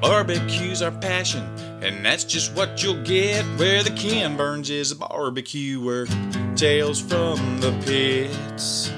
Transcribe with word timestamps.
Barbecue's 0.00 0.82
our 0.82 0.90
passion, 0.90 1.42
and 1.82 2.04
that's 2.04 2.22
just 2.24 2.54
what 2.54 2.82
you'll 2.82 3.02
get 3.02 3.44
where 3.58 3.82
the 3.82 3.90
Ken 3.90 4.36
Burns 4.36 4.68
is 4.70 4.92
a 4.92 4.96
barbecue 4.96 5.80
where 5.82 6.06
Tales 6.54 7.00
from 7.00 7.60
the 7.60 7.72
pits. 7.84 8.90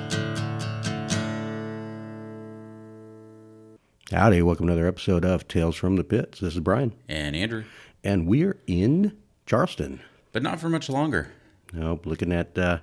Howdy, 4.10 4.42
welcome 4.42 4.66
to 4.66 4.72
another 4.72 4.88
episode 4.88 5.24
of 5.24 5.46
Tales 5.46 5.76
from 5.76 5.96
the 5.96 6.04
Pits. 6.04 6.40
This 6.40 6.54
is 6.54 6.60
Brian, 6.60 6.92
and 7.08 7.36
Andrew, 7.36 7.64
and 8.02 8.26
we're 8.26 8.58
in 8.66 9.16
Charleston. 9.46 10.00
but 10.32 10.42
not 10.42 10.60
for 10.60 10.68
much 10.68 10.88
longer. 10.88 11.28
Nope, 11.72 12.06
looking 12.06 12.32
at, 12.32 12.56
uh, 12.58 12.78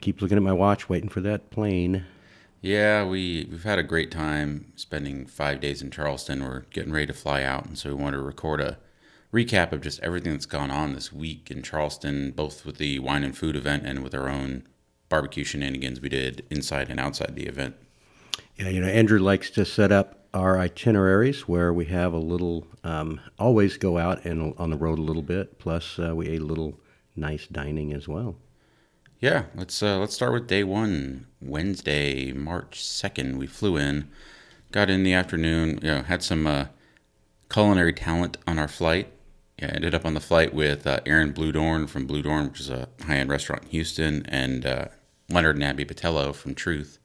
keep 0.00 0.20
looking 0.22 0.36
at 0.38 0.42
my 0.42 0.52
watch, 0.52 0.88
waiting 0.88 1.08
for 1.10 1.20
that 1.20 1.50
plane. 1.50 2.04
Yeah, 2.60 3.06
we 3.06 3.48
we've 3.50 3.64
had 3.64 3.78
a 3.78 3.82
great 3.82 4.10
time 4.10 4.72
spending 4.76 5.26
five 5.26 5.60
days 5.60 5.80
in 5.80 5.90
Charleston. 5.90 6.44
We're 6.44 6.64
getting 6.70 6.92
ready 6.92 7.06
to 7.06 7.14
fly 7.14 7.42
out, 7.42 7.64
and 7.64 7.78
so 7.78 7.88
we 7.88 8.02
wanted 8.02 8.18
to 8.18 8.22
record 8.22 8.60
a 8.60 8.78
recap 9.32 9.72
of 9.72 9.80
just 9.80 10.00
everything 10.00 10.32
that's 10.32 10.46
gone 10.46 10.70
on 10.70 10.92
this 10.92 11.12
week 11.12 11.50
in 11.50 11.62
Charleston, 11.62 12.32
both 12.32 12.66
with 12.66 12.76
the 12.76 12.98
wine 12.98 13.24
and 13.24 13.36
food 13.36 13.56
event 13.56 13.86
and 13.86 14.02
with 14.02 14.14
our 14.14 14.28
own 14.28 14.64
barbecue 15.08 15.44
shenanigans 15.44 16.00
we 16.00 16.08
did 16.08 16.44
inside 16.50 16.90
and 16.90 17.00
outside 17.00 17.34
the 17.34 17.46
event. 17.46 17.76
Yeah, 18.56 18.68
you 18.68 18.80
know, 18.80 18.88
Andrew 18.88 19.18
likes 19.18 19.50
to 19.50 19.64
set 19.64 19.90
up 19.90 20.26
our 20.34 20.58
itineraries 20.58 21.48
where 21.48 21.72
we 21.72 21.86
have 21.86 22.12
a 22.12 22.18
little, 22.18 22.66
um, 22.84 23.20
always 23.38 23.76
go 23.78 23.96
out 23.96 24.24
and 24.24 24.54
on 24.58 24.70
the 24.70 24.76
road 24.76 24.98
a 24.98 25.02
little 25.02 25.22
bit. 25.22 25.58
Plus, 25.58 25.98
uh, 25.98 26.14
we 26.14 26.28
ate 26.28 26.42
a 26.42 26.44
little 26.44 26.78
nice 27.16 27.46
dining 27.46 27.92
as 27.92 28.06
well. 28.06 28.36
Yeah, 29.20 29.44
let's 29.54 29.82
uh, 29.82 29.98
let's 29.98 30.14
start 30.14 30.32
with 30.32 30.46
day 30.46 30.64
one, 30.64 31.26
Wednesday, 31.42 32.32
March 32.32 32.82
second. 32.82 33.36
We 33.36 33.46
flew 33.46 33.76
in, 33.76 34.08
got 34.72 34.88
in 34.88 35.02
the 35.02 35.12
afternoon. 35.12 35.78
You 35.82 35.90
know, 35.90 36.02
had 36.02 36.22
some 36.22 36.46
uh, 36.46 36.66
culinary 37.50 37.92
talent 37.92 38.38
on 38.46 38.58
our 38.58 38.68
flight. 38.68 39.12
Yeah, 39.58 39.72
ended 39.74 39.94
up 39.94 40.06
on 40.06 40.14
the 40.14 40.20
flight 40.20 40.54
with 40.54 40.86
uh, 40.86 41.00
Aaron 41.04 41.34
Bludorn 41.34 41.86
from 41.86 42.08
Bludorn, 42.08 42.48
which 42.48 42.60
is 42.60 42.70
a 42.70 42.88
high-end 43.02 43.28
restaurant 43.28 43.64
in 43.64 43.68
Houston, 43.68 44.24
and 44.24 44.64
uh, 44.64 44.86
Leonard 45.28 45.56
and 45.56 45.64
Abby 45.64 45.84
Botello 45.84 46.34
from 46.34 46.54
Truth 46.54 46.98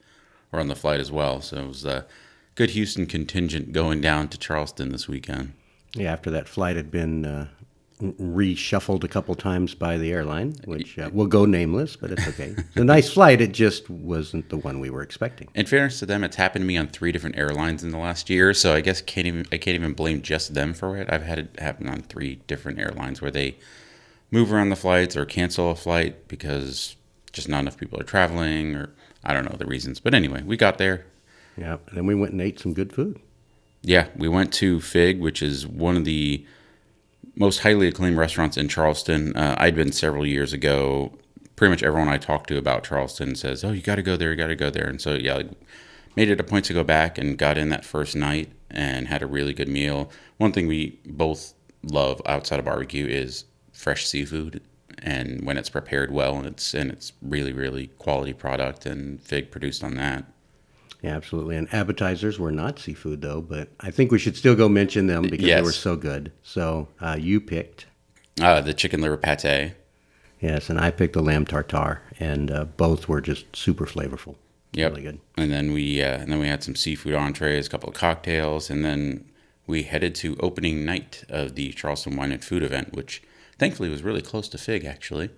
were 0.51 0.61
on 0.61 0.69
the 0.69 0.75
flight 0.75 1.01
as 1.01 1.11
well. 1.11 1.41
So 1.41 1.57
it 1.57 1.67
was 1.67 1.83
a 1.83 2.05
good 2.55 2.69
Houston 2.69 3.07
contingent 3.07 3.73
going 3.73 3.99
down 3.99 4.29
to 4.29 4.37
Charleston 4.37 4.93
this 4.93 5.09
weekend. 5.09 5.51
Yeah, 5.93 6.13
after 6.13 6.31
that 6.31 6.47
flight 6.47 6.77
had 6.77 6.89
been 6.89 7.25
uh, 7.25 7.47
reshuffled 8.01 9.03
a 9.03 9.07
couple 9.07 9.33
times 9.35 9.73
by 9.73 9.97
the 9.97 10.11
airline, 10.11 10.55
which 10.65 10.99
uh, 10.99 11.09
will 11.13 11.27
go 11.27 11.45
nameless, 11.45 11.95
but 11.95 12.11
it's 12.11 12.27
okay. 12.27 12.53
it's 12.57 12.75
a 12.75 12.83
nice 12.83 13.09
flight. 13.09 13.39
It 13.39 13.53
just 13.53 13.89
wasn't 13.89 14.49
the 14.49 14.57
one 14.57 14.79
we 14.79 14.89
were 14.89 15.01
expecting. 15.01 15.47
In 15.55 15.65
fairness 15.65 15.99
to 15.99 16.05
them, 16.05 16.23
it's 16.23 16.35
happened 16.35 16.63
to 16.63 16.67
me 16.67 16.75
on 16.75 16.87
three 16.87 17.13
different 17.13 17.37
airlines 17.37 17.83
in 17.83 17.91
the 17.91 17.97
last 17.97 18.29
year, 18.29 18.53
so 18.53 18.73
I 18.73 18.81
guess 18.81 19.01
can't 19.01 19.27
even 19.27 19.45
I 19.51 19.57
can't 19.57 19.75
even 19.75 19.93
blame 19.93 20.21
just 20.21 20.53
them 20.53 20.73
for 20.73 20.97
it. 20.97 21.11
I've 21.11 21.23
had 21.23 21.39
it 21.39 21.59
happen 21.59 21.87
on 21.87 22.01
three 22.01 22.35
different 22.47 22.79
airlines 22.79 23.21
where 23.21 23.31
they 23.31 23.55
move 24.29 24.51
around 24.51 24.69
the 24.69 24.75
flights 24.75 25.15
or 25.15 25.25
cancel 25.25 25.71
a 25.71 25.75
flight 25.75 26.27
because 26.27 26.97
just 27.31 27.47
not 27.47 27.59
enough 27.59 27.77
people 27.77 27.99
are 27.99 28.03
traveling, 28.03 28.75
or 28.75 28.89
I 29.23 29.33
don't 29.33 29.49
know 29.49 29.57
the 29.57 29.65
reasons. 29.65 30.01
But 30.01 30.13
anyway, 30.13 30.43
we 30.43 30.57
got 30.57 30.77
there. 30.77 31.05
Yeah, 31.57 31.77
and 31.87 31.97
then 31.97 32.05
we 32.05 32.15
went 32.15 32.33
and 32.33 32.41
ate 32.41 32.59
some 32.59 32.73
good 32.73 32.91
food. 32.91 33.21
Yeah, 33.81 34.07
we 34.17 34.27
went 34.27 34.51
to 34.55 34.81
Fig, 34.81 35.21
which 35.21 35.41
is 35.41 35.65
one 35.65 35.95
of 35.95 36.03
the 36.03 36.45
most 37.35 37.59
highly 37.59 37.87
acclaimed 37.87 38.17
restaurants 38.17 38.57
in 38.57 38.67
Charleston. 38.67 39.35
Uh, 39.35 39.55
I'd 39.57 39.75
been 39.75 39.91
several 39.91 40.25
years 40.25 40.53
ago. 40.53 41.13
Pretty 41.55 41.69
much 41.71 41.83
everyone 41.83 42.09
I 42.09 42.17
talk 42.17 42.47
to 42.47 42.57
about 42.57 42.83
Charleston 42.83 43.35
says, 43.35 43.63
"Oh, 43.63 43.71
you 43.71 43.81
got 43.81 43.95
to 43.95 44.01
go 44.01 44.17
there, 44.17 44.31
you 44.31 44.37
got 44.37 44.47
to 44.47 44.55
go 44.55 44.69
there." 44.69 44.87
And 44.87 45.01
so, 45.01 45.13
yeah, 45.13 45.35
like, 45.35 45.49
made 46.15 46.29
it 46.29 46.39
a 46.39 46.43
point 46.43 46.65
to 46.65 46.73
go 46.73 46.83
back 46.83 47.17
and 47.17 47.37
got 47.37 47.57
in 47.57 47.69
that 47.69 47.85
first 47.85 48.15
night 48.15 48.49
and 48.69 49.07
had 49.07 49.21
a 49.21 49.27
really 49.27 49.53
good 49.53 49.69
meal. 49.69 50.09
One 50.37 50.51
thing 50.51 50.67
we 50.67 50.99
both 51.05 51.53
love 51.83 52.21
outside 52.25 52.59
of 52.59 52.65
barbecue 52.65 53.05
is 53.05 53.45
fresh 53.71 54.05
seafood, 54.05 54.61
and 54.99 55.45
when 55.45 55.57
it's 55.57 55.69
prepared 55.69 56.11
well 56.11 56.37
and 56.37 56.45
it's 56.47 56.73
and 56.73 56.91
it's 56.91 57.13
really 57.21 57.53
really 57.53 57.87
quality 57.97 58.33
product, 58.33 58.85
and 58.85 59.21
Fig 59.21 59.51
produced 59.51 59.83
on 59.83 59.95
that. 59.95 60.25
Yeah, 61.05 61.15
absolutely. 61.15 61.55
And 61.55 61.71
appetizers 61.71 62.39
were 62.39 62.51
not 62.51 62.79
seafood, 62.79 63.21
though, 63.21 63.39
but 63.39 63.69
I 63.79 63.91
think 63.91 64.11
we 64.11 64.17
should 64.17 64.35
still 64.35 64.55
go 64.55 64.67
mention 64.67 65.05
them 65.05 65.21
because 65.29 65.45
they 65.45 65.61
were 65.61 65.71
so 65.71 65.95
good. 65.95 66.31
So 66.41 66.87
uh, 66.99 67.15
you 67.19 67.39
picked, 67.39 67.85
Uh, 68.41 68.59
the 68.59 68.73
chicken 68.73 69.01
liver 69.01 69.15
pate. 69.17 69.73
yes, 70.41 70.67
and 70.69 70.79
I 70.79 70.89
picked 70.89 71.13
the 71.13 71.21
lamb 71.21 71.45
tartare, 71.45 72.01
and 72.19 72.49
uh, 72.49 72.65
both 72.65 73.07
were 73.07 73.21
just 73.21 73.55
super 73.55 73.85
flavorful. 73.85 74.35
Yep. 74.73 74.89
Really 74.91 75.03
good. 75.03 75.19
And 75.37 75.51
then 75.51 75.73
we 75.73 76.01
uh, 76.01 76.17
and 76.21 76.31
then 76.31 76.39
we 76.39 76.47
had 76.47 76.63
some 76.63 76.75
seafood 76.75 77.13
entrees, 77.13 77.67
a 77.67 77.69
couple 77.69 77.89
of 77.89 77.95
cocktails, 77.95 78.71
and 78.71 78.83
then 78.83 79.25
we 79.67 79.83
headed 79.83 80.15
to 80.15 80.35
opening 80.39 80.83
night 80.85 81.23
of 81.29 81.53
the 81.53 81.71
Charleston 81.73 82.15
Wine 82.17 82.31
and 82.31 82.43
Food 82.43 82.63
event, 82.63 82.93
which 82.93 83.21
thankfully 83.59 83.89
was 83.89 84.01
really 84.01 84.23
close 84.23 84.49
to 84.49 84.57
Fig 84.57 84.85
actually. 84.85 85.29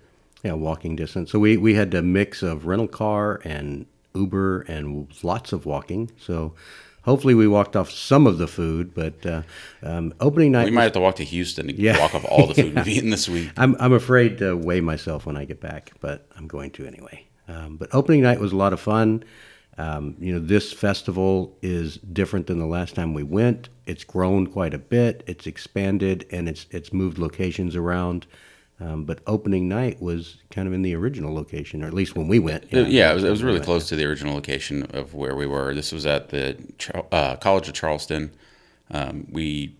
Yeah, 0.42 0.54
walking 0.54 0.96
distance. 0.96 1.30
So 1.30 1.38
we, 1.38 1.56
we 1.58 1.74
had 1.74 1.92
a 1.94 2.02
mix 2.02 2.42
of 2.42 2.64
rental 2.66 2.88
car 2.88 3.40
and 3.44 3.84
Uber 4.14 4.62
and 4.62 5.08
lots 5.22 5.52
of 5.52 5.66
walking. 5.66 6.10
So 6.18 6.54
hopefully 7.02 7.34
we 7.34 7.46
walked 7.48 7.76
off 7.76 7.90
some 7.90 8.26
of 8.26 8.38
the 8.38 8.46
food, 8.48 8.94
but 8.94 9.24
uh, 9.26 9.42
um, 9.82 10.12
opening 10.20 10.52
night. 10.52 10.64
We 10.64 10.70
was- 10.70 10.74
might 10.76 10.82
have 10.84 10.92
to 10.92 11.00
walk 11.00 11.16
to 11.16 11.24
Houston 11.24 11.68
to 11.68 11.74
Yeah. 11.74 11.98
walk 11.98 12.14
off 12.14 12.24
all 12.28 12.46
the 12.46 12.54
food 12.54 12.74
we've 12.76 12.88
eaten 12.88 13.10
this 13.10 13.28
week. 13.28 13.50
I'm, 13.56 13.76
I'm 13.80 13.92
afraid 13.92 14.38
to 14.38 14.56
weigh 14.56 14.80
myself 14.80 15.26
when 15.26 15.36
I 15.36 15.44
get 15.44 15.60
back, 15.60 15.92
but 16.00 16.26
I'm 16.36 16.46
going 16.48 16.70
to 16.72 16.86
anyway. 16.86 17.26
Um, 17.48 17.76
but 17.76 17.88
opening 17.94 18.22
night 18.22 18.40
was 18.40 18.52
a 18.52 18.56
lot 18.56 18.72
of 18.72 18.80
fun. 18.80 19.24
Um, 19.78 20.16
you 20.18 20.32
know, 20.32 20.40
this 20.40 20.72
festival 20.72 21.56
is 21.62 21.98
different 21.98 22.48
than 22.48 22.58
the 22.58 22.66
last 22.66 22.96
time 22.96 23.14
we 23.14 23.22
went. 23.22 23.68
It's 23.86 24.02
grown 24.02 24.48
quite 24.48 24.74
a 24.74 24.78
bit. 24.78 25.22
It's 25.28 25.46
expanded 25.46 26.26
and 26.32 26.48
it's 26.48 26.66
it's 26.72 26.92
moved 26.92 27.16
locations 27.16 27.76
around. 27.76 28.26
Um, 28.80 29.04
but 29.04 29.18
opening 29.26 29.68
night 29.68 30.00
was 30.00 30.36
kind 30.50 30.68
of 30.68 30.74
in 30.74 30.82
the 30.82 30.94
original 30.94 31.34
location, 31.34 31.82
or 31.82 31.88
at 31.88 31.94
least 31.94 32.14
when 32.14 32.28
we 32.28 32.38
went. 32.38 32.72
Uh, 32.72 32.80
Yeah, 32.80 33.10
it 33.10 33.14
was, 33.14 33.24
it 33.24 33.30
was 33.30 33.42
really 33.42 33.58
close 33.60 33.88
to 33.88 33.96
the 33.96 34.04
original 34.04 34.34
location 34.34 34.84
of 34.90 35.14
where 35.14 35.34
we 35.34 35.46
were. 35.46 35.74
This 35.74 35.90
was 35.90 36.06
at 36.06 36.28
the 36.28 36.56
uh, 37.10 37.34
College 37.36 37.66
of 37.66 37.74
Charleston. 37.74 38.30
Um, 38.90 39.26
we 39.32 39.74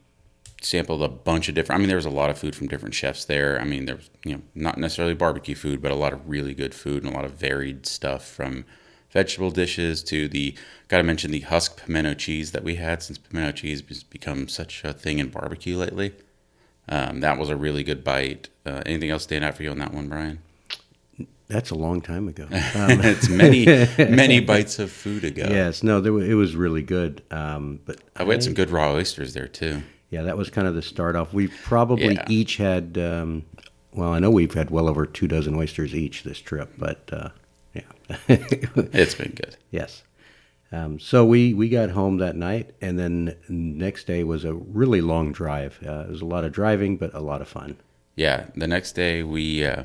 sampled 0.60 1.03
a 1.03 1.09
bunch 1.09 1.48
of 1.48 1.54
different. 1.54 1.78
I 1.78 1.81
mean, 1.81 1.88
there 1.88 1.97
was 1.97 2.06
a 2.06 2.10
lot 2.10 2.28
of 2.31 2.38
food 2.38 2.56
from 2.56 2.66
different 2.66 2.94
chefs 2.94 3.25
there. 3.25 3.60
I 3.60 3.64
mean, 3.64 3.84
there 3.86 3.97
was 3.97 4.10
you 4.25 4.32
know 4.32 4.42
not 4.56 4.78
necessarily 4.78 5.15
barbecue 5.15 5.54
food, 5.54 5.80
but 5.80 5.92
a 5.92 5.97
lot 5.97 6.12
of 6.12 6.28
really 6.28 6.53
good 6.54 6.75
food 6.75 7.04
and 7.04 7.12
a 7.12 7.16
lot 7.16 7.25
of 7.25 7.34
varied 7.34 7.86
stuff 7.86 8.26
from 8.26 8.65
vegetable 9.10 9.53
dishes 9.53 10.03
to 10.04 10.28
the. 10.28 10.56
Got 10.88 10.97
to 10.98 11.03
mention 11.04 11.30
the 11.30 11.41
husk 11.41 11.84
pimento 11.84 12.15
cheese 12.15 12.50
that 12.50 12.65
we 12.65 12.75
had 12.75 13.03
since 13.03 13.19
pimento 13.19 13.53
cheese 13.53 13.80
has 13.86 14.03
become 14.03 14.48
such 14.48 14.82
a 14.82 14.92
thing 14.92 15.20
in 15.20 15.28
barbecue 15.28 15.76
lately. 15.76 16.15
Um, 16.88 17.21
that 17.21 17.38
was 17.38 17.49
a 17.50 17.56
really 17.56 17.82
good 17.84 18.03
bite. 18.04 18.49
Uh, 18.65 18.82
anything 18.87 19.10
else 19.10 19.22
stand 19.25 19.44
out 19.44 19.56
for 19.56 19.62
you 19.62 19.71
on 19.71 19.78
that 19.78 19.93
one, 19.93 20.09
Brian? 20.09 20.38
That's 21.49 21.71
a 21.71 21.75
long 21.75 22.00
time 22.00 22.28
ago. 22.28 22.44
Um, 22.50 23.00
it's 23.03 23.28
many, 23.28 23.65
many 23.99 24.41
bites 24.41 24.78
of 24.78 24.91
food 24.93 25.25
ago. 25.25 25.47
yes, 25.48 25.82
no, 25.82 26.00
there, 26.00 26.16
it 26.19 26.34
was 26.34 26.54
really 26.56 26.82
good. 26.82 27.22
Um, 27.31 27.81
but 27.84 28.00
I 28.16 28.25
had 28.25 28.43
some 28.43 28.54
good 28.54 28.71
raw 28.71 28.93
oysters 28.93 29.34
there 29.34 29.48
too. 29.48 29.82
Yeah, 30.10 30.22
that 30.22 30.37
was 30.38 30.48
kind 30.50 30.66
of 30.66 30.75
the 30.75 30.82
start 30.82 31.16
off. 31.16 31.32
We 31.34 31.48
probably 31.48 32.15
Yeah. 32.15 32.25
each 32.28 32.56
had, 32.56 32.97
um, 32.98 33.44
well, 33.93 34.12
I 34.12 34.19
know 34.19 34.31
we've 34.31 34.54
had 34.54 34.71
well 34.71 34.88
over 34.88 35.04
two 35.06 35.28
dozen 35.28 35.54
oysters 35.54 35.94
each 35.94 36.22
this 36.22 36.38
trip, 36.38 36.71
but 36.78 37.09
uh, 37.12 37.28
yeah. 37.75 37.82
It's 38.28 39.15
been 39.15 39.32
good. 39.32 39.56
yes. 39.71 40.03
Um, 40.70 41.00
so 41.00 41.24
we, 41.24 41.54
we 41.54 41.68
got 41.68 41.90
home 41.90 42.18
that 42.18 42.36
night, 42.36 42.74
and 42.80 42.98
then 42.98 43.36
next 43.48 44.06
day 44.06 44.22
was 44.22 44.44
a 44.44 44.52
really 44.52 45.00
long 45.00 45.32
drive. 45.32 45.78
Uh, 45.84 46.00
it 46.00 46.10
was 46.10 46.20
a 46.20 46.26
lot 46.26 46.44
of 46.44 46.52
driving, 46.52 46.96
but 46.98 47.14
a 47.14 47.20
lot 47.20 47.40
of 47.40 47.48
fun. 47.48 47.78
Yeah. 48.16 48.46
The 48.54 48.66
next 48.66 48.92
day 48.92 49.22
we 49.22 49.64
uh, 49.64 49.84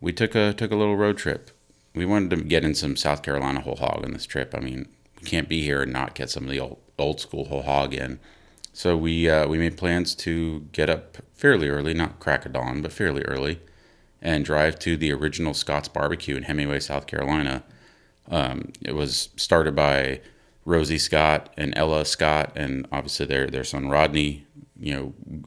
we 0.00 0.12
took 0.12 0.34
a 0.34 0.52
took 0.52 0.72
a 0.72 0.76
little 0.76 0.96
road 0.96 1.16
trip. 1.16 1.50
We 1.94 2.04
wanted 2.04 2.30
to 2.30 2.44
get 2.44 2.64
in 2.64 2.74
some 2.74 2.96
South 2.96 3.22
Carolina 3.22 3.60
whole 3.60 3.76
hog 3.76 4.04
on 4.04 4.12
this 4.12 4.26
trip. 4.26 4.54
I 4.54 4.60
mean, 4.60 4.88
we 5.20 5.28
can't 5.28 5.48
be 5.48 5.62
here 5.62 5.82
and 5.82 5.92
not 5.92 6.14
get 6.14 6.30
some 6.30 6.44
of 6.44 6.50
the 6.50 6.60
old 6.60 6.78
old 6.98 7.20
school 7.20 7.46
whole 7.46 7.62
hog 7.62 7.94
in. 7.94 8.18
So 8.72 8.96
we 8.96 9.28
uh, 9.30 9.48
we 9.48 9.58
made 9.58 9.76
plans 9.76 10.14
to 10.16 10.66
get 10.72 10.90
up 10.90 11.18
fairly 11.32 11.68
early, 11.68 11.94
not 11.94 12.20
crack 12.20 12.44
of 12.44 12.52
dawn, 12.52 12.82
but 12.82 12.92
fairly 12.92 13.22
early, 13.22 13.60
and 14.20 14.44
drive 14.44 14.78
to 14.80 14.96
the 14.96 15.12
original 15.12 15.54
Scott's 15.54 15.88
Barbecue 15.88 16.36
in 16.36 16.44
Hemingway, 16.44 16.80
South 16.80 17.06
Carolina. 17.06 17.64
Um, 18.30 18.72
it 18.84 18.92
was 18.92 19.30
started 19.36 19.74
by 19.74 20.20
Rosie 20.64 20.98
Scott 20.98 21.52
and 21.56 21.72
Ella 21.76 22.04
Scott, 22.04 22.52
and 22.54 22.86
obviously 22.92 23.26
their 23.26 23.46
their 23.46 23.64
son 23.64 23.88
Rodney. 23.88 24.46
You 24.80 24.94
know, 24.94 25.42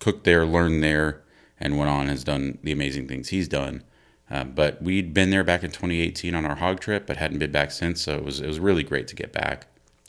cooked 0.00 0.24
there, 0.24 0.46
learned 0.46 0.82
there, 0.82 1.22
and 1.60 1.76
went 1.76 1.90
on 1.90 2.08
has 2.08 2.24
done 2.24 2.58
the 2.62 2.72
amazing 2.72 3.06
things 3.08 3.28
he's 3.28 3.48
done. 3.48 3.82
Uh, 4.30 4.44
but 4.44 4.80
we'd 4.80 5.12
been 5.12 5.28
there 5.30 5.44
back 5.44 5.62
in 5.62 5.70
2018 5.70 6.34
on 6.34 6.46
our 6.46 6.54
hog 6.54 6.80
trip, 6.80 7.06
but 7.06 7.18
hadn't 7.18 7.38
been 7.38 7.52
back 7.52 7.70
since. 7.70 8.00
So 8.00 8.16
it 8.16 8.24
was 8.24 8.40
it 8.40 8.46
was 8.46 8.60
really 8.60 8.82
great 8.82 9.08
to 9.08 9.14
get 9.14 9.32
back. 9.32 9.66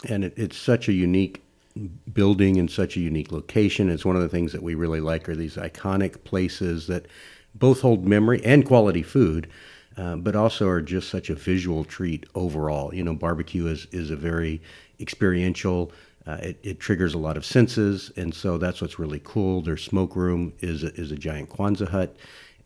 and 0.10 0.24
it, 0.24 0.34
it's 0.38 0.58
such 0.58 0.88
a 0.88 0.94
unique 0.94 1.42
building 2.14 2.58
and 2.58 2.70
such 2.70 2.96
a 2.96 3.00
unique 3.00 3.32
location. 3.32 3.90
It's 3.90 4.06
one 4.06 4.16
of 4.16 4.22
the 4.22 4.30
things 4.30 4.52
that 4.52 4.62
we 4.64 4.76
really 4.76 5.02
like 5.02 5.28
are 5.28 5.36
these 5.36 5.56
iconic 5.56 6.24
places 6.24 6.88
that 6.88 7.08
both 7.56 7.82
hold 7.82 8.06
memory 8.06 8.44
and 8.46 8.66
quality 8.66 9.04
food, 9.04 9.50
uh, 9.98 10.16
but 10.16 10.36
also 10.36 10.68
are 10.68 10.82
just 10.82 11.10
such 11.10 11.30
a 11.30 11.36
visual 11.36 11.84
treat 11.84 12.26
overall. 12.36 12.94
You 12.94 13.04
know, 13.04 13.14
barbecue 13.14 13.68
is 13.68 13.88
is 13.92 14.12
a 14.12 14.16
very 14.16 14.62
experiential 15.00 15.92
Uh, 16.26 16.38
it, 16.42 16.58
it 16.64 16.80
triggers 16.80 17.14
a 17.14 17.18
lot 17.18 17.36
of 17.36 17.44
senses, 17.44 18.10
and 18.16 18.34
so 18.34 18.58
that's 18.58 18.80
what's 18.82 18.98
really 18.98 19.20
cool. 19.26 19.62
Their 19.62 19.76
smoke 19.76 20.16
room 20.16 20.54
is 20.62 20.82
a, 20.84 20.94
is 20.96 21.12
a 21.12 21.18
giant 21.18 21.50
Quonset 21.50 21.90
hut, 21.90 22.16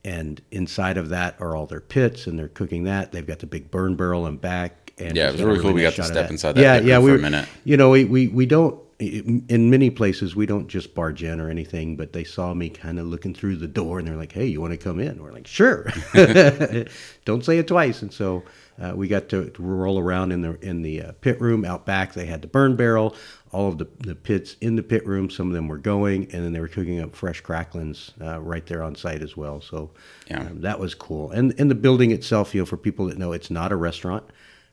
and 0.06 0.40
inside 0.52 0.96
of 0.96 1.10
that 1.10 1.36
are 1.40 1.56
all 1.56 1.66
their 1.66 1.82
pits, 1.82 2.28
and 2.28 2.38
they're 2.38 2.54
cooking 2.54 2.84
that. 2.84 3.12
They've 3.12 3.26
got 3.26 3.40
the 3.40 3.48
big 3.48 3.72
burn 3.72 3.96
barrel 3.96 4.28
and 4.28 4.40
back. 4.40 4.94
And 5.00 5.18
Yeah, 5.18 5.30
it 5.30 5.32
was 5.32 5.42
really 5.42 5.60
cool. 5.60 5.74
We 5.74 5.82
got 5.82 5.96
to 5.96 6.04
step 6.04 6.26
that. 6.28 6.32
inside 6.32 6.54
that 6.54 6.62
yeah, 6.62 6.80
yeah, 6.80 7.00
we 7.00 7.10
for 7.10 7.18
a 7.18 7.22
minute. 7.22 7.50
You 7.64 7.78
know, 7.78 7.90
we, 7.90 8.06
we, 8.06 8.28
we 8.28 8.46
don't 8.46 8.80
in 9.00 9.70
many 9.70 9.92
places 9.92 10.36
we 10.36 10.48
don't 10.48 10.68
just 10.68 10.96
barge 10.96 11.22
in 11.22 11.40
or 11.40 11.50
anything, 11.52 11.96
but 11.96 12.14
they 12.14 12.24
saw 12.24 12.54
me 12.56 12.68
kind 12.70 12.98
of 13.00 13.06
looking 13.06 13.34
through 13.34 13.58
the 13.58 13.68
door 13.68 14.00
and 14.00 14.08
they're 14.08 14.16
like, 14.16 14.32
"Hey, 14.32 14.48
you 14.48 14.60
want 14.60 14.72
to 14.74 14.78
come 14.78 15.00
in?" 15.00 15.22
We're 15.22 15.32
like, 15.34 15.46
"Sure." 15.46 15.86
don't 17.26 17.44
say 17.46 17.58
it 17.60 17.68
twice. 17.68 18.02
And 18.02 18.12
so 18.12 18.44
uh, 18.82 18.94
we 18.96 19.08
got 19.08 19.30
to, 19.30 19.50
to 19.50 19.62
roll 19.62 20.00
around 20.00 20.32
in 20.32 20.42
the 20.42 20.58
in 20.62 20.82
the 20.82 21.02
uh, 21.04 21.12
pit 21.22 21.40
room 21.40 21.66
out 21.66 21.86
back. 21.86 22.14
They 22.14 22.26
had 22.26 22.42
the 22.42 22.48
burn 22.48 22.76
barrel, 22.76 23.16
all 23.52 23.68
of 23.70 23.78
the, 23.78 23.88
the 24.00 24.16
pits 24.16 24.56
in 24.62 24.76
the 24.76 24.84
pit 24.84 25.06
room. 25.06 25.30
Some 25.30 25.48
of 25.48 25.54
them 25.54 25.68
were 25.68 25.78
going, 25.78 26.24
and 26.34 26.44
then 26.44 26.54
they 26.54 26.60
were 26.60 26.68
cooking 26.68 27.00
up 27.00 27.16
fresh 27.16 27.42
cracklings 27.42 28.12
uh, 28.22 28.42
right 28.42 28.66
there 28.66 28.84
on 28.84 28.96
site 28.96 29.22
as 29.22 29.38
well. 29.38 29.62
So 29.62 29.92
Yeah. 30.28 30.42
um, 30.42 30.62
that 30.62 30.80
was 30.80 30.96
cool. 30.96 31.32
And 31.32 31.54
and 31.60 31.70
the 31.70 31.76
building 31.76 32.12
itself, 32.12 32.56
you 32.56 32.62
know, 32.62 32.66
for 32.66 32.78
people 32.78 33.06
that 33.08 33.18
know, 33.18 33.32
it's 33.32 33.52
not 33.52 33.72
a 33.72 33.76
restaurant. 33.76 34.24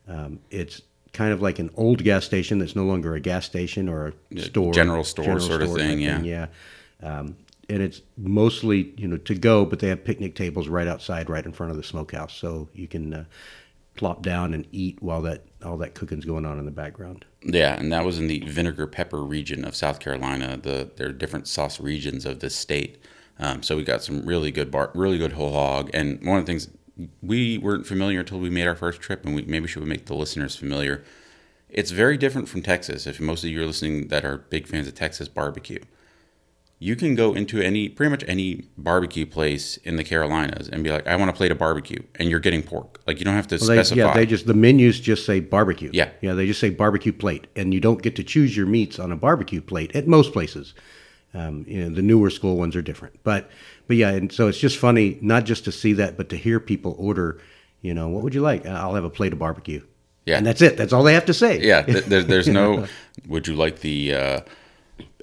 Um, 0.07 0.39
it's 0.51 0.81
kind 1.15 1.31
of 1.31 1.41
like 1.41 1.59
an 1.59 1.71
old 1.75 2.03
gas 2.03 2.25
station 2.25 2.59
that's 2.59 2.75
no 2.75 2.83
longer 2.83 3.15
a 3.15 3.19
gas 3.19 3.45
station 3.45 3.87
or 3.87 4.13
a 4.35 4.39
store, 4.39 4.73
general 4.73 5.03
store 5.03 5.39
sort 5.39 5.61
of 5.61 5.73
thing, 5.73 5.99
yeah. 5.99 6.21
yeah. 6.21 6.47
Um, 7.01 7.37
and 7.69 7.81
it's 7.81 8.01
mostly 8.17 8.93
you 8.97 9.07
know 9.07 9.17
to 9.17 9.33
go, 9.33 9.65
but 9.65 9.79
they 9.79 9.87
have 9.87 10.03
picnic 10.03 10.35
tables 10.35 10.67
right 10.67 10.87
outside, 10.87 11.29
right 11.29 11.45
in 11.45 11.51
front 11.51 11.71
of 11.71 11.77
the 11.77 11.83
smokehouse, 11.83 12.33
so 12.33 12.67
you 12.73 12.87
can 12.87 13.13
uh, 13.13 13.25
plop 13.95 14.21
down 14.21 14.53
and 14.53 14.67
eat 14.71 15.01
while 15.01 15.21
that 15.21 15.45
all 15.63 15.77
that 15.77 15.95
cooking's 15.95 16.25
going 16.25 16.45
on 16.45 16.59
in 16.59 16.65
the 16.65 16.71
background. 16.71 17.25
Yeah, 17.41 17.79
and 17.79 17.91
that 17.91 18.05
was 18.05 18.19
in 18.19 18.27
the 18.27 18.39
vinegar 18.41 18.85
pepper 18.85 19.23
region 19.23 19.65
of 19.65 19.75
South 19.75 19.99
Carolina. 19.99 20.57
The 20.57 20.91
there 20.97 21.07
are 21.07 21.13
different 21.13 21.47
sauce 21.47 21.79
regions 21.79 22.25
of 22.25 22.39
the 22.39 22.49
state. 22.49 23.01
Um, 23.39 23.63
so 23.63 23.75
we 23.75 23.83
got 23.83 24.03
some 24.03 24.25
really 24.25 24.51
good 24.51 24.71
bar, 24.71 24.91
really 24.93 25.17
good 25.17 25.33
whole 25.33 25.51
hog. 25.51 25.89
And 25.93 26.25
one 26.25 26.39
of 26.39 26.45
the 26.45 26.49
things 26.49 26.69
we 27.21 27.57
weren't 27.57 27.85
familiar 27.85 28.21
until 28.21 28.39
we 28.39 28.49
made 28.49 28.67
our 28.67 28.75
first 28.75 29.01
trip, 29.01 29.25
and 29.25 29.35
we 29.35 29.43
maybe 29.43 29.67
should 29.67 29.83
make 29.83 30.05
the 30.05 30.15
listeners 30.15 30.55
familiar. 30.55 31.03
It's 31.69 31.91
very 31.91 32.17
different 32.17 32.47
from 32.47 32.61
Texas. 32.61 33.05
If 33.05 33.19
most 33.19 33.43
of 33.43 33.49
you 33.49 33.61
are 33.61 33.65
listening 33.65 34.07
that 34.07 34.23
are 34.23 34.37
big 34.37 34.67
fans 34.67 34.87
of 34.87 34.95
Texas 34.95 35.27
barbecue, 35.27 35.79
you 36.79 36.95
can 36.95 37.15
go 37.15 37.33
into 37.33 37.59
any 37.61 37.89
pretty 37.89 38.09
much 38.09 38.23
any 38.27 38.65
barbecue 38.77 39.25
place 39.25 39.77
in 39.77 39.95
the 39.95 40.03
Carolinas 40.03 40.69
and 40.69 40.83
be 40.83 40.91
like, 40.91 41.07
I 41.07 41.15
want 41.15 41.29
a 41.29 41.33
plate 41.33 41.51
of 41.51 41.57
barbecue, 41.57 42.01
and 42.15 42.29
you're 42.29 42.39
getting 42.39 42.61
pork. 42.63 43.01
Like 43.07 43.19
you 43.19 43.25
don't 43.25 43.35
have 43.35 43.47
to 43.47 43.55
Well, 43.55 43.67
they, 43.67 43.75
specify. 43.75 43.99
yeah, 43.99 44.13
they 44.13 44.25
just 44.25 44.45
the 44.45 44.53
menus 44.53 44.99
just 44.99 45.25
say 45.25 45.39
barbecue. 45.39 45.89
Yeah. 45.93 46.09
yeah, 46.21 46.33
they 46.33 46.45
just 46.45 46.59
say 46.59 46.69
barbecue 46.69 47.11
plate, 47.13 47.47
and 47.55 47.73
you 47.73 47.79
don't 47.79 48.01
get 48.01 48.15
to 48.17 48.23
choose 48.23 48.55
your 48.55 48.67
meats 48.67 48.99
on 48.99 49.11
a 49.11 49.15
barbecue 49.15 49.61
plate 49.61 49.95
at 49.95 50.07
most 50.07 50.31
places. 50.33 50.73
Um, 51.33 51.65
you 51.67 51.83
know, 51.83 51.93
the 51.93 52.01
newer 52.01 52.29
school 52.29 52.55
ones 52.55 52.77
are 52.77 52.81
different, 52.81 53.21
but 53.23 53.49
but 53.87 53.97
yeah, 53.97 54.09
and 54.11 54.31
so 54.31 54.47
it's 54.47 54.57
just 54.59 54.77
funny 54.77 55.17
not 55.21 55.45
just 55.45 55.65
to 55.65 55.71
see 55.71 55.93
that, 55.93 56.17
but 56.17 56.29
to 56.29 56.37
hear 56.37 56.59
people 56.59 56.95
order. 56.97 57.39
You 57.81 57.93
know, 57.93 58.07
what 58.09 58.23
would 58.23 58.33
you 58.33 58.41
like? 58.41 58.65
I'll 58.65 58.95
have 58.95 59.03
a 59.03 59.09
plate 59.09 59.31
of 59.33 59.39
barbecue. 59.39 59.81
Yeah. 60.25 60.37
and 60.37 60.45
that's 60.47 60.61
it. 60.63 60.75
That's 60.75 60.91
all 60.91 61.03
they 61.03 61.13
have 61.13 61.25
to 61.25 61.33
say. 61.35 61.59
Yeah, 61.61 61.81
there, 61.83 62.23
there's 62.23 62.47
no. 62.47 62.87
Would 63.27 63.47
you 63.47 63.53
like 63.53 63.81
the 63.81 64.13
uh, 64.15 64.39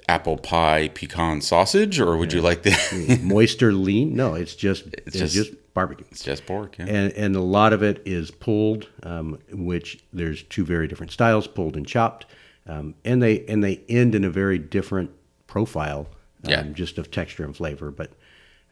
apple 0.07 0.37
pie 0.37 0.87
pecan 0.89 1.41
sausage, 1.41 1.99
or 1.99 2.15
would 2.17 2.31
you 2.31 2.41
like 2.41 2.63
the? 2.63 3.19
moist 3.23 3.61
or 3.63 3.73
lean. 3.73 4.15
No, 4.15 4.35
it's 4.35 4.55
just 4.55 4.85
it's, 5.05 5.17
just- 5.17 5.33
just, 5.35 5.73
barbecue. 5.73 6.05
it's 6.11 6.23
just 6.23 6.45
pork. 6.45 6.77
Yeah. 6.77 6.85
and 6.85 7.11
and 7.13 7.35
a 7.35 7.41
lot 7.41 7.73
of 7.73 7.83
it 7.83 8.01
is 8.05 8.31
pulled, 8.31 8.87
um, 9.03 9.39
which 9.51 10.03
there's 10.13 10.43
two 10.43 10.63
very 10.63 10.87
different 10.87 11.11
styles, 11.11 11.47
pulled 11.47 11.75
and 11.75 11.85
chopped, 11.85 12.25
um, 12.67 12.95
and 13.03 13.21
they 13.21 13.45
and 13.47 13.61
they 13.63 13.81
end 13.89 14.15
in 14.15 14.23
a 14.23 14.29
very 14.29 14.57
different 14.57 15.11
profile, 15.47 16.07
um, 16.45 16.49
Yeah. 16.49 16.61
just 16.63 16.97
of 16.97 17.11
texture 17.11 17.43
and 17.43 17.55
flavor. 17.55 17.91
But 17.91 18.11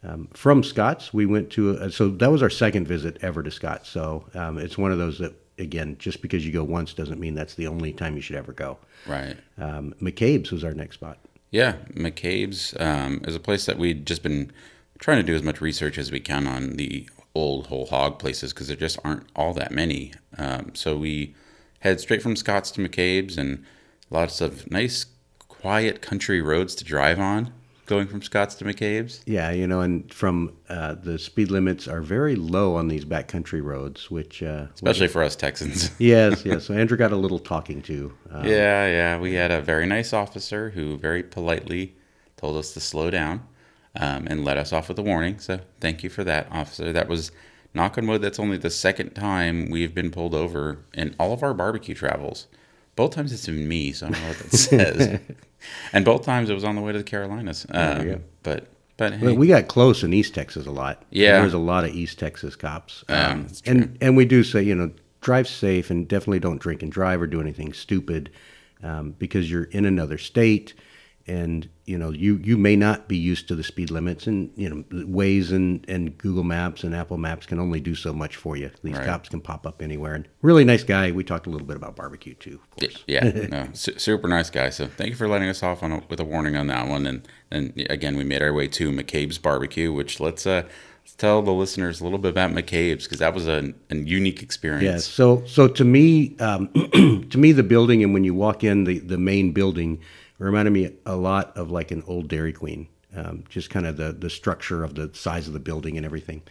um, 0.04 0.28
from 0.34 0.64
Scott's, 0.64 1.14
we 1.14 1.26
went 1.26 1.50
to 1.52 1.72
a, 1.72 1.92
so 1.92 2.10
that 2.10 2.32
was 2.32 2.42
our 2.42 2.50
second 2.50 2.88
visit 2.88 3.18
ever 3.22 3.44
to 3.44 3.52
Scott's. 3.52 3.90
So 3.90 4.26
um, 4.34 4.58
it's 4.58 4.78
one 4.78 4.92
of 4.92 4.98
those 4.98 5.20
that 5.20 5.34
again, 5.58 5.96
just 6.00 6.22
because 6.22 6.46
you 6.46 6.52
go 6.52 6.64
once 6.64 6.94
doesn't 6.94 7.20
mean 7.20 7.36
that's 7.36 7.56
the 7.56 7.68
only 7.68 7.94
time 7.94 8.16
you 8.16 8.22
should 8.22 8.36
ever 8.36 8.52
go. 8.52 8.78
right. 9.08 9.38
Um, 9.58 9.94
McCabe's 10.02 10.52
was 10.52 10.64
our 10.64 10.74
next 10.74 10.96
spot. 10.96 11.20
Yeah, 11.52 11.78
McCabe's 11.94 12.74
um, 12.80 13.22
is 13.28 13.36
a 13.36 13.40
place 13.40 13.66
that 13.66 13.78
we'd 13.78 14.06
just 14.06 14.24
been 14.24 14.52
trying 15.00 15.18
to 15.18 15.24
do 15.24 15.36
as 15.36 15.44
much 15.44 15.62
research 15.62 15.98
as 15.98 16.12
we 16.12 16.20
can 16.20 16.48
on 16.48 16.78
the 16.78 17.08
old 17.36 17.68
whole 17.68 17.88
hog 17.88 18.20
places 18.20 18.54
because 18.54 18.68
there 18.68 18.78
just 18.78 19.00
aren't 19.04 19.28
all 19.36 19.54
that 19.54 19.72
many. 19.72 20.14
Um, 20.38 20.72
so 20.74 20.98
we 20.98 21.36
head 21.80 22.00
straight 22.00 22.22
from 22.22 22.36
Scott's 22.36 22.72
to 22.72 22.82
McCabe's 22.82 23.38
and 23.38 23.64
lots 24.10 24.42
of 24.42 24.70
nice, 24.72 25.06
quiet 25.48 26.02
country 26.02 26.42
roads 26.42 26.76
to 26.76 26.84
drive 26.84 27.20
on 27.20 27.54
going 27.92 28.08
from 28.08 28.22
Scott's 28.22 28.56
to 28.56 28.64
McCabe's. 28.64 29.22
Yeah, 29.26 29.52
you 29.52 29.68
know, 29.68 29.82
and 29.82 30.12
from 30.14 30.54
uh, 30.70 30.94
the 30.94 31.20
speed 31.20 31.52
limits 31.52 31.90
are 31.90 32.00
very 32.00 32.38
low 32.38 32.76
on 32.78 32.88
these 32.88 33.04
backcountry 33.04 33.62
roads, 33.62 34.10
which 34.10 34.42
uh, 34.42 34.68
Especially 34.74 35.10
for 35.10 35.22
us 35.22 35.36
Texans. 35.36 35.92
yes, 36.00 36.46
yes. 36.46 36.64
So 36.66 36.74
Andrew 36.74 36.98
got 36.98 37.12
a 37.12 37.18
little 37.18 37.38
talking 37.38 37.82
to. 37.82 38.14
Uh, 38.34 38.44
Yeah, 38.46 38.88
yeah. 38.88 39.20
We 39.20 39.34
had 39.34 39.52
a 39.52 39.62
very 39.62 39.86
nice 39.86 40.14
officer 40.14 40.70
who 40.70 40.98
very 40.98 41.22
politely 41.22 41.94
told 42.38 42.56
us 42.56 42.74
to 42.76 42.80
slow 42.80 43.10
down 43.10 43.46
um, 43.98 44.26
and 44.26 44.46
let 44.46 44.56
us 44.56 44.72
off 44.72 44.88
with 44.88 44.98
a 44.98 45.04
warning. 45.04 45.38
So 45.40 45.60
thank 45.82 46.02
you 46.02 46.10
for 46.10 46.24
that, 46.24 46.48
officer. 46.50 46.94
That 46.94 47.10
was, 47.10 47.34
knock 47.74 47.98
on 47.98 48.08
wood, 48.08 48.22
that's 48.22 48.40
only 48.40 48.58
the 48.58 48.70
second 48.70 49.16
time 49.16 49.70
we've 49.70 49.94
been 49.94 50.12
pulled 50.12 50.34
over 50.34 50.86
in 50.94 51.14
all 51.20 51.34
of 51.34 51.44
our 51.44 51.54
barbecue 51.54 51.94
travels. 51.94 52.48
Both 52.96 53.12
times 53.12 53.32
it's 53.32 53.46
been 53.46 53.68
me, 53.68 53.92
so 53.94 54.08
I 54.08 54.10
don't 54.12 54.22
know 54.22 54.28
what 54.28 54.38
that 54.40 54.52
says. 54.58 55.20
and 55.94 56.06
both 56.06 56.24
times 56.24 56.50
it 56.50 56.54
was 56.54 56.64
on 56.64 56.76
the 56.76 56.82
way 56.82 56.92
to 56.92 56.98
the 56.98 57.04
Carolinas. 57.04 57.66
Um, 57.72 58.00
you 58.08 58.14
go. 58.16 58.22
But, 58.44 58.68
but 58.98 59.14
hey, 59.14 59.36
we 59.36 59.48
got 59.48 59.68
close 59.68 60.04
in 60.04 60.14
East 60.14 60.36
Texas 60.36 60.66
a 60.68 60.72
lot. 60.72 61.04
Yeah. 61.10 61.40
there's 61.40 61.54
a 61.54 61.58
lot 61.60 61.84
of 61.86 61.92
East 61.96 62.20
Texas 62.20 62.56
cops. 62.56 63.04
Um, 63.10 63.44
that's 63.44 63.62
and 63.66 63.98
and 64.02 64.18
we 64.18 64.26
do 64.26 64.44
say, 64.44 64.62
you 64.62 64.76
know, 64.76 64.92
drive 65.22 65.48
safe 65.48 65.90
and 65.90 66.08
definitely 66.08 66.40
don't 66.40 66.60
drink 66.60 66.84
and 66.84 66.92
drive 66.92 67.22
or 67.22 67.28
do 67.28 67.40
anything 67.42 67.74
stupid, 67.74 68.30
um, 68.84 69.12
because 69.18 69.50
you're 69.50 69.66
in 69.66 69.86
another 69.86 70.18
state, 70.18 70.74
and 71.32 71.70
you 71.86 71.98
know 71.98 72.10
you 72.12 72.40
you 72.44 72.58
may 72.58 72.76
not 72.76 73.08
be 73.08 73.16
used 73.18 73.48
to 73.48 73.56
the 73.56 73.64
speed 73.64 73.90
limits, 73.90 74.28
and 74.28 74.52
you 74.56 74.70
know 74.70 74.84
Waze 75.06 75.52
and 75.52 75.86
and 75.88 76.18
Google 76.18 76.44
Maps 76.44 76.84
and 76.84 76.94
Apple 76.94 77.18
Maps 77.18 77.46
can 77.46 77.60
only 77.60 77.80
do 77.80 77.96
so 77.96 78.14
much 78.14 78.36
for 78.36 78.58
you. 78.58 78.70
These 78.84 78.98
Right. 78.98 79.06
cops 79.06 79.30
can 79.30 79.40
pop 79.40 79.66
up 79.66 79.82
anywhere. 79.82 80.14
And 80.16 80.28
really 80.42 80.66
nice 80.66 80.84
guy. 80.84 81.12
We 81.12 81.24
talked 81.24 81.48
a 81.48 81.50
little 81.50 81.68
bit 81.68 81.78
about 81.78 81.96
barbecue 81.96 82.34
too. 82.34 82.60
Yeah, 83.08 83.24
no, 83.50 83.70
su- 83.74 83.98
super 83.98 84.28
nice 84.28 84.50
guy. 84.50 84.70
So 84.72 84.88
thank 84.88 85.10
you 85.12 85.16
for 85.16 85.28
letting 85.28 85.50
us 85.50 85.64
off 85.64 85.84
on 85.84 85.92
a, 85.92 86.04
with 86.10 86.20
a 86.20 86.26
warning 86.26 86.56
on 86.58 86.68
that 86.68 86.88
one. 86.88 87.06
And 87.08 87.28
then 87.50 87.74
again, 87.90 88.18
we 88.18 88.24
made 88.26 88.42
our 88.42 88.54
way 88.54 88.68
to 88.68 88.92
McCabe's 88.92 89.38
Barbecue, 89.38 89.94
which 89.94 90.20
let's 90.20 90.46
uh, 90.46 90.64
let's 91.04 91.16
tell 91.16 91.42
the 91.42 91.52
listeners 91.54 92.02
a 92.02 92.04
little 92.04 92.20
bit 92.20 92.30
about 92.30 92.52
McCabe's 92.52 93.06
because 93.06 93.20
that 93.20 93.34
was 93.34 93.48
a, 93.48 93.74
a 93.90 93.96
unique 93.96 94.44
experience. 94.44 95.08
Yeah. 95.08 95.16
So 95.16 95.44
so 95.46 95.68
to 95.70 95.84
me, 95.86 96.36
um, 96.40 96.68
to 97.32 97.38
me, 97.38 97.54
the 97.54 97.64
building 97.64 98.04
and 98.04 98.14
when 98.14 98.24
you 98.26 98.34
walk 98.36 98.64
in, 98.64 98.84
the 98.84 99.00
the 99.00 99.18
main 99.18 99.52
building 99.54 100.00
reminded 100.46 100.72
me 100.72 100.92
a 101.06 101.16
lot 101.16 101.56
of 101.58 101.72
like 101.72 101.92
an 101.92 102.04
old 102.08 102.28
Dairy 102.28 102.54
Queen. 102.54 102.88
Um, 103.16 103.44
just 103.50 103.70
kind 103.70 103.86
of 103.86 103.98
the 103.98 104.14
the 104.14 104.30
structure 104.30 104.84
of 104.84 104.96
the 104.96 105.12
size 105.14 105.48
of 105.48 105.54
the 105.54 105.60
building 105.60 105.98
and 105.98 106.06
everything. 106.06 106.44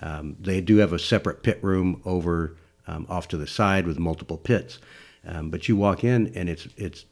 Um, 0.00 0.36
they 0.40 0.60
do 0.60 0.76
have 0.78 0.92
a 0.92 0.98
separate 0.98 1.42
pit 1.42 1.58
room 1.62 2.00
over 2.04 2.56
um, 2.86 3.06
off 3.08 3.28
to 3.28 3.36
the 3.36 3.46
side 3.46 3.86
with 3.86 3.98
multiple 3.98 4.36
pits, 4.36 4.78
um, 5.26 5.50
but 5.50 5.68
you 5.68 5.76
walk 5.76 6.04
in 6.04 6.32
and 6.36 6.48
it's 6.48 6.68
it's 6.76 7.04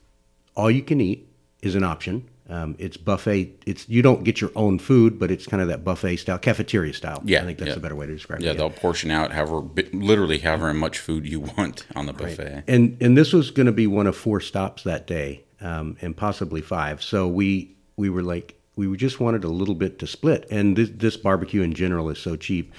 all 0.55 0.71
you 0.71 0.83
can 0.83 1.01
eat 1.01 1.29
is 1.63 1.75
an 1.75 1.85
option. 1.85 2.29
Um, 2.49 2.75
it's 2.79 2.97
buffet. 2.97 3.63
It's 3.67 3.89
you 3.89 4.03
don't 4.03 4.25
get 4.25 4.41
your 4.41 4.51
own 4.57 4.79
food, 4.79 5.19
but 5.19 5.31
it's 5.31 5.47
kind 5.47 5.63
of 5.63 5.69
that 5.69 5.85
buffet 5.85 6.17
style, 6.17 6.39
cafeteria 6.39 6.93
style. 6.93 7.23
Yeah, 7.25 7.41
I 7.41 7.45
think 7.45 7.59
that's 7.59 7.71
yeah. 7.71 7.77
a 7.77 7.81
better 7.81 7.95
way 7.97 8.07
to 8.07 8.13
describe 8.13 8.41
Yeah, 8.41 8.51
it. 8.51 8.53
Yeah, 8.55 8.59
they'll 8.59 8.71
portion 8.71 9.11
out 9.11 9.33
however, 9.33 9.63
literally 9.93 10.39
however 10.39 10.75
much 10.75 10.99
food 10.99 11.27
you 11.27 11.41
want 11.57 11.87
on 11.97 12.07
the 12.07 12.13
buffet. 12.13 12.65
And 12.67 12.97
and 13.01 13.17
this 13.17 13.33
was 13.33 13.51
going 13.51 13.67
to 13.67 13.73
be 13.73 13.87
one 13.87 14.07
of 14.07 14.17
four 14.17 14.41
stops 14.41 14.83
that 14.83 15.07
day, 15.07 15.45
um, 15.63 15.97
and 16.03 16.17
possibly 16.17 16.61
five. 16.61 17.03
So 17.03 17.27
we 17.29 17.75
we 17.97 18.11
were 18.11 18.23
like 18.23 18.59
we 18.77 18.97
just 18.97 19.21
wanted 19.21 19.45
a 19.45 19.49
little 19.49 19.75
bit 19.75 19.99
to 19.99 20.07
split. 20.07 20.47
And 20.51 20.77
this, 20.77 20.91
this 20.95 21.17
barbecue 21.17 21.63
in 21.63 21.75
general 21.75 22.09
is 22.09 22.19
so 22.19 22.37
cheap. 22.37 22.73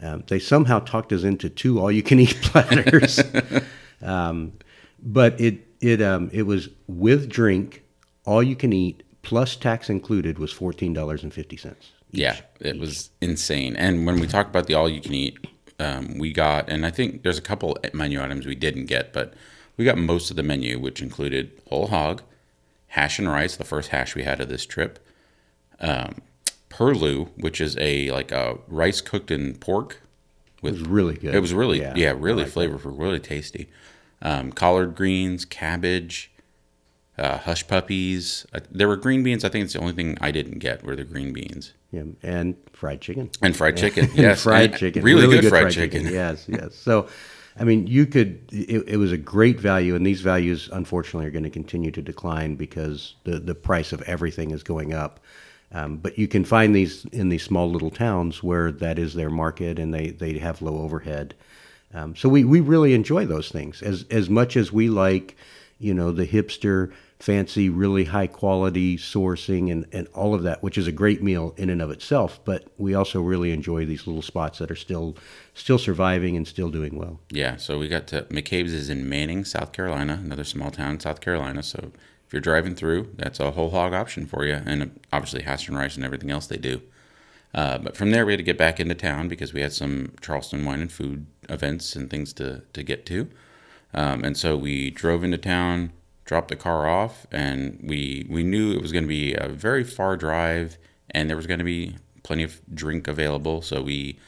Um, 0.00 0.22
they 0.28 0.38
somehow 0.38 0.80
talked 0.80 1.12
us 1.12 1.24
into 1.24 1.48
two 1.48 1.80
all-you-can-eat 1.80 2.36
platters, 2.42 3.20
um, 4.02 4.52
but 5.02 5.40
it 5.40 5.66
it 5.80 6.00
um, 6.00 6.30
it 6.32 6.42
was 6.42 6.68
with 6.86 7.28
drink, 7.28 7.82
all 8.24 8.42
you 8.42 8.54
can 8.54 8.72
eat 8.72 9.02
plus 9.22 9.56
tax 9.56 9.90
included 9.90 10.38
was 10.38 10.52
fourteen 10.52 10.92
dollars 10.92 11.24
and 11.24 11.34
fifty 11.34 11.56
cents. 11.56 11.90
Yeah, 12.10 12.36
it 12.60 12.78
was 12.78 13.10
insane. 13.20 13.76
And 13.76 14.06
when 14.06 14.20
we 14.20 14.26
talk 14.26 14.46
about 14.46 14.66
the 14.66 14.74
all 14.74 14.88
you 14.88 15.00
can 15.00 15.14
eat, 15.14 15.36
um, 15.78 16.16
we 16.16 16.32
got, 16.32 16.68
and 16.68 16.86
I 16.86 16.90
think 16.90 17.22
there's 17.22 17.36
a 17.36 17.42
couple 17.42 17.76
menu 17.92 18.22
items 18.22 18.46
we 18.46 18.54
didn't 18.54 18.86
get, 18.86 19.12
but 19.12 19.34
we 19.78 19.84
got 19.84 19.96
most 19.96 20.28
of 20.30 20.36
the 20.36 20.42
menu, 20.42 20.78
which 20.78 21.00
included 21.00 21.52
whole 21.68 21.86
hog, 21.86 22.20
hash 22.88 23.18
and 23.18 23.28
rice, 23.28 23.56
the 23.56 23.64
first 23.64 23.88
hash 23.90 24.14
we 24.14 24.24
had 24.24 24.40
of 24.40 24.48
this 24.50 24.66
trip, 24.66 24.98
um, 25.80 26.20
purloo, 26.68 27.26
which 27.36 27.60
is 27.60 27.76
a 27.78 28.10
like 28.10 28.30
a 28.32 28.58
rice 28.66 29.00
cooked 29.00 29.30
in 29.30 29.54
pork. 29.54 30.02
It 30.56 30.62
was 30.62 30.80
really 30.80 31.14
good. 31.14 31.34
It 31.34 31.40
was 31.40 31.54
really, 31.54 31.80
Yeah, 31.80 31.94
yeah, 31.96 32.14
really 32.16 32.42
like 32.42 32.52
flavorful, 32.52 32.98
really 32.98 33.20
tasty. 33.20 33.68
Um, 34.20 34.50
collard 34.50 34.96
greens, 34.96 35.44
cabbage, 35.44 36.32
uh, 37.16 37.38
hush 37.38 37.66
puppies. 37.68 38.44
Uh, 38.52 38.58
there 38.68 38.88
were 38.88 38.96
green 38.96 39.22
beans. 39.22 39.44
I 39.44 39.48
think 39.48 39.64
it's 39.64 39.74
the 39.74 39.78
only 39.80 39.92
thing 39.92 40.18
I 40.20 40.32
didn't 40.32 40.58
get 40.58 40.82
were 40.82 40.96
the 40.96 41.04
green 41.04 41.32
beans 41.32 41.74
Yeah, 41.92 42.02
and 42.24 42.56
fried 42.72 43.00
chicken. 43.00 43.30
and 43.40 43.56
fried 43.56 43.76
chicken. 43.76 44.10
Yes, 44.14 44.42
fried 44.42 44.70
and 44.72 44.78
chicken. 44.80 45.04
Really, 45.04 45.40
good, 45.40 45.48
fried, 45.48 45.70
chicken. 45.70 46.06
Yes, 46.08 46.46
yes. 46.48 46.74
So, 46.74 47.06
I 47.58 47.64
mean, 47.64 47.86
you 47.86 48.06
could. 48.06 48.40
It, 48.52 48.88
it 48.88 48.96
was 48.96 49.12
a 49.12 49.16
great 49.16 49.58
value, 49.58 49.94
and 49.94 50.06
these 50.06 50.20
values, 50.20 50.68
unfortunately, 50.72 51.26
are 51.26 51.30
going 51.30 51.44
to 51.44 51.50
continue 51.50 51.90
to 51.90 52.02
decline 52.02 52.54
because 52.54 53.14
the 53.24 53.38
the 53.38 53.54
price 53.54 53.92
of 53.92 54.02
everything 54.02 54.52
is 54.52 54.62
going 54.62 54.94
up. 54.94 55.20
Um, 55.72 55.98
but 55.98 56.16
you 56.16 56.28
can 56.28 56.44
find 56.44 56.74
these 56.74 57.04
in 57.06 57.28
these 57.28 57.42
small 57.42 57.70
little 57.70 57.90
towns 57.90 58.42
where 58.42 58.72
that 58.72 58.98
is 58.98 59.14
their 59.14 59.30
market, 59.30 59.78
and 59.78 59.92
they 59.92 60.10
they 60.10 60.38
have 60.38 60.62
low 60.62 60.78
overhead. 60.78 61.34
Um, 61.92 62.14
so 62.14 62.28
we 62.28 62.44
we 62.44 62.60
really 62.60 62.94
enjoy 62.94 63.26
those 63.26 63.48
things 63.48 63.82
as 63.82 64.04
as 64.10 64.30
much 64.30 64.56
as 64.56 64.72
we 64.72 64.88
like, 64.88 65.36
you 65.78 65.94
know, 65.94 66.12
the 66.12 66.26
hipster 66.26 66.92
fancy, 67.18 67.68
really 67.68 68.04
high 68.04 68.26
quality 68.26 68.96
sourcing 68.96 69.72
and, 69.72 69.86
and 69.92 70.06
all 70.14 70.34
of 70.34 70.44
that, 70.44 70.62
which 70.62 70.78
is 70.78 70.86
a 70.86 70.92
great 70.92 71.22
meal 71.22 71.52
in 71.56 71.68
and 71.68 71.82
of 71.82 71.90
itself. 71.90 72.40
But 72.44 72.66
we 72.78 72.94
also 72.94 73.20
really 73.20 73.52
enjoy 73.52 73.86
these 73.86 74.06
little 74.06 74.22
spots 74.22 74.58
that 74.58 74.70
are 74.70 74.76
still 74.76 75.16
still 75.54 75.78
surviving 75.78 76.36
and 76.36 76.46
still 76.46 76.70
doing 76.70 76.96
well. 76.96 77.20
Yeah, 77.30 77.56
so 77.56 77.78
we 77.78 77.88
got 77.88 78.06
to 78.08 78.22
McCabe's 78.22 78.72
is 78.72 78.88
in 78.88 79.08
Manning, 79.08 79.44
South 79.44 79.72
Carolina, 79.72 80.20
another 80.22 80.44
small 80.44 80.70
town 80.70 80.92
in 80.92 81.00
South 81.00 81.20
Carolina. 81.20 81.62
So 81.62 81.92
if 82.26 82.32
you're 82.32 82.40
driving 82.40 82.74
through, 82.74 83.14
that's 83.16 83.40
a 83.40 83.52
whole 83.52 83.70
hog 83.70 83.94
option 83.94 84.26
for 84.26 84.44
you, 84.44 84.60
and 84.64 85.00
obviously 85.12 85.42
hash 85.42 85.66
and 85.66 85.76
rice 85.76 85.96
and 85.96 86.04
everything 86.04 86.30
else 86.30 86.46
they 86.46 86.58
do. 86.58 86.82
Uh, 87.54 87.78
but 87.78 87.96
from 87.96 88.10
there, 88.10 88.26
we 88.26 88.32
had 88.32 88.38
to 88.38 88.44
get 88.44 88.58
back 88.58 88.78
into 88.78 88.94
town 88.94 89.26
because 89.26 89.54
we 89.54 89.62
had 89.62 89.72
some 89.72 90.12
Charleston 90.20 90.64
wine 90.64 90.82
and 90.82 90.92
food 90.92 91.26
events 91.48 91.96
and 91.96 92.10
things 92.10 92.32
to, 92.34 92.62
to 92.74 92.82
get 92.82 93.06
to. 93.06 93.28
Um, 93.94 94.22
and 94.22 94.36
so 94.36 94.56
we 94.56 94.90
drove 94.90 95.24
into 95.24 95.38
town, 95.38 95.92
dropped 96.28 96.48
the 96.48 96.56
car 96.56 96.86
off, 96.86 97.26
and 97.32 97.80
we 97.82 98.26
we 98.28 98.44
knew 98.44 98.72
it 98.72 98.82
was 98.82 98.92
going 98.92 99.04
to 99.04 99.08
be 99.08 99.34
a 99.34 99.48
very 99.48 99.82
far 99.82 100.14
drive, 100.14 100.76
and 101.10 101.28
there 101.28 101.36
was 101.36 101.46
going 101.46 101.58
to 101.58 101.64
be 101.64 101.96
plenty 102.22 102.42
of 102.42 102.60
drink 102.72 103.08
available. 103.08 103.62
So 103.62 103.82
we 103.82 104.18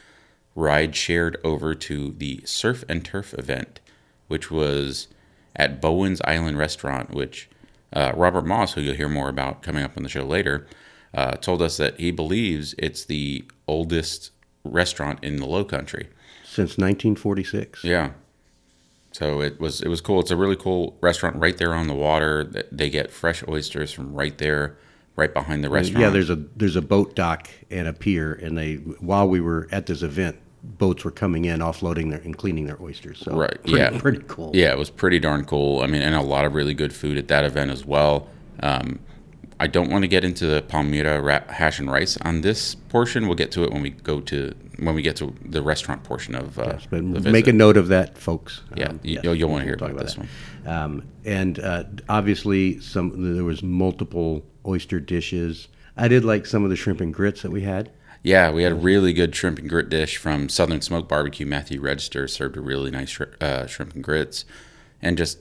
ride 0.55 0.97
shared 0.97 1.37
over 1.45 1.75
to 1.75 2.15
the 2.17 2.41
Surf 2.47 2.85
and 2.89 3.05
Turf 3.05 3.35
event, 3.35 3.81
which 4.29 4.51
was 4.51 5.09
at 5.55 5.83
Bowen's 5.83 6.23
Island 6.23 6.57
Restaurant, 6.57 7.11
which 7.11 7.51
uh, 7.93 8.13
Robert 8.17 8.47
Moss, 8.47 8.73
who 8.73 8.81
you'll 8.81 8.95
hear 8.95 9.09
more 9.09 9.29
about 9.29 9.63
coming 9.63 9.85
up 9.85 9.97
on 9.99 10.03
the 10.03 10.09
show 10.09 10.25
later, 10.25 10.67
uh, 11.13 11.33
told 11.33 11.61
us 11.61 11.77
that 11.77 12.01
he 12.01 12.11
believes 12.11 12.75
it's 12.79 13.05
the 13.05 13.45
oldest 13.69 14.31
restaurant 14.65 15.19
in 15.23 15.37
the 15.37 15.47
Low 15.47 15.65
Country. 15.65 16.09
Since 16.45 16.79
1946. 16.79 17.85
Yeah. 17.85 18.13
So 19.13 19.41
it 19.41 19.61
was 19.61 19.81
it 19.83 19.89
was 19.89 20.01
cool. 20.01 20.21
It's 20.21 20.31
a 20.31 20.37
really 20.37 20.57
cool 20.57 20.97
restaurant 21.01 21.37
right 21.37 21.57
there 21.57 21.75
on 21.75 21.89
the 21.89 21.95
water. 21.95 22.45
They 22.71 22.91
get 22.91 23.11
fresh 23.11 23.43
oysters 23.49 23.93
from 23.93 24.15
right 24.15 24.37
there, 24.39 24.77
right 25.17 25.33
behind 25.33 25.65
the 25.65 25.71
restaurant. 25.71 26.03
Yeah, 26.03 26.11
there's 26.11 26.31
a 26.31 26.37
there's 26.57 26.77
a 26.77 26.83
boat 26.83 27.17
dock 27.17 27.49
and 27.71 27.89
a 27.89 27.93
pier, 27.93 28.33
and 28.33 28.57
they 28.57 28.77
while 28.77 29.29
we 29.29 29.41
were 29.41 29.69
at 29.73 29.87
this 29.87 30.03
event, 30.03 30.37
boats 30.63 31.05
were 31.05 31.11
coming 31.11 31.45
in, 31.45 31.59
offloading 31.61 32.11
their 32.11 32.21
and 32.21 32.37
cleaning 32.39 32.67
their 32.67 32.81
oysters. 32.81 33.19
So 33.19 33.37
Right, 33.37 33.61
pretty, 33.63 33.79
yeah. 33.79 33.99
pretty 33.99 34.23
cool. 34.29 34.53
Yeah, 34.55 34.71
it 34.73 34.79
was 34.79 34.91
pretty 34.91 35.19
darn 35.19 35.45
cool. 35.45 35.81
I 35.81 35.87
mean, 35.89 36.03
and 36.03 36.15
a 36.15 36.23
lot 36.23 36.45
of 36.45 36.55
really 36.55 36.75
good 36.75 36.93
food 36.93 37.19
at 37.19 37.27
that 37.29 37.45
event 37.45 37.71
as 37.73 37.85
well. 37.85 38.29
Um, 38.63 39.01
I 39.61 39.67
don't 39.67 39.91
want 39.91 40.03
to 40.05 40.09
get 40.09 40.25
into 40.25 40.47
the 40.47 40.63
Palmira 40.63 41.23
ra- 41.23 41.53
hash 41.53 41.79
and 41.79 41.93
rice 41.93 42.17
on 42.23 42.41
this 42.41 42.75
portion. 42.75 43.27
We'll 43.27 43.37
get 43.37 43.53
to 43.53 43.63
it 43.65 43.71
when 43.73 43.83
we 43.83 43.91
go 43.91 44.21
to 44.23 44.55
when 44.79 44.95
we 44.95 45.03
get 45.03 45.17
to 45.17 45.35
the 45.45 45.61
restaurant 45.61 46.03
portion 46.03 46.35
of 46.35 46.59
uh, 46.59 46.65
Yes, 46.69 46.87
but 46.91 47.05
make 47.05 47.47
a 47.47 47.53
note 47.53 47.77
of 47.77 47.89
that, 47.89 48.17
folks. 48.17 48.63
Yeah, 48.75 48.89
Um, 48.89 49.01
you, 49.03 49.21
yes, 49.23 49.37
you'll 49.37 49.51
want 49.51 49.61
to 49.61 49.67
hear 49.67 49.77
talk 49.77 49.91
about, 49.91 50.05
this 50.05 50.15
that. 50.15 50.27
one. 50.65 50.75
Um, 50.75 51.03
and 51.27 51.59
uh, 51.59 51.85
obviously, 52.09 52.81
some 52.81 53.35
there 53.35 53.45
was 53.45 53.63
multiple 53.63 54.43
oyster 54.67 54.99
dishes. 54.99 55.69
I 55.97 56.09
did 56.09 56.25
like 56.25 56.47
some 56.47 56.65
of 56.65 56.71
the 56.71 56.77
shrimp 56.77 57.03
and 57.03 57.13
grits 57.13 57.43
that 57.43 57.51
we 57.51 57.61
had. 57.61 57.91
Yeah, 58.23 58.51
we 58.51 58.63
had 58.63 58.73
a 58.73 58.77
really 58.77 59.13
good 59.13 59.35
shrimp 59.37 59.59
and 59.59 59.69
grit 59.69 59.91
dish 59.91 60.17
from 60.17 60.49
Southern 60.49 60.81
Smoke 60.81 61.07
Barbecue. 61.09 61.45
Matthew 61.47 61.81
Register 61.83 62.27
served 62.29 62.57
a 62.57 62.61
really 62.63 62.91
nice 62.91 63.11
shri- 63.11 63.27
uh, 63.43 63.67
shrimp 63.67 63.95
and 63.95 64.03
grits, 64.05 64.47
and 65.03 65.19
just 65.19 65.39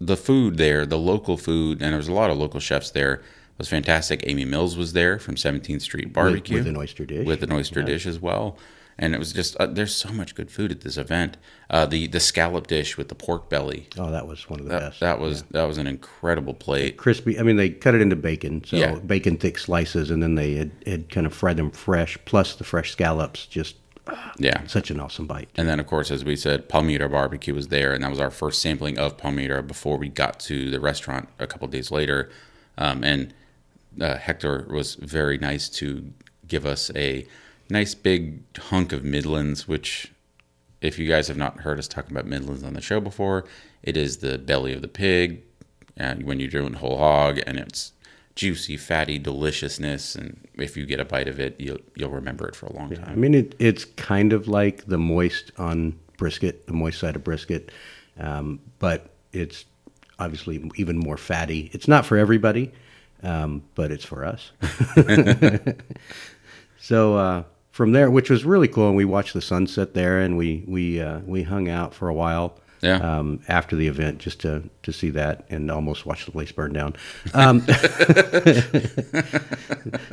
the 0.00 0.16
food 0.16 0.56
there, 0.56 0.86
the 0.86 0.98
local 0.98 1.36
food, 1.36 1.80
and 1.82 1.92
there 1.92 1.96
was 1.98 2.08
a 2.08 2.12
lot 2.12 2.30
of 2.30 2.38
local 2.38 2.60
chefs 2.60 2.90
there. 2.90 3.22
Was 3.58 3.68
fantastic. 3.68 4.22
Amy 4.24 4.44
Mills 4.44 4.76
was 4.76 4.92
there 4.92 5.18
from 5.18 5.34
17th 5.34 5.82
Street 5.82 6.12
Barbecue 6.12 6.58
with 6.58 6.68
an 6.68 6.76
oyster 6.76 7.04
dish. 7.04 7.26
with 7.26 7.42
an 7.42 7.50
oyster 7.52 7.82
dish 7.82 8.06
as 8.06 8.20
well. 8.20 8.56
And 9.00 9.14
it 9.14 9.18
was 9.18 9.32
just 9.32 9.56
uh, 9.56 9.66
there's 9.66 9.94
so 9.94 10.10
much 10.12 10.34
good 10.36 10.48
food 10.50 10.70
at 10.72 10.80
this 10.82 10.96
event. 10.96 11.36
Uh, 11.70 11.84
the 11.86 12.06
the 12.06 12.20
scallop 12.20 12.66
dish 12.68 12.96
with 12.96 13.08
the 13.08 13.14
pork 13.16 13.48
belly 13.50 13.88
Oh, 13.98 14.10
that 14.12 14.26
was 14.28 14.48
one 14.48 14.58
of 14.60 14.66
the 14.66 14.70
that, 14.72 14.80
best. 14.80 15.00
that 15.00 15.18
was 15.20 15.42
that 15.50 15.64
was 15.64 15.78
an 15.78 15.86
incredible 15.88 16.54
plate. 16.54 16.96
crispy. 16.98 17.38
I 17.38 17.42
mean, 17.42 17.56
they 17.56 17.70
cut 17.70 17.94
it 17.96 18.00
into 18.00 18.14
bacon, 18.16 18.62
so 18.64 18.76
Yeah. 18.76 18.94
bacon 19.00 19.36
thick 19.38 19.58
slices, 19.58 20.10
and 20.12 20.20
then 20.22 20.34
they 20.36 20.54
had, 20.54 20.70
had 20.86 21.10
kind 21.10 21.26
of 21.26 21.34
fried 21.34 21.56
them 21.56 21.70
fresh, 21.72 22.16
plus 22.26 22.54
the 22.56 22.64
fresh 22.64 22.90
scallops. 22.92 23.46
Just 23.46 23.74
Yeah, 24.38 24.66
such 24.66 24.90
an 24.90 25.00
awesome 25.00 25.26
bite. 25.26 25.48
And 25.56 25.68
then, 25.68 25.80
of 25.80 25.86
course, 25.86 26.10
as 26.10 26.24
we 26.24 26.36
said, 26.36 26.68
Palmira 26.68 27.10
Barbecue 27.10 27.54
was 27.54 27.68
there, 27.68 27.92
and 27.92 28.02
that 28.02 28.10
was 28.10 28.20
our 28.20 28.30
first 28.30 28.62
sampling 28.62 28.98
of 28.98 29.16
Palmira 29.16 29.66
before 29.66 29.98
we 29.98 30.08
got 30.08 30.40
to 30.40 30.70
the 30.70 30.80
restaurant 30.80 31.28
a 31.38 31.46
couple 31.46 31.68
days 31.68 31.90
later. 31.90 32.30
Um, 32.76 33.02
and 33.02 33.34
uh, 34.00 34.16
Hector 34.16 34.66
was 34.70 34.94
very 34.94 35.38
nice 35.38 35.68
to 35.70 36.12
give 36.46 36.64
us 36.64 36.90
a 36.94 37.26
nice 37.68 37.94
big 37.94 38.42
hunk 38.56 38.92
of 38.92 39.04
Midlands, 39.04 39.66
which, 39.66 40.12
if 40.80 40.98
you 40.98 41.08
guys 41.08 41.28
have 41.28 41.36
not 41.36 41.60
heard 41.60 41.78
us 41.78 41.88
talking 41.88 42.12
about 42.12 42.26
Midlands 42.26 42.62
on 42.62 42.74
the 42.74 42.80
show 42.80 43.00
before, 43.00 43.44
it 43.82 43.96
is 43.96 44.18
the 44.18 44.38
belly 44.38 44.72
of 44.72 44.82
the 44.82 44.88
pig 44.88 45.42
and 45.98 46.22
when 46.22 46.38
you're 46.38 46.48
doing 46.48 46.74
whole 46.74 46.96
hog, 46.96 47.40
and 47.46 47.58
it's 47.58 47.92
juicy, 48.38 48.76
fatty 48.76 49.18
deliciousness. 49.18 50.14
And 50.14 50.46
if 50.54 50.76
you 50.76 50.86
get 50.86 51.00
a 51.00 51.04
bite 51.04 51.26
of 51.26 51.40
it, 51.40 51.56
you'll 51.58 51.80
you'll 51.96 52.10
remember 52.10 52.48
it 52.48 52.54
for 52.54 52.66
a 52.66 52.72
long 52.72 52.94
time. 52.94 53.04
I 53.10 53.14
mean, 53.16 53.34
it, 53.34 53.54
it's 53.58 53.84
kind 53.84 54.32
of 54.32 54.46
like 54.46 54.86
the 54.86 54.96
moist 54.96 55.50
on 55.58 55.98
brisket, 56.16 56.66
the 56.68 56.72
moist 56.72 57.00
side 57.00 57.16
of 57.16 57.24
brisket, 57.24 57.70
um, 58.18 58.60
but 58.78 59.10
it's 59.32 59.64
obviously 60.20 60.70
even 60.76 60.96
more 60.96 61.16
fatty. 61.16 61.68
It's 61.74 61.88
not 61.88 62.06
for 62.06 62.16
everybody, 62.16 62.72
um, 63.24 63.64
but 63.74 63.90
it's 63.90 64.04
for 64.04 64.24
us. 64.24 64.52
so 66.78 67.16
uh, 67.16 67.42
from 67.72 67.90
there, 67.90 68.08
which 68.08 68.30
was 68.30 68.44
really 68.44 68.68
cool, 68.68 68.86
and 68.86 68.96
we 68.96 69.04
watched 69.04 69.34
the 69.34 69.42
sunset 69.42 69.94
there, 69.94 70.20
and 70.20 70.38
we 70.38 70.64
we 70.68 71.02
uh, 71.02 71.18
we 71.26 71.42
hung 71.42 71.68
out 71.68 71.92
for 71.92 72.08
a 72.08 72.14
while. 72.14 72.56
Yeah. 72.80 72.96
Um, 72.96 73.40
after 73.48 73.76
the 73.76 73.88
event, 73.88 74.18
just 74.18 74.40
to 74.40 74.68
to 74.82 74.92
see 74.92 75.10
that 75.10 75.44
and 75.50 75.70
almost 75.70 76.06
watch 76.06 76.24
the 76.24 76.30
place 76.30 76.52
burn 76.52 76.72
down. 76.72 76.96
Um, 77.34 77.60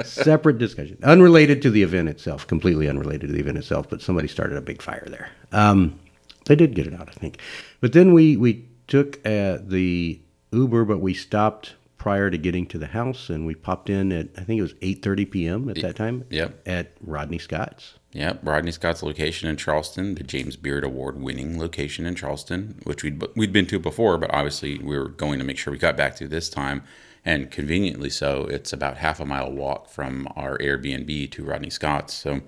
separate 0.04 0.58
discussion, 0.58 0.98
unrelated 1.04 1.62
to 1.64 1.70
the 1.70 1.84
event 1.84 2.10
itself, 2.10 2.48
completely 2.48 2.90
unrelated 2.90 3.30
to 3.30 3.34
the 3.34 3.40
event 3.40 3.58
itself. 3.58 3.90
But 3.90 4.02
somebody 4.02 4.28
started 4.28 4.58
a 4.58 4.62
big 4.62 4.82
fire 4.82 5.06
there. 5.08 5.30
Um, 5.52 6.00
they 6.46 6.56
did 6.56 6.76
get 6.76 6.88
it 6.88 6.94
out, 6.94 7.10
I 7.10 7.14
think. 7.14 7.40
But 7.82 7.94
then 7.94 8.14
we 8.14 8.38
we 8.38 8.66
took 8.88 9.18
uh, 9.26 9.58
the 9.62 10.20
Uber, 10.52 10.86
but 10.86 11.00
we 11.00 11.14
stopped 11.14 11.76
prior 11.98 12.30
to 12.30 12.38
getting 12.38 12.68
to 12.68 12.78
the 12.78 12.88
house, 12.88 13.30
and 13.30 13.46
we 13.46 13.56
popped 13.56 13.90
in 13.90 14.12
at 14.12 14.30
I 14.38 14.42
think 14.42 14.60
it 14.60 14.64
was 14.64 14.76
eight 14.82 15.02
thirty 15.02 15.26
p.m. 15.26 15.70
at 15.70 15.82
that 15.82 15.96
time. 15.96 16.26
Yep. 16.30 16.62
At 16.66 16.92
Rodney 17.02 17.40
Scott's. 17.40 17.96
Yep, 18.16 18.40
Rodney 18.44 18.72
Scott's 18.72 19.04
location 19.04 19.50
in 19.50 19.58
Charleston, 19.58 20.16
the 20.16 20.24
James 20.24 20.56
Beard 20.56 20.86
Award 20.86 21.20
winning 21.22 21.60
location 21.60 22.06
in 22.06 22.16
Charleston, 22.16 22.80
which 22.86 23.04
we'd 23.04 23.22
we'd 23.36 23.52
been 23.52 23.66
to 23.68 23.78
before, 23.78 24.18
but 24.18 24.34
obviously 24.34 24.80
we 24.80 24.98
were 24.98 25.10
going 25.10 25.38
to 25.38 25.44
make 25.44 25.58
sure 25.58 25.70
we 25.70 25.78
got 25.78 25.98
back 25.98 26.16
to 26.16 26.28
this 26.30 26.50
time, 26.50 26.82
and 27.26 27.52
conveniently 27.52 28.10
so, 28.10 28.46
it's 28.46 28.72
about 28.72 28.96
half 28.96 29.20
a 29.20 29.26
mile 29.26 29.52
walk 29.52 29.90
from 29.90 30.30
our 30.38 30.58
Airbnb 30.60 31.30
to 31.32 31.44
Rodney 31.44 31.70
Scott's. 31.70 32.14
So, 32.14 32.40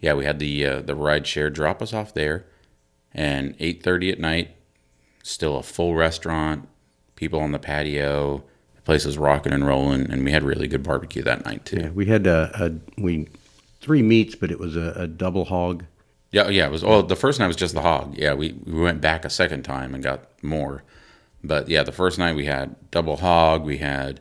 yeah, 0.00 0.14
we 0.14 0.24
had 0.24 0.38
the 0.38 0.64
uh, 0.64 0.80
the 0.80 0.94
ride 0.94 1.26
share 1.26 1.50
drop 1.50 1.82
us 1.82 1.92
off 1.92 2.14
there, 2.14 2.46
and 3.12 3.54
eight 3.60 3.82
thirty 3.82 4.10
at 4.10 4.18
night, 4.18 4.56
still 5.22 5.58
a 5.58 5.62
full 5.62 5.94
restaurant, 5.94 6.66
people 7.14 7.40
on 7.40 7.52
the 7.52 7.58
patio, 7.58 8.42
the 8.74 8.80
place 8.80 9.04
was 9.04 9.18
rocking 9.18 9.52
and 9.52 9.66
rolling, 9.66 10.10
and 10.10 10.24
we 10.24 10.32
had 10.32 10.44
really 10.44 10.66
good 10.66 10.82
barbecue 10.82 11.22
that 11.24 11.44
night 11.44 11.66
too. 11.66 11.76
Yeah, 11.76 11.90
we 11.90 12.06
had 12.06 12.26
a, 12.26 12.50
a 12.54 13.00
we 13.02 13.28
three 13.84 14.02
meats, 14.02 14.34
but 14.34 14.50
it 14.50 14.58
was 14.58 14.76
a, 14.76 14.92
a 14.96 15.06
double 15.06 15.44
hog. 15.44 15.84
Yeah, 16.32 16.48
yeah. 16.48 16.66
It 16.66 16.72
was. 16.72 16.82
Well, 16.82 17.02
the 17.02 17.14
first 17.16 17.38
night 17.38 17.46
was 17.46 17.56
just 17.56 17.74
the 17.74 17.82
hog. 17.82 18.16
Yeah, 18.16 18.34
we 18.34 18.52
we 18.64 18.80
went 18.80 19.00
back 19.00 19.24
a 19.24 19.30
second 19.30 19.62
time 19.62 19.94
and 19.94 20.02
got 20.02 20.20
more. 20.42 20.82
But 21.44 21.68
yeah, 21.68 21.82
the 21.82 21.92
first 21.92 22.18
night 22.18 22.34
we 22.34 22.46
had 22.46 22.74
double 22.90 23.16
hog. 23.18 23.64
We 23.64 23.78
had 23.78 24.20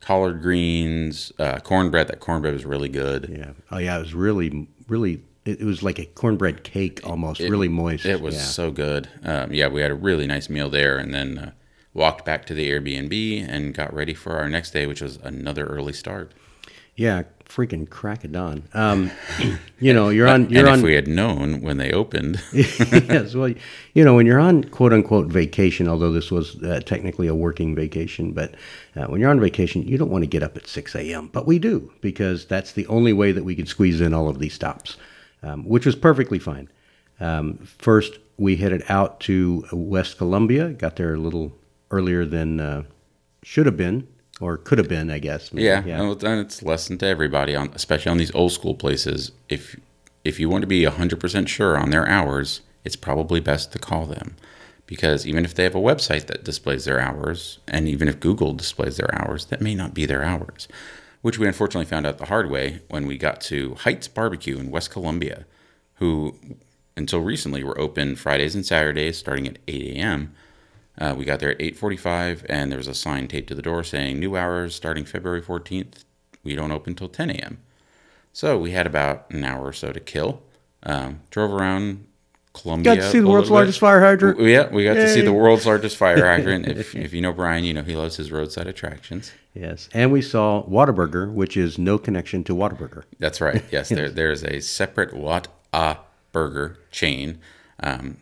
collard 0.00 0.42
greens, 0.42 1.32
uh, 1.38 1.58
cornbread. 1.60 2.08
That 2.08 2.20
cornbread 2.20 2.52
was 2.52 2.64
really 2.66 2.88
good. 2.88 3.34
Yeah. 3.38 3.52
Oh 3.70 3.78
yeah, 3.78 3.96
it 3.96 4.00
was 4.00 4.14
really 4.14 4.68
really. 4.88 5.22
It, 5.44 5.60
it 5.60 5.64
was 5.64 5.82
like 5.84 6.00
a 6.00 6.04
cornbread 6.06 6.64
cake 6.64 7.00
almost, 7.04 7.38
really 7.40 7.68
moist. 7.68 8.04
It 8.04 8.20
was 8.20 8.34
Yeah. 8.34 8.40
so 8.40 8.70
good. 8.72 9.08
Um, 9.22 9.52
yeah, 9.52 9.68
we 9.68 9.80
had 9.80 9.92
a 9.92 9.94
really 9.94 10.26
nice 10.26 10.50
meal 10.50 10.68
there, 10.68 10.98
and 10.98 11.14
then 11.14 11.38
uh, 11.38 11.50
walked 11.94 12.24
back 12.24 12.44
to 12.46 12.54
the 12.54 12.68
Airbnb, 12.68 13.46
and 13.48 13.72
got 13.72 13.94
ready 13.94 14.12
for 14.12 14.36
our 14.36 14.48
next 14.48 14.72
day, 14.72 14.86
which 14.86 15.00
was 15.00 15.18
another 15.22 15.64
early 15.66 15.92
start. 15.92 16.32
Yeah, 16.96 17.24
freaking 17.44 17.88
crack 17.88 18.24
of 18.24 18.32
dawn. 18.32 18.64
Um, 18.72 19.10
you 19.78 19.92
know, 19.92 20.08
you're 20.08 20.26
on. 20.26 20.48
You're 20.48 20.60
and 20.60 20.68
on. 20.68 20.78
if 20.78 20.84
we 20.84 20.94
had 20.94 21.06
known 21.06 21.60
when 21.60 21.76
they 21.76 21.92
opened, 21.92 22.42
yes, 22.52 23.34
well, 23.34 23.52
you 23.94 24.04
know, 24.04 24.14
when 24.14 24.26
you're 24.26 24.40
on 24.40 24.64
quote 24.64 24.92
unquote 24.92 25.26
vacation, 25.26 25.88
although 25.88 26.10
this 26.10 26.30
was 26.30 26.62
uh, 26.62 26.80
technically 26.84 27.26
a 27.26 27.34
working 27.34 27.74
vacation, 27.74 28.32
but 28.32 28.54
uh, 28.96 29.04
when 29.06 29.20
you're 29.20 29.30
on 29.30 29.40
vacation, 29.40 29.82
you 29.86 29.98
don't 29.98 30.10
want 30.10 30.22
to 30.22 30.28
get 30.28 30.42
up 30.42 30.56
at 30.56 30.66
6 30.66 30.94
a.m. 30.94 31.28
But 31.32 31.46
we 31.46 31.58
do 31.58 31.92
because 32.00 32.46
that's 32.46 32.72
the 32.72 32.86
only 32.86 33.12
way 33.12 33.32
that 33.32 33.44
we 33.44 33.54
could 33.54 33.68
squeeze 33.68 34.00
in 34.00 34.14
all 34.14 34.28
of 34.28 34.38
these 34.38 34.54
stops, 34.54 34.96
um, 35.42 35.64
which 35.68 35.84
was 35.84 35.96
perfectly 35.96 36.38
fine. 36.38 36.70
Um, 37.20 37.58
first, 37.58 38.18
we 38.38 38.56
headed 38.56 38.84
out 38.88 39.20
to 39.20 39.64
West 39.72 40.18
Columbia, 40.18 40.70
got 40.70 40.96
there 40.96 41.14
a 41.14 41.18
little 41.18 41.52
earlier 41.90 42.24
than 42.24 42.60
uh, 42.60 42.82
should 43.42 43.66
have 43.66 43.76
been 43.76 44.08
or 44.40 44.56
could 44.56 44.78
have 44.78 44.88
been, 44.88 45.10
I 45.10 45.18
guess. 45.18 45.52
maybe. 45.52 45.64
yeah, 45.64 46.00
well, 46.00 46.14
then 46.14 46.38
it's 46.38 46.62
lesson 46.62 46.98
to 46.98 47.06
everybody 47.06 47.56
on, 47.56 47.70
especially 47.74 48.10
on 48.10 48.18
these 48.18 48.34
old 48.34 48.52
school 48.52 48.74
places. 48.74 49.32
If 49.48 49.78
if 50.24 50.40
you 50.40 50.48
want 50.48 50.62
to 50.62 50.66
be 50.66 50.84
hundred 50.84 51.20
percent 51.20 51.48
sure 51.48 51.76
on 51.78 51.90
their 51.90 52.06
hours, 52.06 52.60
it's 52.84 52.96
probably 52.96 53.40
best 53.40 53.72
to 53.72 53.78
call 53.78 54.06
them, 54.06 54.36
because 54.86 55.26
even 55.26 55.44
if 55.44 55.54
they 55.54 55.64
have 55.64 55.74
a 55.74 55.80
website 55.80 56.26
that 56.26 56.44
displays 56.44 56.84
their 56.84 57.00
hours, 57.00 57.58
and 57.68 57.88
even 57.88 58.08
if 58.08 58.20
Google 58.20 58.52
displays 58.52 58.96
their 58.96 59.14
hours, 59.14 59.46
that 59.46 59.60
may 59.60 59.74
not 59.74 59.94
be 59.94 60.06
their 60.06 60.22
hours. 60.22 60.68
Which 61.22 61.38
we 61.38 61.48
unfortunately 61.48 61.86
found 61.86 62.06
out 62.06 62.18
the 62.18 62.26
hard 62.26 62.50
way 62.50 62.82
when 62.88 63.06
we 63.06 63.18
got 63.18 63.40
to 63.42 63.74
Hite's 63.80 64.06
Barbecue 64.06 64.58
in 64.58 64.70
West 64.70 64.90
Columbia, 64.90 65.44
who 65.94 66.36
until 66.96 67.20
recently 67.20 67.64
were 67.64 67.78
open 67.80 68.16
Fridays 68.16 68.54
and 68.54 68.64
Saturdays 68.64 69.18
starting 69.18 69.46
at 69.46 69.58
8 69.66 69.96
a.m. 69.96 70.34
Uh, 70.98 71.14
we 71.16 71.24
got 71.24 71.40
there 71.40 71.50
at 71.50 71.60
8:45, 71.60 72.44
and 72.48 72.70
there 72.70 72.78
was 72.78 72.88
a 72.88 72.94
sign 72.94 73.28
taped 73.28 73.48
to 73.48 73.54
the 73.54 73.62
door 73.62 73.84
saying 73.84 74.18
"New 74.18 74.36
hours 74.36 74.74
starting 74.74 75.04
February 75.04 75.42
14th. 75.42 76.04
We 76.42 76.54
don't 76.54 76.72
open 76.72 76.94
till 76.94 77.08
10 77.08 77.30
a.m." 77.30 77.58
So 78.32 78.58
we 78.58 78.72
had 78.72 78.86
about 78.86 79.30
an 79.30 79.44
hour 79.44 79.66
or 79.66 79.72
so 79.72 79.92
to 79.92 80.00
kill. 80.00 80.42
Um, 80.82 81.20
drove 81.30 81.52
around 81.52 82.06
Columbia. 82.52 82.96
Got 82.96 83.02
to 83.02 83.10
see 83.10 83.20
the 83.20 83.28
world's 83.28 83.48
bit. 83.48 83.54
largest 83.54 83.78
fire 83.78 84.00
hydrant. 84.00 84.40
Yeah, 84.40 84.68
we 84.68 84.84
got 84.84 84.94
to 84.94 85.08
see 85.08 85.20
the 85.20 85.32
world's 85.32 85.66
largest 85.66 85.96
fire 85.96 86.24
hydrant. 86.36 86.66
if, 86.66 86.94
if 86.94 87.12
you 87.12 87.20
know 87.20 87.32
Brian, 87.32 87.64
you 87.64 87.74
know 87.74 87.82
he 87.82 87.96
loves 87.96 88.16
his 88.16 88.30
roadside 88.32 88.66
attractions. 88.66 89.32
Yes, 89.54 89.88
and 89.92 90.12
we 90.12 90.22
saw 90.22 90.64
Whataburger, 90.64 91.32
which 91.32 91.56
is 91.56 91.78
no 91.78 91.98
connection 91.98 92.44
to 92.44 92.54
Whataburger. 92.54 93.04
That's 93.18 93.40
right. 93.40 93.64
Yes, 93.70 93.88
there 93.88 94.08
there 94.20 94.30
is 94.30 94.44
a 94.44 94.60
separate 94.60 95.14
Wat 95.14 95.48
A 95.72 95.98
burger 96.32 96.78
chain. 96.90 97.38
Um, 97.82 98.18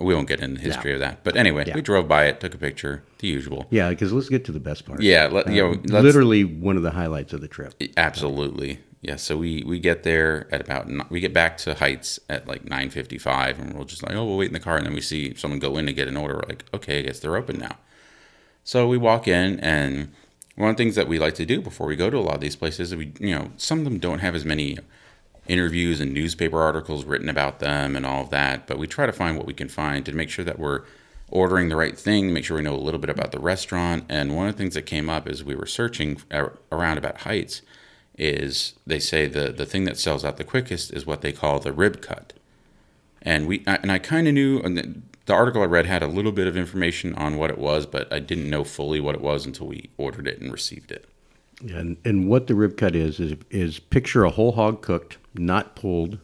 we 0.00 0.14
won't 0.14 0.28
get 0.28 0.40
into 0.40 0.60
the 0.60 0.66
history 0.66 0.90
Yeah. 0.90 0.94
of 0.96 1.00
that, 1.00 1.24
but 1.24 1.36
anyway, 1.36 1.64
Yeah. 1.66 1.74
we 1.74 1.82
drove 1.82 2.08
by 2.08 2.24
it, 2.26 2.40
took 2.40 2.54
a 2.54 2.58
picture, 2.58 3.02
the 3.18 3.28
usual. 3.28 3.66
Yeah, 3.70 3.90
because 3.90 4.12
let's 4.12 4.28
get 4.28 4.44
to 4.46 4.52
the 4.52 4.60
best 4.60 4.86
part. 4.86 5.02
Yeah, 5.02 5.28
let, 5.30 5.52
you 5.52 5.66
um, 5.66 5.82
know, 5.84 6.00
literally 6.00 6.44
one 6.44 6.76
of 6.76 6.82
the 6.82 6.92
highlights 6.92 7.32
of 7.32 7.40
the 7.40 7.48
trip. 7.48 7.74
Absolutely. 7.96 8.80
Yeah. 9.02 9.16
So 9.16 9.36
we 9.36 9.62
we 9.66 9.78
get 9.78 10.02
there 10.02 10.46
at 10.52 10.60
about 10.60 11.10
we 11.10 11.20
get 11.20 11.32
back 11.32 11.56
to 11.58 11.74
Hite's 11.74 12.20
at 12.28 12.46
like 12.46 12.64
nine 12.68 12.90
fifty 12.90 13.18
five, 13.18 13.58
and 13.58 13.74
we're 13.74 13.84
just 13.84 14.02
like, 14.02 14.14
oh, 14.14 14.24
we'll 14.24 14.36
wait 14.36 14.48
in 14.48 14.52
the 14.54 14.60
car, 14.60 14.76
and 14.76 14.84
then 14.86 14.94
we 14.94 15.00
see 15.00 15.34
someone 15.34 15.58
go 15.58 15.76
in 15.78 15.86
to 15.86 15.92
get 15.92 16.08
an 16.08 16.16
order. 16.16 16.34
We're 16.34 16.48
like, 16.48 16.64
okay, 16.74 16.98
I 16.98 17.02
guess 17.02 17.18
they're 17.20 17.36
open 17.36 17.58
now. 17.58 17.76
So 18.64 18.86
we 18.88 18.98
walk 18.98 19.26
in, 19.26 19.58
and 19.60 20.12
one 20.56 20.70
of 20.70 20.76
the 20.76 20.82
things 20.82 20.96
that 20.96 21.08
we 21.08 21.18
like 21.18 21.34
to 21.36 21.46
do 21.46 21.62
before 21.62 21.86
we 21.86 21.96
go 21.96 22.10
to 22.10 22.18
a 22.18 22.20
lot 22.20 22.34
of 22.34 22.40
these 22.42 22.56
places, 22.56 22.92
is 22.92 22.96
we 22.96 23.12
you 23.18 23.34
know 23.34 23.52
some 23.56 23.78
of 23.78 23.84
them 23.84 23.98
don't 23.98 24.18
have 24.18 24.34
as 24.34 24.44
many 24.44 24.78
interviews 25.50 26.00
and 26.00 26.14
newspaper 26.14 26.62
articles 26.62 27.04
written 27.04 27.28
about 27.28 27.58
them 27.58 27.96
and 27.96 28.06
all 28.06 28.22
of 28.22 28.30
that, 28.30 28.66
but 28.66 28.78
we 28.78 28.86
try 28.86 29.04
to 29.04 29.12
find 29.12 29.36
what 29.36 29.46
we 29.46 29.52
can 29.52 29.68
find 29.68 30.06
to 30.06 30.12
make 30.12 30.30
sure 30.30 30.44
that 30.44 30.58
we're 30.58 30.82
ordering 31.28 31.68
the 31.68 31.76
right 31.76 31.98
thing, 31.98 32.32
make 32.32 32.44
sure 32.44 32.56
we 32.56 32.62
know 32.62 32.74
a 32.74 32.76
little 32.76 33.00
bit 33.00 33.10
about 33.10 33.32
the 33.32 33.40
restaurant. 33.40 34.04
And 34.08 34.36
one 34.36 34.48
of 34.48 34.54
the 34.54 34.58
things 34.58 34.74
that 34.74 34.82
came 34.82 35.10
up 35.10 35.26
as 35.26 35.42
we 35.42 35.54
were 35.54 35.66
searching 35.66 36.20
around 36.30 36.98
about 36.98 37.22
Hite's 37.22 37.62
is 38.16 38.74
they 38.86 38.98
say 38.98 39.26
the 39.26 39.50
the 39.50 39.64
thing 39.64 39.84
that 39.84 39.98
sells 39.98 40.24
out 40.24 40.36
the 40.36 40.44
quickest 40.44 40.92
is 40.92 41.06
what 41.06 41.22
they 41.22 41.32
call 41.32 41.58
the 41.58 41.72
rib 41.72 42.02
cut. 42.02 42.32
And 43.22 43.46
we 43.46 43.62
and 43.66 43.90
I 43.90 43.98
kind 43.98 44.28
of 44.28 44.34
knew 44.34 44.60
and 44.60 44.76
the, 44.76 44.94
the 45.26 45.32
article 45.32 45.62
I 45.62 45.66
read 45.66 45.86
had 45.86 46.02
a 46.02 46.08
little 46.08 46.32
bit 46.32 46.46
of 46.46 46.56
information 46.56 47.14
on 47.14 47.36
what 47.36 47.50
it 47.50 47.58
was, 47.58 47.86
but 47.86 48.12
I 48.12 48.18
didn't 48.18 48.50
know 48.50 48.64
fully 48.64 49.00
what 49.00 49.14
it 49.14 49.20
was 49.20 49.46
until 49.46 49.68
we 49.68 49.90
ordered 49.96 50.28
it 50.28 50.40
and 50.40 50.52
received 50.52 50.90
it. 50.90 51.06
And 51.60 51.96
and 52.04 52.28
what 52.28 52.46
the 52.46 52.54
rib 52.54 52.76
cut 52.76 52.94
is 52.96 53.20
is 53.20 53.34
is 53.50 53.78
picture 53.78 54.24
a 54.24 54.30
whole 54.30 54.52
hog 54.52 54.82
cooked, 54.82 55.18
not 55.34 55.76
pulled, 55.76 56.18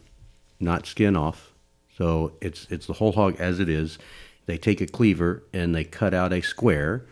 not 0.59 0.85
skin 0.85 1.15
off. 1.15 1.53
So 1.95 2.33
it's 2.41 2.67
it's 2.69 2.87
the 2.87 2.93
whole 2.93 3.11
hog 3.11 3.35
as 3.39 3.59
it 3.59 3.69
is. 3.69 3.97
They 4.45 4.57
take 4.57 4.81
a 4.81 4.87
cleaver 4.87 5.43
and 5.53 5.75
they 5.75 5.83
cut 5.83 6.13
out 6.13 6.31
a 6.31 6.41
square 6.41 7.05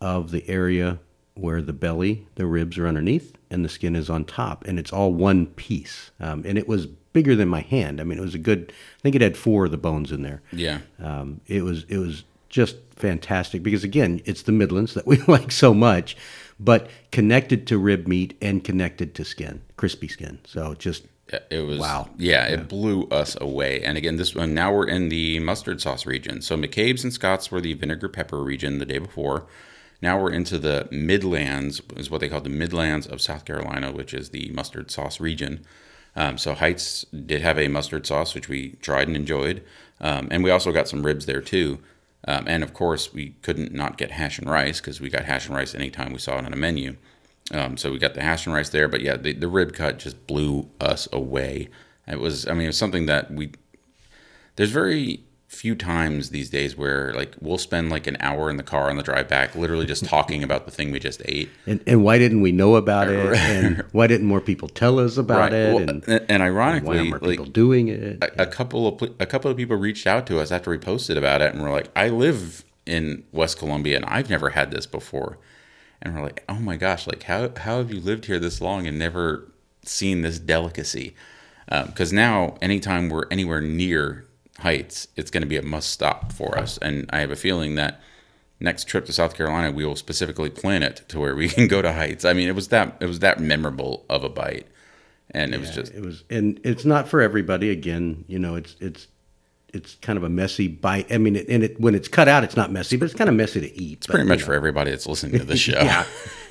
of 0.00 0.30
the 0.30 0.48
area 0.48 0.98
where 1.34 1.62
the 1.62 1.72
belly, 1.72 2.26
the 2.34 2.46
ribs 2.46 2.76
are 2.78 2.86
underneath, 2.86 3.36
and 3.50 3.64
the 3.64 3.68
skin 3.68 3.96
is 3.96 4.10
on 4.10 4.24
top, 4.24 4.66
and 4.66 4.78
it's 4.78 4.92
all 4.92 5.12
one 5.12 5.46
piece. 5.46 6.10
Um, 6.20 6.42
and 6.46 6.58
it 6.58 6.68
was 6.68 6.86
bigger 6.86 7.34
than 7.34 7.48
my 7.48 7.60
hand. 7.60 8.00
I 8.00 8.04
mean, 8.04 8.18
it 8.18 8.22
was 8.22 8.34
a 8.34 8.38
good. 8.38 8.72
I 8.98 9.02
think 9.02 9.14
it 9.14 9.22
had 9.22 9.36
four 9.36 9.64
of 9.64 9.70
the 9.70 9.76
bones 9.76 10.12
in 10.12 10.22
there. 10.22 10.42
Yeah. 10.52 10.80
Um, 11.02 11.40
it 11.46 11.62
was 11.62 11.84
it 11.88 11.98
was 11.98 12.24
just 12.48 12.76
fantastic 12.96 13.62
because 13.62 13.84
again, 13.84 14.20
it's 14.24 14.42
the 14.42 14.52
Midlands 14.52 14.94
that 14.94 15.06
we 15.06 15.18
like 15.22 15.50
so 15.52 15.74
much, 15.74 16.16
but 16.60 16.88
connected 17.10 17.66
to 17.68 17.78
rib 17.78 18.06
meat 18.06 18.36
and 18.40 18.62
connected 18.62 19.14
to 19.16 19.24
skin, 19.24 19.62
crispy 19.76 20.06
skin. 20.06 20.38
So 20.46 20.74
just 20.74 21.06
It 21.50 21.66
was 21.66 21.78
Wow. 21.78 22.10
Yeah, 22.18 22.46
it 22.46 22.68
blew 22.68 23.04
us 23.08 23.36
away. 23.40 23.82
And 23.82 23.96
again, 23.96 24.16
this 24.16 24.34
one 24.34 24.54
now 24.54 24.72
we're 24.72 24.88
in 24.88 25.08
the 25.08 25.40
mustard 25.40 25.80
sauce 25.80 26.06
region. 26.06 26.42
So 26.42 26.56
McCabe's 26.56 27.02
and 27.02 27.12
Scott's 27.12 27.50
were 27.50 27.60
the 27.60 27.74
vinegar 27.74 28.08
pepper 28.08 28.42
region 28.42 28.78
the 28.78 28.86
day 28.86 28.98
before. 28.98 29.46
Now 30.02 30.20
we're 30.20 30.32
into 30.32 30.58
the 30.58 30.88
Midlands, 30.90 31.80
is 31.96 32.10
what 32.10 32.20
they 32.20 32.28
call 32.28 32.40
the 32.40 32.48
Midlands 32.48 33.06
of 33.06 33.20
South 33.20 33.44
Carolina, 33.44 33.92
which 33.92 34.14
is 34.14 34.30
the 34.30 34.50
mustard 34.50 34.90
sauce 34.90 35.20
region. 35.20 35.64
Um, 36.16 36.38
so 36.38 36.54
Hite's 36.54 37.04
did 37.04 37.42
have 37.42 37.58
a 37.58 37.68
mustard 37.68 38.06
sauce, 38.06 38.34
which 38.34 38.48
we 38.48 38.72
tried 38.82 39.06
and 39.06 39.16
enjoyed, 39.16 39.62
um, 40.00 40.28
and 40.30 40.42
we 40.42 40.50
also 40.50 40.72
got 40.72 40.88
some 40.88 41.04
ribs 41.04 41.26
there 41.26 41.40
too. 41.40 41.78
Um, 42.26 42.46
and 42.46 42.62
of 42.62 42.74
course, 42.74 43.12
we 43.12 43.30
couldn't 43.42 43.72
not 43.72 43.96
get 43.96 44.10
hash 44.10 44.38
and 44.38 44.50
rice 44.50 44.80
because 44.80 45.00
we 45.00 45.08
got 45.08 45.24
hash 45.24 45.46
and 45.46 45.56
rice 45.56 45.74
anytime 45.74 46.12
we 46.12 46.18
saw 46.18 46.38
it 46.38 46.44
on 46.44 46.52
a 46.52 46.56
menu. 46.56 46.96
Um, 47.52 47.76
so 47.76 47.90
we 47.90 47.98
got 47.98 48.14
the 48.14 48.22
hash 48.22 48.46
and 48.46 48.54
rice 48.54 48.68
there, 48.68 48.88
but 48.88 49.00
yeah, 49.00 49.16
the, 49.16 49.32
the 49.32 49.48
rib 49.48 49.72
cut 49.72 49.98
just 49.98 50.26
blew 50.26 50.68
us 50.80 51.08
away. 51.12 51.68
It 52.06 52.20
was, 52.20 52.46
I 52.46 52.52
mean, 52.52 52.64
it 52.64 52.68
was 52.68 52.78
something 52.78 53.06
that 53.06 53.30
we. 53.30 53.52
There's 54.56 54.70
very 54.70 55.24
few 55.50 55.74
times 55.74 56.30
these 56.30 56.48
days 56.48 56.76
where 56.76 57.12
like 57.12 57.34
we'll 57.40 57.58
spend 57.58 57.90
like 57.90 58.06
an 58.06 58.16
hour 58.20 58.48
in 58.50 58.56
the 58.56 58.62
car 58.62 58.88
on 58.88 58.96
the 58.96 59.02
drive 59.02 59.26
back, 59.28 59.56
literally 59.56 59.84
just 59.84 60.04
talking 60.04 60.44
about 60.44 60.64
the 60.64 60.70
thing 60.70 60.92
we 60.92 61.00
just 61.00 61.20
ate. 61.24 61.50
and, 61.66 61.82
and 61.88 62.04
why 62.04 62.18
didn't 62.18 62.40
we 62.40 62.52
know 62.52 62.76
about 62.76 63.08
it? 63.08 63.36
And 63.36 63.84
why 63.92 64.06
didn't 64.06 64.28
more 64.28 64.40
people 64.40 64.68
tell 64.68 65.00
us 65.00 65.16
about 65.16 65.52
it? 65.52 65.74
Well, 65.74 65.90
and 65.90 66.08
and, 66.08 66.24
and 66.28 66.40
why 66.40 66.46
ironically, 66.46 67.08
more 67.08 67.18
like 67.18 67.30
people 67.30 67.46
doing 67.46 67.88
it? 67.88 68.22
a, 68.22 68.42
a 68.42 68.46
couple 68.46 68.86
of 68.86 69.10
a 69.18 69.26
couple 69.26 69.50
of 69.50 69.56
people 69.56 69.76
reached 69.76 70.06
out 70.06 70.24
to 70.28 70.38
us 70.38 70.52
after 70.52 70.70
we 70.70 70.78
posted 70.78 71.18
about 71.18 71.42
it, 71.42 71.52
and 71.52 71.62
we're 71.62 71.72
like, 71.72 71.90
I 71.96 72.08
live 72.10 72.64
in 72.86 73.24
West 73.32 73.58
Columbia, 73.58 73.96
and 73.96 74.04
I've 74.04 74.30
never 74.30 74.50
had 74.50 74.70
this 74.70 74.86
before. 74.86 75.38
And 76.00 76.14
we're 76.14 76.22
like, 76.22 76.44
oh 76.48 76.60
my 76.60 76.76
gosh, 76.76 77.08
like 77.08 77.24
how 77.24 77.50
how 77.56 77.78
have 77.78 77.92
you 77.92 78.00
lived 78.00 78.26
here 78.26 78.38
this 78.38 78.60
long 78.60 78.86
and 78.86 78.96
never 78.98 79.50
seen 79.84 80.22
this 80.22 80.38
delicacy? 80.38 81.16
Um, 81.68 81.86
because 81.86 82.12
now, 82.12 82.56
anytime 82.62 83.08
we're 83.08 83.26
anywhere 83.30 83.60
near 83.60 84.26
Hite's, 84.60 85.08
it's 85.16 85.30
going 85.30 85.42
to 85.42 85.48
be 85.48 85.56
a 85.56 85.62
must 85.62 85.90
stop 85.90 86.32
for 86.32 86.58
us. 86.58 86.78
And 86.78 87.08
I 87.12 87.20
have 87.20 87.30
a 87.30 87.36
feeling 87.36 87.74
that 87.76 88.00
next 88.60 88.86
trip 88.86 89.06
to 89.06 89.12
South 89.12 89.34
Carolina, 89.34 89.72
we 89.72 89.84
will 89.84 89.96
specifically 89.96 90.50
plan 90.50 90.82
it 90.82 91.02
to 91.08 91.18
where 91.18 91.34
we 91.34 91.48
can 91.50 91.66
go 91.66 91.82
to 91.82 91.92
Hite's. 91.92 92.24
I 92.24 92.32
mean, 92.32 92.48
it 92.48 92.54
was 92.54 92.68
that 92.68 92.96
it 93.00 93.06
was 93.06 93.20
that 93.20 93.40
memorable 93.40 94.04
of 94.08 94.22
a 94.24 94.28
bite, 94.28 94.66
and 95.30 95.54
it 95.54 95.60
was 95.60 95.70
just 95.70 95.92
it 95.94 96.02
was, 96.02 96.24
and 96.30 96.60
it's 96.62 96.84
not 96.84 97.08
for 97.08 97.20
everybody. 97.20 97.70
Again, 97.70 98.24
you 98.28 98.38
know, 98.38 98.54
it's 98.54 98.76
it's 98.80 99.08
it's 99.72 99.94
kind 99.96 100.16
of 100.16 100.24
a 100.24 100.28
messy 100.28 100.68
bite. 100.68 101.10
I 101.12 101.18
mean, 101.18 101.36
it, 101.36 101.48
and 101.48 101.62
it 101.64 101.80
when 101.80 101.94
it's 101.94 102.08
cut 102.08 102.28
out, 102.28 102.44
it's 102.44 102.56
not 102.56 102.70
messy, 102.70 102.96
but 102.96 103.06
it's 103.06 103.14
kind 103.14 103.30
of 103.30 103.36
messy 103.36 103.60
to 103.60 103.80
eat. 103.80 103.98
It's 103.98 104.06
pretty 104.06 104.28
much 104.28 104.42
for 104.42 104.54
everybody 104.54 104.90
that's 104.90 105.06
listening 105.06 105.38
to 105.38 105.44
the 105.44 105.56
show. 105.56 105.80
yeah, 105.80 106.04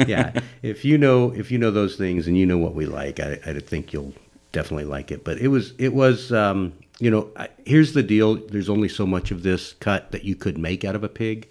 yeah. 0.07 0.39
If 0.61 0.83
you 0.83 0.97
know 0.97 1.31
if 1.31 1.51
you 1.51 1.57
know 1.57 1.71
those 1.71 1.95
things 1.95 2.27
and 2.27 2.37
you 2.37 2.45
know 2.45 2.57
what 2.57 2.73
we 2.73 2.85
like, 2.85 3.19
I, 3.19 3.39
I 3.45 3.59
think 3.59 3.93
you'll 3.93 4.13
definitely 4.51 4.85
like 4.85 5.11
it. 5.11 5.23
But 5.23 5.37
it 5.39 5.49
was 5.49 5.73
it 5.77 5.93
was 5.93 6.31
um, 6.31 6.73
you 6.99 7.11
know 7.11 7.29
I, 7.35 7.49
here's 7.65 7.93
the 7.93 8.03
deal. 8.03 8.35
There's 8.35 8.69
only 8.69 8.89
so 8.89 9.05
much 9.05 9.31
of 9.31 9.43
this 9.43 9.73
cut 9.73 10.11
that 10.11 10.23
you 10.23 10.35
could 10.35 10.57
make 10.57 10.83
out 10.83 10.95
of 10.95 11.03
a 11.03 11.09
pig. 11.09 11.49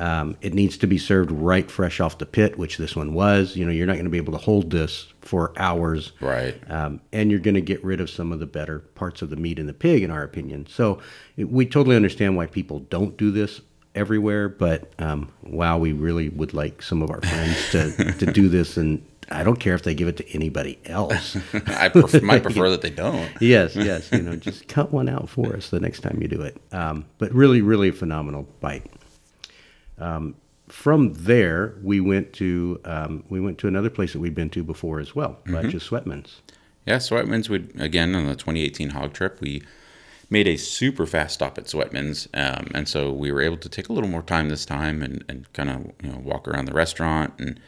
Um, 0.00 0.36
it 0.40 0.54
needs 0.54 0.76
to 0.78 0.86
be 0.86 0.96
served 0.96 1.32
right 1.32 1.68
fresh 1.68 1.98
off 1.98 2.18
the 2.18 2.26
pit, 2.26 2.56
which 2.56 2.76
this 2.76 2.94
one 2.94 3.14
was. 3.14 3.56
You 3.56 3.64
know, 3.64 3.72
you're 3.72 3.86
not 3.86 3.94
going 3.94 4.04
to 4.04 4.10
be 4.10 4.16
able 4.16 4.32
to 4.32 4.38
hold 4.38 4.70
this 4.70 5.12
for 5.22 5.52
hours, 5.56 6.12
Right. 6.20 6.58
Um, 6.70 7.00
and 7.12 7.30
you're 7.30 7.40
going 7.40 7.56
to 7.56 7.60
get 7.60 7.82
rid 7.84 8.00
of 8.00 8.08
some 8.08 8.32
of 8.32 8.38
the 8.38 8.46
better 8.46 8.78
parts 8.78 9.22
of 9.22 9.30
the 9.30 9.36
meat 9.36 9.58
in 9.58 9.66
the 9.66 9.74
pig, 9.74 10.02
in 10.02 10.10
our 10.10 10.22
opinion. 10.22 10.66
So 10.68 11.00
it, 11.36 11.50
we 11.50 11.66
totally 11.66 11.96
understand 11.96 12.36
why 12.36 12.46
people 12.46 12.78
don't 12.78 13.16
do 13.16 13.30
this 13.32 13.60
everywhere, 13.94 14.48
but 14.48 14.92
um, 15.00 15.32
wow, 15.42 15.78
we 15.78 15.92
really 15.92 16.28
would 16.28 16.54
like 16.54 16.80
some 16.80 17.02
of 17.02 17.10
our 17.10 17.20
friends 17.20 17.70
to, 17.72 18.12
to 18.12 18.26
do 18.32 18.48
this, 18.48 18.76
and 18.76 19.04
I 19.30 19.44
don't 19.44 19.60
care 19.60 19.74
if 19.74 19.82
they 19.82 19.94
give 19.94 20.08
it 20.08 20.16
to 20.18 20.28
anybody 20.34 20.78
else. 20.86 21.36
I 21.66 21.88
pref- 21.90 22.22
might 22.22 22.42
prefer 22.48 22.70
that 22.70 22.80
they 22.82 22.90
don't. 22.90 23.30
yes, 23.40 23.76
yes, 23.76 24.10
you 24.12 24.22
know, 24.22 24.36
just 24.36 24.68
cut 24.68 24.90
one 24.92 25.08
out 25.08 25.28
for 25.28 25.54
us 25.54 25.68
the 25.70 25.80
next 25.80 26.00
time 26.00 26.18
you 26.22 26.28
do 26.28 26.40
it. 26.40 26.56
Um, 26.72 27.04
but 27.18 27.32
really, 27.32 27.60
really 27.60 27.88
a 27.88 27.92
phenomenal 27.92 28.48
bite. 28.60 28.86
Um, 29.98 30.34
from 30.68 31.14
there, 31.14 31.74
we 31.82 32.00
went 32.00 32.32
to 32.34 32.80
um, 32.84 33.24
we 33.28 33.40
went 33.40 33.58
to 33.58 33.68
another 33.68 33.90
place 33.90 34.12
that 34.12 34.20
we'd 34.20 34.34
been 34.34 34.50
to 34.50 34.62
before 34.62 35.00
as 35.00 35.14
well, 35.14 35.38
Mm-hmm. 35.44 35.54
right? 35.54 35.68
Just 35.68 35.90
Sweatman's. 35.90 36.42
Yeah, 36.86 36.96
Sweatman's 36.98 37.48
would 37.50 37.72
again 37.80 38.14
on 38.14 38.26
the 38.26 38.34
2018 38.34 38.90
hog 38.90 39.12
trip. 39.12 39.40
We 39.40 39.62
made 40.30 40.46
a 40.46 40.56
super 40.56 41.06
fast 41.06 41.34
stop 41.34 41.56
at 41.58 41.64
Sweatman's, 41.64 42.28
um, 42.34 42.68
and 42.74 42.86
so 42.88 43.10
we 43.12 43.32
were 43.32 43.40
able 43.40 43.56
to 43.58 43.68
take 43.68 43.88
a 43.88 43.92
little 43.92 44.10
more 44.10 44.22
time 44.22 44.48
this 44.50 44.64
time 44.66 45.02
and, 45.02 45.24
and 45.28 45.50
kind 45.54 45.70
of 45.70 45.92
you 46.02 46.12
know 46.12 46.18
walk 46.18 46.46
around 46.46 46.66
the 46.66 46.74
restaurant. 46.74 47.32
And 47.38 47.58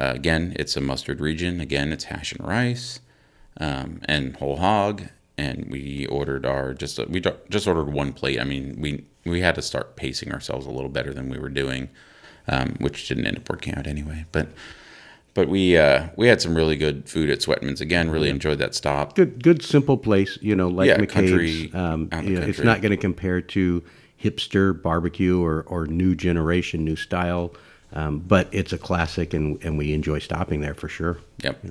uh, 0.00 0.12
again, 0.14 0.54
it's 0.56 0.76
a 0.76 0.80
mustard 0.80 1.20
region. 1.20 1.60
Again, 1.60 1.92
it's 1.92 2.04
hash 2.04 2.32
and 2.32 2.46
rice 2.46 3.00
um, 3.58 4.00
and 4.04 4.36
whole 4.36 4.56
hog. 4.56 5.02
And 5.36 5.68
we 5.70 6.06
ordered 6.06 6.44
our 6.44 6.74
just 6.74 6.98
we 7.08 7.22
just 7.48 7.68
ordered 7.68 7.92
one 7.92 8.12
plate. 8.12 8.40
I 8.40 8.44
mean, 8.44 8.76
we 8.80 9.04
we 9.24 9.40
had 9.40 9.54
to 9.54 9.62
start 9.62 9.94
pacing 9.96 10.32
ourselves 10.32 10.66
a 10.66 10.70
little 10.70 10.88
better 10.88 11.14
than 11.14 11.28
we 11.28 11.38
were 11.38 11.48
doing, 11.48 11.90
um, 12.48 12.76
which 12.80 13.06
didn't 13.06 13.26
end 13.26 13.36
up 13.38 13.48
working 13.48 13.74
out 13.74 13.86
anyway. 13.86 14.24
But 14.32 14.48
but 15.34 15.48
we 15.48 15.76
uh, 15.76 16.08
we 16.16 16.26
had 16.26 16.42
some 16.42 16.56
really 16.56 16.76
good 16.76 17.08
food 17.08 17.30
at 17.30 17.38
Sweatman's. 17.38 17.80
Again, 17.80 18.10
really 18.10 18.30
enjoyed 18.30 18.58
that 18.58 18.74
stop. 18.74 19.14
Good, 19.14 19.40
good, 19.40 19.62
simple 19.62 19.96
place. 19.96 20.36
You 20.42 20.56
know, 20.56 20.66
like 20.66 20.88
Yeah, 20.88 20.98
McCabe's. 20.98 21.12
country, 21.12 21.72
um, 21.72 22.08
you 22.24 22.40
know, 22.40 22.46
it's 22.46 22.58
not 22.58 22.80
going 22.80 22.90
to 22.90 22.96
compare 22.96 23.40
to 23.40 23.84
hipster 24.20 24.80
barbecue 24.82 25.40
or, 25.40 25.62
or 25.68 25.86
new 25.86 26.16
generation, 26.16 26.84
new 26.84 26.96
style, 26.96 27.54
um, 27.92 28.18
but 28.20 28.48
it's 28.52 28.72
a 28.72 28.78
classic, 28.78 29.34
and, 29.34 29.62
and 29.64 29.78
we 29.78 29.92
enjoy 29.92 30.18
stopping 30.18 30.60
there 30.60 30.74
for 30.74 30.88
sure. 30.88 31.18
Yep. 31.42 31.64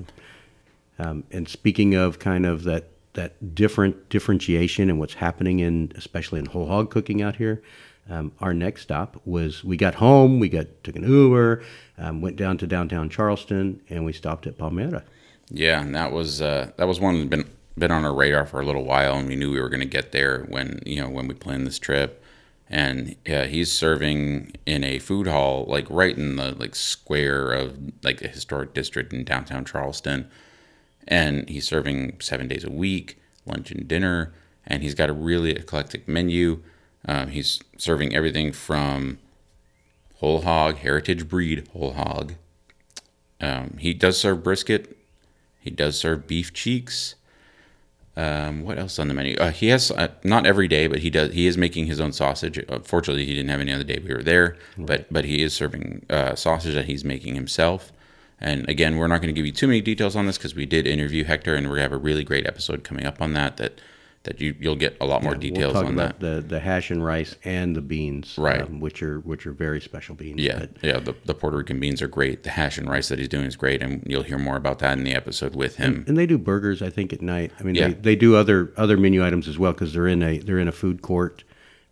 Um, 0.98 1.24
and 1.30 1.48
speaking 1.48 1.94
of 1.94 2.18
kind 2.18 2.44
of 2.46 2.64
that 2.64 2.88
that 3.14 3.54
different 3.54 4.08
differentiation 4.10 4.88
and 4.88 4.98
what's 5.00 5.14
happening 5.14 5.58
in 5.58 5.90
especially 5.96 6.38
in 6.38 6.46
whole 6.46 6.66
hog 6.66 6.90
cooking 6.90 7.22
out 7.22 7.36
here, 7.36 7.62
um, 8.10 8.32
our 8.40 8.54
next 8.54 8.82
stop 8.82 9.20
was 9.24 9.62
we 9.64 9.76
got 9.76 9.94
home, 9.96 10.40
we 10.40 10.48
got 10.48 10.66
took 10.82 10.96
an 10.96 11.08
Uber, 11.08 11.62
um, 11.98 12.20
went 12.20 12.36
down 12.36 12.58
to 12.58 12.66
downtown 12.66 13.08
Charleston, 13.08 13.80
and 13.88 14.04
we 14.04 14.12
stopped 14.12 14.46
at 14.46 14.56
Palmira. 14.56 15.02
Yeah, 15.50 15.80
and 15.80 15.94
that 15.94 16.12
was 16.12 16.42
uh, 16.42 16.72
that 16.76 16.88
was 16.88 17.00
one 17.00 17.18
that's 17.18 17.30
been 17.30 17.50
been 17.78 17.90
on 17.90 18.04
our 18.04 18.14
radar 18.14 18.46
for 18.46 18.60
a 18.60 18.66
little 18.66 18.84
while, 18.84 19.14
and 19.14 19.28
we 19.28 19.36
knew 19.36 19.52
we 19.52 19.60
were 19.60 19.68
going 19.68 19.80
to 19.80 19.86
get 19.86 20.12
there 20.12 20.44
when 20.48 20.80
you 20.84 21.00
know 21.00 21.08
when 21.08 21.28
we 21.28 21.34
planned 21.34 21.66
this 21.66 21.78
trip. 21.78 22.22
And 22.70 23.16
yeah, 23.26 23.46
he's 23.46 23.72
serving 23.72 24.52
in 24.66 24.84
a 24.84 24.98
food 24.98 25.26
hall 25.26 25.64
like 25.68 25.86
right 25.88 26.16
in 26.16 26.36
the 26.36 26.52
like 26.52 26.74
square 26.74 27.50
of 27.52 27.78
like 28.02 28.20
the 28.20 28.28
historic 28.28 28.74
district 28.74 29.12
in 29.12 29.24
downtown 29.24 29.64
Charleston, 29.64 30.30
and 31.06 31.48
he's 31.48 31.66
serving 31.66 32.18
seven 32.20 32.46
days 32.46 32.64
a 32.64 32.70
week, 32.70 33.18
lunch 33.46 33.70
and 33.70 33.88
dinner, 33.88 34.34
and 34.66 34.82
he's 34.82 34.94
got 34.94 35.08
a 35.08 35.14
really 35.14 35.52
eclectic 35.52 36.06
menu. 36.06 36.62
Um, 37.06 37.28
he's 37.28 37.60
serving 37.78 38.14
everything 38.14 38.52
from 38.52 39.18
whole 40.16 40.42
hog, 40.42 40.76
heritage 40.76 41.26
breed 41.26 41.66
whole 41.72 41.94
hog. 41.94 42.34
Um, 43.40 43.76
he 43.78 43.94
does 43.94 44.18
serve 44.20 44.42
brisket. 44.42 44.96
He 45.58 45.70
does 45.70 45.98
serve 45.98 46.26
beef 46.26 46.52
cheeks. 46.52 47.14
Um, 48.18 48.62
what 48.64 48.80
else 48.80 48.98
on 48.98 49.06
the 49.06 49.14
menu? 49.14 49.36
Uh, 49.36 49.52
he 49.52 49.68
has 49.68 49.92
uh, 49.92 50.08
not 50.24 50.44
every 50.44 50.66
day, 50.66 50.88
but 50.88 50.98
he 50.98 51.08
does. 51.08 51.32
He 51.32 51.46
is 51.46 51.56
making 51.56 51.86
his 51.86 52.00
own 52.00 52.12
sausage. 52.12 52.58
Unfortunately, 52.68 53.24
he 53.24 53.32
didn't 53.32 53.50
have 53.50 53.60
any 53.60 53.72
other 53.72 53.84
day 53.84 54.00
we 54.04 54.12
were 54.12 54.24
there, 54.24 54.56
but 54.76 55.06
but 55.12 55.24
he 55.24 55.40
is 55.40 55.54
serving 55.54 56.04
uh, 56.10 56.34
sausage 56.34 56.74
that 56.74 56.86
he's 56.86 57.04
making 57.04 57.36
himself. 57.36 57.92
And 58.40 58.68
again, 58.68 58.96
we're 58.96 59.06
not 59.06 59.22
going 59.22 59.32
to 59.32 59.38
give 59.38 59.46
you 59.46 59.52
too 59.52 59.68
many 59.68 59.80
details 59.80 60.16
on 60.16 60.26
this 60.26 60.36
because 60.36 60.56
we 60.56 60.66
did 60.66 60.84
interview 60.84 61.22
Hector, 61.22 61.54
and 61.54 61.70
we're 61.70 61.78
have 61.78 61.92
a 61.92 61.96
really 61.96 62.24
great 62.24 62.44
episode 62.44 62.82
coming 62.82 63.06
up 63.06 63.22
on 63.22 63.34
that. 63.34 63.56
That 63.58 63.80
that 64.28 64.40
you 64.40 64.54
you'll 64.60 64.76
get 64.76 64.96
a 65.00 65.06
lot 65.06 65.22
more 65.22 65.34
details 65.34 65.72
we'll 65.74 65.86
on 65.86 65.94
about 65.94 66.20
that. 66.20 66.42
the 66.42 66.48
the 66.48 66.60
hash 66.60 66.90
and 66.90 67.04
rice 67.04 67.34
and 67.44 67.74
the 67.74 67.80
beans, 67.80 68.34
Right. 68.38 68.60
um, 68.62 68.78
which 68.80 69.02
are 69.02 69.20
which 69.20 69.46
are 69.46 69.52
very 69.52 69.80
special 69.80 70.14
beans. 70.14 70.40
Yeah, 70.40 70.58
But 70.60 70.70
yeah. 70.82 70.98
The, 71.00 71.14
the 71.24 71.34
Puerto 71.34 71.56
Rican 71.56 71.80
beans 71.80 72.02
are 72.02 72.08
great. 72.08 72.42
The 72.42 72.50
hash 72.50 72.78
and 72.78 72.88
rice 72.88 73.08
that 73.08 73.18
he's 73.18 73.28
doing 73.28 73.46
is 73.46 73.56
great, 73.56 73.82
and 73.82 74.02
you'll 74.06 74.22
hear 74.22 74.38
more 74.38 74.56
about 74.56 74.78
that 74.80 74.96
in 74.98 75.04
the 75.04 75.14
episode 75.14 75.54
with 75.56 75.76
him. 75.76 76.04
and 76.06 76.16
they 76.16 76.26
do 76.26 76.36
burgers, 76.38 76.82
I 76.82 76.90
think, 76.90 77.12
at 77.12 77.22
night. 77.22 77.52
I 77.58 77.62
mean, 77.62 77.74
Yeah. 77.74 77.88
they, 77.88 77.94
they 77.94 78.16
do 78.16 78.36
other 78.36 78.72
other 78.76 78.96
menu 78.96 79.24
items 79.26 79.48
as 79.48 79.58
well 79.58 79.72
because 79.72 79.92
they're 79.94 80.08
in 80.08 80.22
a 80.22 80.38
they're 80.38 80.58
in 80.58 80.68
a 80.68 80.72
food 80.72 81.02
court. 81.02 81.44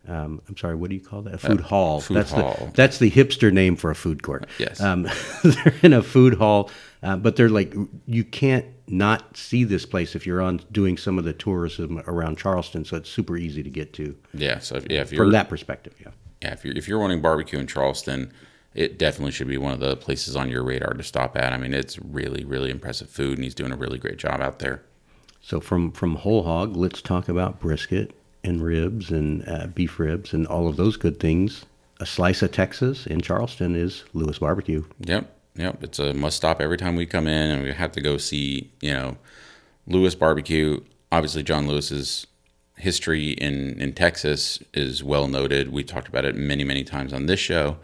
Um, 0.07 0.41
I'm 0.47 0.55
sorry, 0.55 0.75
what 0.75 0.89
do 0.89 0.95
you 0.95 1.01
call 1.01 1.21
that? 1.23 1.33
A 1.33 1.37
food 1.37 1.59
hall. 1.59 1.97
Uh, 1.97 2.01
food 2.01 2.17
that's 2.17 2.31
hall. 2.31 2.57
the 2.67 2.71
that's 2.73 2.97
the 2.97 3.11
hipster 3.11 3.51
name 3.51 3.75
for 3.75 3.91
a 3.91 3.95
food 3.95 4.23
court. 4.23 4.47
Yes. 4.57 4.79
um, 4.79 5.03
they're 5.43 5.73
in 5.83 5.93
a 5.93 6.01
food 6.01 6.35
hall, 6.35 6.69
uh, 7.03 7.17
but 7.17 7.35
they're 7.35 7.49
like 7.49 7.73
you 8.05 8.23
can't 8.23 8.65
not 8.87 9.35
see 9.35 9.65
this 9.65 9.85
place 9.85 10.15
if 10.15 10.25
you're 10.25 10.41
on 10.41 10.61
doing 10.71 10.95
some 10.97 11.17
of 11.17 11.25
the 11.25 11.33
tourism 11.33 11.99
around 12.07 12.37
Charleston. 12.37 12.85
So 12.85 12.95
it's 12.95 13.09
super 13.09 13.35
easy 13.35 13.63
to 13.63 13.69
get 13.69 13.93
to 13.93 14.15
Yeah, 14.33 14.59
so 14.59 14.77
if, 14.77 14.89
yeah, 14.89 15.01
if 15.01 15.11
you're 15.11 15.25
from 15.25 15.31
that 15.31 15.49
perspective. 15.49 15.93
Yeah. 15.99 16.11
yeah, 16.41 16.53
if 16.53 16.63
you're 16.63 16.75
if 16.75 16.87
you're 16.87 16.99
wanting 16.99 17.21
barbecue 17.21 17.59
in 17.59 17.67
Charleston, 17.67 18.31
it 18.73 18.97
definitely 18.97 19.31
should 19.33 19.49
be 19.49 19.57
one 19.57 19.73
of 19.73 19.81
the 19.81 19.97
places 19.97 20.37
on 20.37 20.49
your 20.49 20.63
radar 20.63 20.93
to 20.93 21.03
stop 21.03 21.35
at. 21.35 21.51
I 21.51 21.57
mean, 21.57 21.73
it's 21.73 21.99
really 21.99 22.45
really 22.45 22.71
impressive 22.71 23.09
food, 23.09 23.37
and 23.37 23.43
he's 23.43 23.55
doing 23.55 23.73
a 23.73 23.77
really 23.77 23.99
great 23.99 24.17
job 24.17 24.39
out 24.39 24.59
there. 24.59 24.83
So 25.41 25.59
from 25.59 25.91
from 25.91 26.15
whole 26.15 26.43
hog, 26.43 26.77
let's 26.77 27.01
talk 27.01 27.27
about 27.27 27.59
brisket 27.59 28.16
and 28.47 28.63
ribs 28.63 29.11
and 29.11 29.47
uh, 29.47 29.67
beef 29.67 29.99
ribs 29.99 30.33
and 30.33 30.47
all 30.47 30.67
of 30.67 30.77
those 30.77 30.97
good 30.97 31.19
things. 31.19 31.65
A 31.99 32.05
slice 32.05 32.41
of 32.41 32.51
Texas 32.51 33.05
in 33.05 33.21
Charleston 33.21 33.75
is 33.75 34.03
Lewis 34.13 34.39
Barbecue. 34.39 34.83
Yep, 35.01 35.31
yep. 35.55 35.83
It's 35.83 35.99
a 35.99 36.13
must 36.13 36.37
stop 36.37 36.61
every 36.61 36.77
time 36.77 36.95
we 36.95 37.05
come 37.05 37.27
in, 37.27 37.51
and 37.51 37.63
we 37.63 37.73
have 37.73 37.91
to 37.93 38.01
go 38.01 38.17
see 38.17 38.71
you 38.81 38.93
know 38.93 39.17
Lewis 39.85 40.15
Barbecue. 40.15 40.79
Obviously, 41.11 41.43
John 41.43 41.67
Lewis's 41.67 42.27
history 42.77 43.31
in 43.31 43.79
in 43.81 43.93
Texas 43.93 44.59
is 44.73 45.03
well 45.03 45.27
noted. 45.27 45.71
We 45.71 45.83
talked 45.83 46.07
about 46.07 46.25
it 46.25 46.35
many 46.35 46.63
many 46.63 46.83
times 46.83 47.13
on 47.13 47.25
this 47.25 47.39
show. 47.39 47.77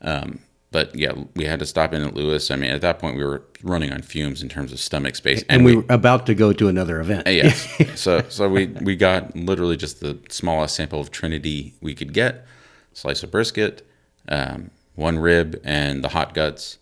Um, 0.00 0.40
but 0.72 0.94
yeah, 0.94 1.12
we 1.34 1.44
had 1.44 1.60
to 1.60 1.66
stop 1.66 1.94
in 1.94 2.02
at 2.02 2.14
Lewis. 2.14 2.50
I 2.50 2.56
mean, 2.56 2.70
at 2.70 2.80
that 2.80 2.98
point, 2.98 3.16
we 3.16 3.24
were 3.24 3.42
running 3.62 3.92
on 3.92 4.02
fumes 4.02 4.42
in 4.42 4.48
terms 4.48 4.72
of 4.72 4.80
stomach 4.80 5.16
space, 5.16 5.44
And, 5.48 5.64
we, 5.64 5.76
were 5.76 5.84
about 5.88 6.26
to 6.26 6.34
go 6.34 6.52
to 6.52 6.68
another 6.68 7.00
event. 7.00 7.26
Yes. 7.26 7.66
so 8.00 8.22
so 8.28 8.48
we 8.48 8.66
we 8.66 8.96
got 8.96 9.34
literally 9.36 9.76
just 9.76 10.00
the 10.00 10.18
smallest 10.28 10.74
sample 10.74 11.00
of 11.00 11.10
Trinity 11.10 11.74
we 11.80 11.94
could 11.94 12.12
get, 12.12 12.44
slice 12.92 13.22
of 13.22 13.30
brisket, 13.30 13.86
um, 14.28 14.70
one 14.94 15.18
rib, 15.18 15.60
and 15.64 16.02
the 16.02 16.08
hot 16.08 16.34
guts. 16.34 16.78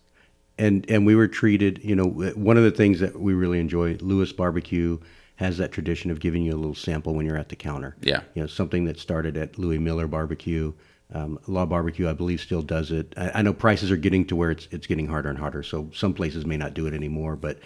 and 0.57 0.85
and 0.89 1.05
we 1.05 1.15
were 1.15 1.27
treated. 1.27 1.79
You 1.83 1.95
know, 1.95 2.05
one 2.35 2.57
of 2.57 2.63
the 2.63 2.71
things 2.71 2.99
that 2.99 3.19
we 3.19 3.33
really 3.33 3.59
enjoy, 3.59 3.97
Lewis 4.01 4.33
Barbecue 4.33 4.97
has 5.37 5.57
that 5.57 5.71
tradition 5.71 6.11
of 6.11 6.19
giving 6.19 6.43
you 6.43 6.53
a 6.53 6.55
little 6.55 6.75
sample 6.75 7.13
when 7.13 7.25
you're 7.25 7.37
at 7.37 7.49
the 7.49 7.55
counter. 7.57 7.95
Yeah. 8.01 8.21
you 8.35 8.41
know, 8.41 8.47
something 8.47 8.85
that 8.85 8.97
started 8.97 9.35
at 9.35 9.57
Louie 9.59 9.77
Mueller 9.77 10.07
Barbecue. 10.07 10.71
Um, 11.13 11.39
La 11.47 11.65
Barbecue, 11.65 12.09
I 12.09 12.13
believe, 12.13 12.41
still 12.41 12.61
does 12.63 12.91
it. 12.91 13.13
I, 13.15 13.31
I 13.35 13.41
know 13.43 13.53
prices 13.53 13.91
are 13.91 13.97
getting 13.97 14.25
to 14.25 14.35
where 14.35 14.51
it's 14.51 14.67
it's 14.71 14.87
getting 14.87 15.07
harder 15.07 15.29
and 15.29 15.37
harder, 15.37 15.61
so 15.63 15.89
some 15.93 16.13
places 16.13 16.45
may 16.45 16.57
not 16.57 16.73
do 16.73 16.87
it 16.87 16.93
anymore. 16.93 17.35
But 17.35 17.59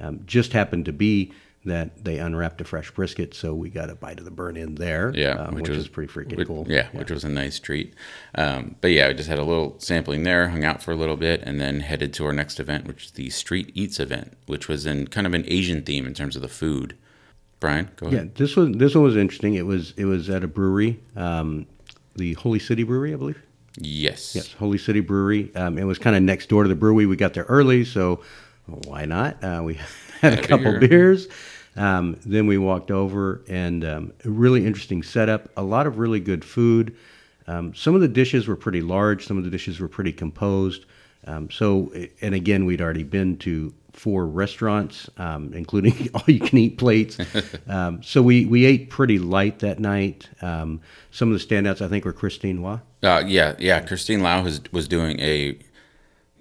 um, 0.00 0.20
just 0.26 0.52
happened 0.52 0.86
to 0.86 0.92
be 0.92 1.32
that 1.66 2.04
they 2.04 2.18
unwrapped 2.18 2.60
a 2.60 2.64
fresh 2.64 2.90
brisket, 2.92 3.34
so 3.34 3.52
we 3.52 3.68
got 3.68 3.90
a 3.90 3.94
bite 3.96 4.18
of 4.20 4.24
the 4.24 4.30
burn 4.30 4.56
in 4.56 4.76
there. 4.76 5.12
Yeah, 5.14 5.32
um, 5.32 5.56
which, 5.56 5.68
was 5.68 5.78
is 5.78 5.88
pretty 5.88 6.10
freaking 6.12 6.36
which- 6.36 6.46
cool. 6.48 6.64
Yeah, 6.68 6.88
which 6.92 7.10
was 7.10 7.24
a 7.24 7.28
nice 7.28 7.58
treat. 7.58 7.92
Um, 8.34 8.76
but 8.80 8.92
yeah, 8.92 9.08
we 9.08 9.14
just 9.14 9.28
had 9.28 9.38
a 9.40 9.44
little 9.44 9.74
sampling 9.78 10.22
there, 10.22 10.48
hung 10.48 10.64
out 10.64 10.82
for 10.82 10.92
a 10.92 10.96
little 10.96 11.16
bit, 11.16 11.42
and 11.42 11.60
then 11.60 11.80
headed 11.80 12.14
to 12.14 12.24
our 12.24 12.32
next 12.32 12.60
event, 12.60 12.86
which 12.86 13.06
is 13.06 13.10
the 13.10 13.28
Street 13.30 13.72
Eats 13.74 13.98
event, 14.00 14.34
which 14.46 14.68
was 14.68 14.86
in 14.86 15.08
kind 15.08 15.26
of 15.26 15.34
an 15.34 15.44
Asian 15.48 15.82
theme 15.82 16.06
in 16.06 16.14
terms 16.14 16.34
of 16.36 16.40
the 16.42 16.48
food. 16.48 16.96
Brian, 17.58 17.90
go 17.96 18.06
Yeah, 18.08 18.14
ahead. 18.18 18.34
this 18.36 18.56
one 18.56 18.72
this 18.78 18.94
one 18.94 19.02
was 19.04 19.16
interesting. 19.16 19.54
It 19.54 19.66
was 19.66 19.92
it 19.96 20.04
was 20.04 20.30
at 20.30 20.44
a 20.44 20.48
brewery, 20.48 21.00
um, 21.16 21.66
the 22.16 22.34
Holy 22.34 22.58
City 22.58 22.82
Brewery, 22.82 23.12
I 23.12 23.16
believe. 23.16 23.42
Yes. 23.78 24.34
Yes, 24.34 24.52
Holy 24.52 24.78
City 24.78 25.00
Brewery. 25.00 25.54
Um, 25.54 25.78
it 25.78 25.84
was 25.84 25.98
kind 25.98 26.16
of 26.16 26.22
next 26.22 26.48
door 26.48 26.62
to 26.62 26.68
the 26.68 26.74
brewery. 26.74 27.06
We 27.06 27.16
got 27.16 27.34
there 27.34 27.44
early, 27.44 27.84
so 27.84 28.22
why 28.66 29.04
not? 29.04 29.42
Uh, 29.44 29.62
we 29.64 29.74
had 30.20 30.32
a 30.32 30.36
Had 30.36 30.44
a 30.44 30.48
couple 30.48 30.70
beer. 30.78 30.88
beers. 30.88 31.28
Um, 31.76 32.18
then 32.24 32.46
we 32.46 32.56
walked 32.56 32.90
over, 32.90 33.42
and 33.48 33.84
um, 33.84 34.12
a 34.24 34.30
really 34.30 34.66
interesting 34.66 35.02
setup. 35.02 35.50
A 35.58 35.62
lot 35.62 35.86
of 35.86 35.98
really 35.98 36.20
good 36.20 36.42
food. 36.42 36.96
Um, 37.46 37.74
some 37.74 37.94
of 37.94 38.00
the 38.00 38.08
dishes 38.08 38.48
were 38.48 38.56
pretty 38.56 38.80
large. 38.80 39.26
Some 39.26 39.36
of 39.36 39.44
the 39.44 39.50
dishes 39.50 39.78
were 39.78 39.88
pretty 39.88 40.12
composed. 40.12 40.86
Um, 41.26 41.50
so, 41.50 41.92
and 42.22 42.34
again, 42.34 42.64
we'd 42.64 42.80
already 42.80 43.02
been 43.02 43.36
to 43.38 43.74
four 43.96 44.26
restaurants, 44.26 45.08
um, 45.16 45.52
including 45.54 46.10
all-you-can-eat 46.14 46.78
plates. 46.78 47.18
Um, 47.68 48.02
so 48.02 48.22
we 48.22 48.46
we 48.46 48.64
ate 48.64 48.90
pretty 48.90 49.18
light 49.18 49.58
that 49.58 49.80
night. 49.80 50.28
Um, 50.40 50.80
some 51.10 51.32
of 51.32 51.38
the 51.38 51.44
standouts, 51.44 51.84
I 51.84 51.88
think, 51.88 52.04
were 52.04 52.12
Christine 52.12 52.62
Wa. 52.62 52.80
Uh, 53.02 53.24
yeah, 53.26 53.56
yeah. 53.58 53.80
Christine 53.80 54.22
Lau 54.22 54.42
was, 54.42 54.60
was 54.72 54.86
doing 54.86 55.18
a 55.20 55.58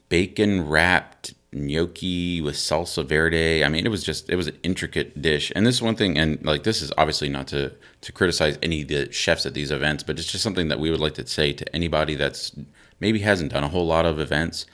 bacon 0.10 0.68
wrapped 0.68 1.34
gnocchi 1.52 2.42
with 2.42 2.56
salsa 2.56 3.06
verde. 3.06 3.64
I 3.64 3.70
mean, 3.70 3.86
it 3.86 3.90
was 3.90 4.04
just 4.04 4.30
it 4.30 4.36
was 4.36 4.48
an 4.48 4.58
intricate 4.62 5.20
dish. 5.22 5.52
And 5.56 5.66
this 5.66 5.76
is 5.76 5.82
one 5.82 5.96
thing, 5.96 6.18
and 6.18 6.44
like 6.46 6.64
this 6.64 6.82
is 6.82 6.92
obviously 6.98 7.30
not 7.30 7.48
to 7.48 7.74
to 8.02 8.12
criticize 8.12 8.60
any 8.62 8.84
of 8.84 8.90
the 8.90 9.12
chefs 9.12 9.46
at 9.46 9.54
these 9.54 9.72
events, 9.72 10.04
but 10.04 10.20
it's 10.20 10.32
just 10.32 10.44
something 10.44 10.68
that 10.68 10.80
we 10.80 10.92
would 10.92 11.00
like 11.00 11.16
to 11.16 11.26
say 11.26 11.54
to 11.54 11.76
anybody 11.76 12.16
that's 12.16 12.52
maybe 13.00 13.20
hasn't 13.20 13.52
done 13.52 13.64
a 13.64 13.70
whole 13.70 13.88
lot 13.88 14.06
of 14.06 14.20
events 14.20 14.66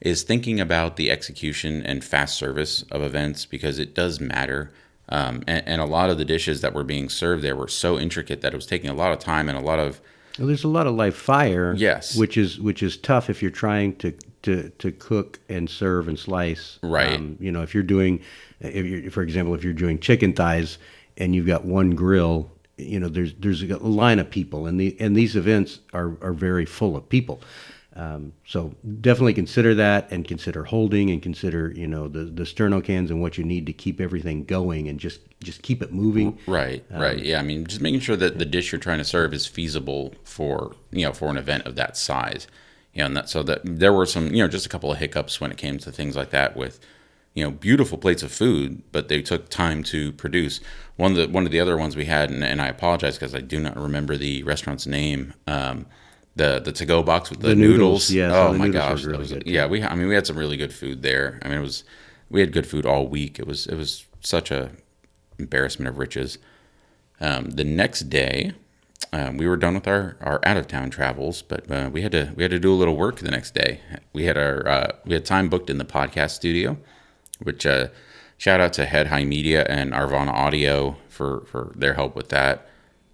is 0.00 0.22
thinking 0.22 0.60
about 0.60 0.96
the 0.96 1.10
execution 1.10 1.82
and 1.84 2.02
fast 2.04 2.36
service 2.38 2.82
of 2.90 3.02
events 3.02 3.44
because 3.46 3.78
it 3.78 3.94
does 3.94 4.20
matter. 4.20 4.72
Um, 5.08 5.42
and, 5.46 5.62
and 5.66 5.80
a 5.80 5.84
lot 5.86 6.08
of 6.10 6.18
the 6.18 6.24
dishes 6.24 6.60
that 6.60 6.72
were 6.72 6.84
being 6.84 7.08
served 7.08 7.42
there 7.42 7.56
were 7.56 7.68
so 7.68 7.98
intricate 7.98 8.40
that 8.42 8.52
it 8.52 8.56
was 8.56 8.66
taking 8.66 8.88
a 8.90 8.94
lot 8.94 9.12
of 9.12 9.18
time 9.18 9.48
and 9.48 9.58
a 9.58 9.60
lot 9.60 9.78
of 9.80 10.00
Well, 10.38 10.46
there's 10.46 10.64
a 10.64 10.68
lot 10.68 10.86
of 10.86 10.94
live 10.94 11.16
fire. 11.16 11.74
Yes. 11.76 12.16
which 12.16 12.36
is 12.36 12.60
which 12.60 12.82
is 12.82 12.96
tough 12.96 13.28
if 13.28 13.42
you're 13.42 13.50
trying 13.50 13.96
to 13.96 14.12
to, 14.42 14.70
to 14.78 14.90
cook 14.92 15.38
and 15.50 15.68
serve 15.68 16.08
and 16.08 16.18
slice. 16.18 16.78
Um, 16.82 16.90
Right. 16.90 17.20
you 17.40 17.52
know, 17.52 17.60
if 17.62 17.74
you're 17.74 17.82
doing, 17.82 18.22
if 18.60 18.86
you're, 18.86 19.10
for 19.10 19.22
example, 19.22 19.54
if 19.54 19.62
you're 19.64 19.74
doing 19.74 19.98
chicken 19.98 20.32
thighs 20.32 20.78
and 21.18 21.34
you've 21.34 21.46
got 21.46 21.66
one 21.66 21.90
grill, 21.90 22.50
you 22.78 22.98
know, 22.98 23.08
there's 23.08 23.34
there's 23.34 23.62
a 23.62 23.76
line 23.78 24.18
of 24.18 24.30
people, 24.30 24.66
and 24.66 24.80
the 24.80 24.96
and 24.98 25.14
these 25.14 25.36
events 25.36 25.80
are 25.92 26.16
are 26.22 26.32
very 26.32 26.64
full 26.64 26.96
of 26.96 27.06
people. 27.08 27.42
Um, 27.96 28.32
so 28.46 28.72
definitely 29.00 29.34
consider 29.34 29.74
that, 29.74 30.10
and 30.12 30.26
consider 30.26 30.64
holding, 30.64 31.10
and 31.10 31.20
consider 31.20 31.72
you 31.72 31.88
know 31.88 32.06
the 32.06 32.24
the 32.24 32.44
sterno 32.44 32.82
cans 32.82 33.10
and 33.10 33.20
what 33.20 33.36
you 33.36 33.44
need 33.44 33.66
to 33.66 33.72
keep 33.72 34.00
everything 34.00 34.44
going, 34.44 34.88
and 34.88 35.00
just 35.00 35.20
just 35.42 35.62
keep 35.62 35.82
it 35.82 35.92
moving. 35.92 36.38
Right, 36.46 36.84
right. 36.90 37.18
Yeah, 37.18 37.40
I 37.40 37.42
mean, 37.42 37.66
just 37.66 37.80
making 37.80 38.00
sure 38.00 38.16
that 38.16 38.38
the 38.38 38.44
dish 38.44 38.70
you're 38.70 38.78
trying 38.78 38.98
to 38.98 39.04
serve 39.04 39.34
is 39.34 39.46
feasible 39.46 40.14
for 40.22 40.76
you 40.92 41.04
know 41.04 41.12
for 41.12 41.28
an 41.30 41.36
event 41.36 41.66
of 41.66 41.74
that 41.76 41.96
size. 41.96 42.46
You 42.94 43.00
know, 43.00 43.06
and 43.06 43.16
that 43.16 43.28
so 43.28 43.42
that 43.42 43.60
there 43.64 43.92
were 43.92 44.06
some 44.06 44.32
you 44.32 44.42
know 44.42 44.48
just 44.48 44.66
a 44.66 44.68
couple 44.68 44.92
of 44.92 44.98
hiccups 44.98 45.40
when 45.40 45.50
it 45.50 45.58
came 45.58 45.78
to 45.78 45.90
things 45.90 46.16
like 46.16 46.30
that 46.30 46.56
with 46.56 46.78
you 47.34 47.42
know 47.44 47.50
beautiful 47.50 47.98
plates 47.98 48.22
of 48.22 48.30
food, 48.30 48.82
but 48.92 49.08
they 49.08 49.22
took 49.22 49.48
time 49.48 49.82
to 49.84 50.12
produce. 50.12 50.60
One 50.96 51.12
of 51.12 51.16
the 51.16 51.28
one 51.28 51.44
of 51.44 51.50
the 51.50 51.60
other 51.60 51.76
ones 51.76 51.96
we 51.96 52.04
had, 52.04 52.30
and, 52.30 52.44
and 52.44 52.62
I 52.62 52.68
apologize 52.68 53.16
because 53.16 53.34
I 53.34 53.40
do 53.40 53.58
not 53.58 53.76
remember 53.76 54.16
the 54.16 54.42
restaurant's 54.44 54.86
name. 54.86 55.34
Um, 55.48 55.86
the 56.42 56.50
the 56.66 56.72
to 56.80 56.84
go 56.86 57.02
box 57.02 57.30
with 57.30 57.40
the, 57.40 57.48
The 57.48 57.54
noodles, 57.54 58.10
noodles. 58.10 58.10
yeah, 58.10 58.36
Oh 58.36 58.52
my 58.52 58.66
noodles 58.66 58.82
gosh, 58.82 59.04
really 59.04 59.18
was- 59.18 59.32
good, 59.32 59.46
yeah. 59.46 59.66
We 59.72 59.76
I 59.82 59.94
mean 59.94 60.08
we 60.08 60.14
had 60.14 60.26
some 60.26 60.38
really 60.38 60.56
good 60.56 60.72
food 60.80 61.02
there. 61.02 61.26
I 61.42 61.48
mean 61.48 61.58
it 61.58 61.66
was 61.70 61.84
we 62.30 62.40
had 62.40 62.52
good 62.52 62.66
food 62.66 62.84
all 62.86 63.06
week. 63.18 63.38
It 63.38 63.46
was 63.46 63.66
it 63.66 63.76
was 63.76 64.04
such 64.20 64.50
a 64.50 64.70
embarrassment 65.38 65.88
of 65.88 65.98
riches. 65.98 66.38
Um, 67.20 67.50
the 67.50 67.64
next 67.64 68.08
day, 68.08 68.52
um, 69.12 69.36
we 69.36 69.46
were 69.46 69.56
done 69.56 69.74
with 69.74 69.86
our, 69.88 70.16
our 70.20 70.40
out 70.44 70.56
of 70.56 70.66
town 70.66 70.88
travels, 70.90 71.42
but 71.42 71.70
uh, 71.70 71.90
we 71.92 72.00
had 72.02 72.12
to 72.12 72.32
we 72.36 72.42
had 72.44 72.50
to 72.52 72.58
do 72.58 72.72
a 72.72 72.78
little 72.80 72.96
work 72.96 73.16
the 73.18 73.30
next 73.30 73.52
day. 73.54 73.80
We 74.12 74.24
had 74.24 74.36
our 74.38 74.66
uh, 74.68 74.92
we 75.04 75.12
had 75.14 75.24
time 75.24 75.48
booked 75.48 75.68
in 75.70 75.78
the 75.78 75.84
podcast 75.98 76.30
studio, 76.30 76.76
which 77.42 77.66
uh, 77.66 77.88
shout 78.38 78.60
out 78.60 78.72
to 78.74 78.86
Head 78.86 79.08
High 79.08 79.24
Media 79.24 79.64
and 79.68 79.92
Arvana 79.92 80.32
Audio 80.32 80.96
for 81.08 81.44
for 81.50 81.72
their 81.76 81.94
help 81.94 82.14
with 82.16 82.28
that. 82.30 82.66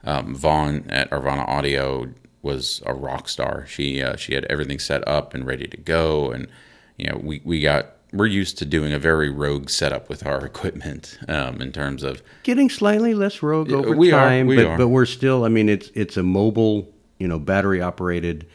Um, 0.05 0.37
Vaughn 0.37 0.85
at 0.89 1.11
Arvana 1.11 1.45
Audio 1.49 2.07
was 2.47 2.81
a 2.87 2.95
rock 2.95 3.29
star. 3.29 3.67
She 3.67 4.03
uh, 4.03 4.17
she 4.17 4.35
had 4.35 4.45
everything 4.47 4.79
set 4.79 5.07
up 5.07 5.35
and 5.35 5.45
ready 5.45 5.67
to 5.67 5.77
go, 5.77 6.31
and 6.31 6.47
you 6.97 7.07
know 7.09 7.21
we 7.23 7.43
we 7.45 7.61
got 7.61 7.89
we're 8.13 8.27
used 8.27 8.57
to 8.59 8.65
doing 8.65 8.93
a 8.93 8.99
very 8.99 9.29
rogue 9.29 9.69
setup 9.69 10.09
with 10.09 10.25
our 10.25 10.47
equipment 10.51 11.19
um, 11.29 11.61
in 11.61 11.73
terms 11.73 12.03
of 12.03 12.23
getting 12.45 12.71
slightly 12.71 13.13
less 13.13 13.43
rogue 13.43 13.73
over 13.73 13.97
we 13.97 14.13
are, 14.13 14.29
time, 14.29 14.47
we 14.47 14.57
but 14.57 14.67
are. 14.67 14.79
but 14.79 14.89
we're 14.89 15.05
still. 15.05 15.45
I 15.45 15.49
mean, 15.49 15.69
it's 15.69 15.91
it's 15.95 16.17
a 16.17 16.23
mobile, 16.23 16.89
you 17.19 17.29
know, 17.29 17.39
battery 17.39 17.83
operated, 17.83 18.47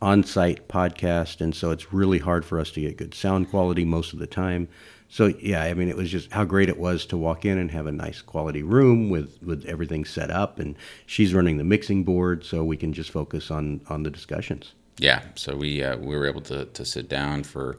on 0.00 0.24
site 0.24 0.68
podcast, 0.68 1.40
and 1.40 1.54
so 1.54 1.72
it's 1.72 1.92
really 1.92 2.18
hard 2.18 2.44
for 2.44 2.58
us 2.58 2.70
to 2.72 2.80
get 2.80 2.96
good 2.96 3.14
sound 3.14 3.50
quality 3.50 3.84
most 3.84 4.12
of 4.12 4.18
the 4.18 4.26
time. 4.26 4.68
So 5.12 5.26
yeah, 5.40 5.64
I 5.64 5.74
mean, 5.74 5.88
it 5.88 5.96
was 5.96 6.08
just 6.08 6.30
how 6.30 6.44
great 6.44 6.68
it 6.68 6.78
was 6.78 7.04
to 7.06 7.16
walk 7.16 7.44
in 7.44 7.58
and 7.58 7.72
have 7.72 7.88
a 7.88 7.92
nice 7.92 8.22
quality 8.22 8.62
room 8.62 9.10
with 9.10 9.42
with 9.42 9.66
everything 9.66 10.04
set 10.04 10.30
up, 10.30 10.60
and 10.60 10.76
she's 11.04 11.34
running 11.34 11.58
the 11.58 11.64
mixing 11.64 12.04
board, 12.04 12.44
so 12.44 12.62
we 12.62 12.76
can 12.76 12.92
just 12.92 13.10
focus 13.10 13.50
on 13.50 13.80
on 13.88 14.04
the 14.04 14.10
discussions. 14.10 14.72
yeah, 14.98 15.22
so 15.34 15.56
we 15.56 15.82
uh, 15.82 15.96
we 15.96 16.16
were 16.16 16.26
able 16.26 16.42
to 16.42 16.64
to 16.66 16.84
sit 16.84 17.08
down 17.08 17.42
for 17.42 17.78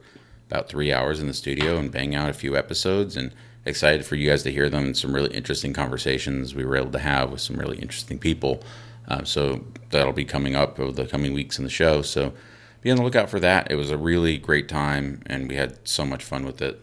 about 0.50 0.68
three 0.68 0.92
hours 0.92 1.20
in 1.20 1.26
the 1.26 1.32
studio 1.32 1.78
and 1.78 1.90
bang 1.90 2.14
out 2.14 2.28
a 2.28 2.34
few 2.34 2.54
episodes, 2.54 3.16
and 3.16 3.32
excited 3.64 4.04
for 4.04 4.16
you 4.16 4.28
guys 4.28 4.42
to 4.42 4.52
hear 4.52 4.68
them 4.68 4.84
and 4.84 4.96
some 4.96 5.14
really 5.14 5.32
interesting 5.34 5.72
conversations 5.72 6.54
we 6.54 6.64
were 6.64 6.76
able 6.76 6.90
to 6.90 6.98
have 6.98 7.30
with 7.30 7.40
some 7.40 7.56
really 7.56 7.78
interesting 7.78 8.18
people. 8.18 8.60
Um, 9.08 9.24
so 9.24 9.64
that'll 9.90 10.12
be 10.12 10.24
coming 10.24 10.54
up 10.54 10.78
over 10.78 10.92
the 10.92 11.06
coming 11.06 11.32
weeks 11.32 11.58
in 11.58 11.64
the 11.64 11.70
show. 11.70 12.02
So 12.02 12.34
be 12.82 12.90
on 12.90 12.96
the 12.96 13.04
lookout 13.04 13.30
for 13.30 13.40
that. 13.40 13.70
It 13.70 13.76
was 13.76 13.90
a 13.90 13.96
really 13.96 14.36
great 14.36 14.68
time, 14.68 15.22
and 15.26 15.48
we 15.48 15.54
had 15.54 15.78
so 15.88 16.04
much 16.04 16.24
fun 16.24 16.44
with 16.44 16.60
it. 16.60 16.80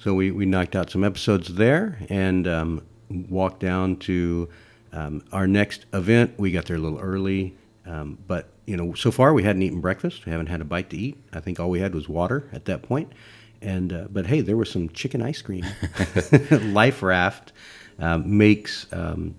So 0.00 0.14
we, 0.14 0.30
we 0.30 0.46
knocked 0.46 0.76
out 0.76 0.90
some 0.90 1.02
episodes 1.02 1.54
there 1.54 1.98
and 2.08 2.46
um, 2.46 2.82
walked 3.10 3.60
down 3.60 3.96
to 3.96 4.48
um, 4.92 5.24
our 5.32 5.46
next 5.46 5.86
event. 5.92 6.34
We 6.38 6.52
got 6.52 6.66
there 6.66 6.76
a 6.76 6.80
little 6.80 7.00
early, 7.00 7.56
um, 7.84 8.18
but 8.26 8.48
you 8.66 8.76
know, 8.76 8.94
so 8.94 9.10
far 9.10 9.32
we 9.32 9.42
hadn't 9.42 9.62
eaten 9.62 9.80
breakfast. 9.80 10.24
We 10.24 10.32
haven't 10.32 10.46
had 10.46 10.60
a 10.60 10.64
bite 10.64 10.90
to 10.90 10.96
eat. 10.96 11.18
I 11.32 11.40
think 11.40 11.58
all 11.58 11.70
we 11.70 11.80
had 11.80 11.94
was 11.94 12.08
water 12.08 12.48
at 12.52 12.66
that 12.66 12.82
point. 12.82 13.12
And 13.60 13.92
uh, 13.92 14.06
but 14.10 14.26
hey, 14.26 14.40
there 14.40 14.56
was 14.56 14.70
some 14.70 14.88
chicken 14.90 15.20
ice 15.20 15.42
cream. 15.42 15.64
Life 16.50 17.02
Raft 17.02 17.52
um, 17.98 18.38
makes. 18.38 18.86
Um, 18.92 19.34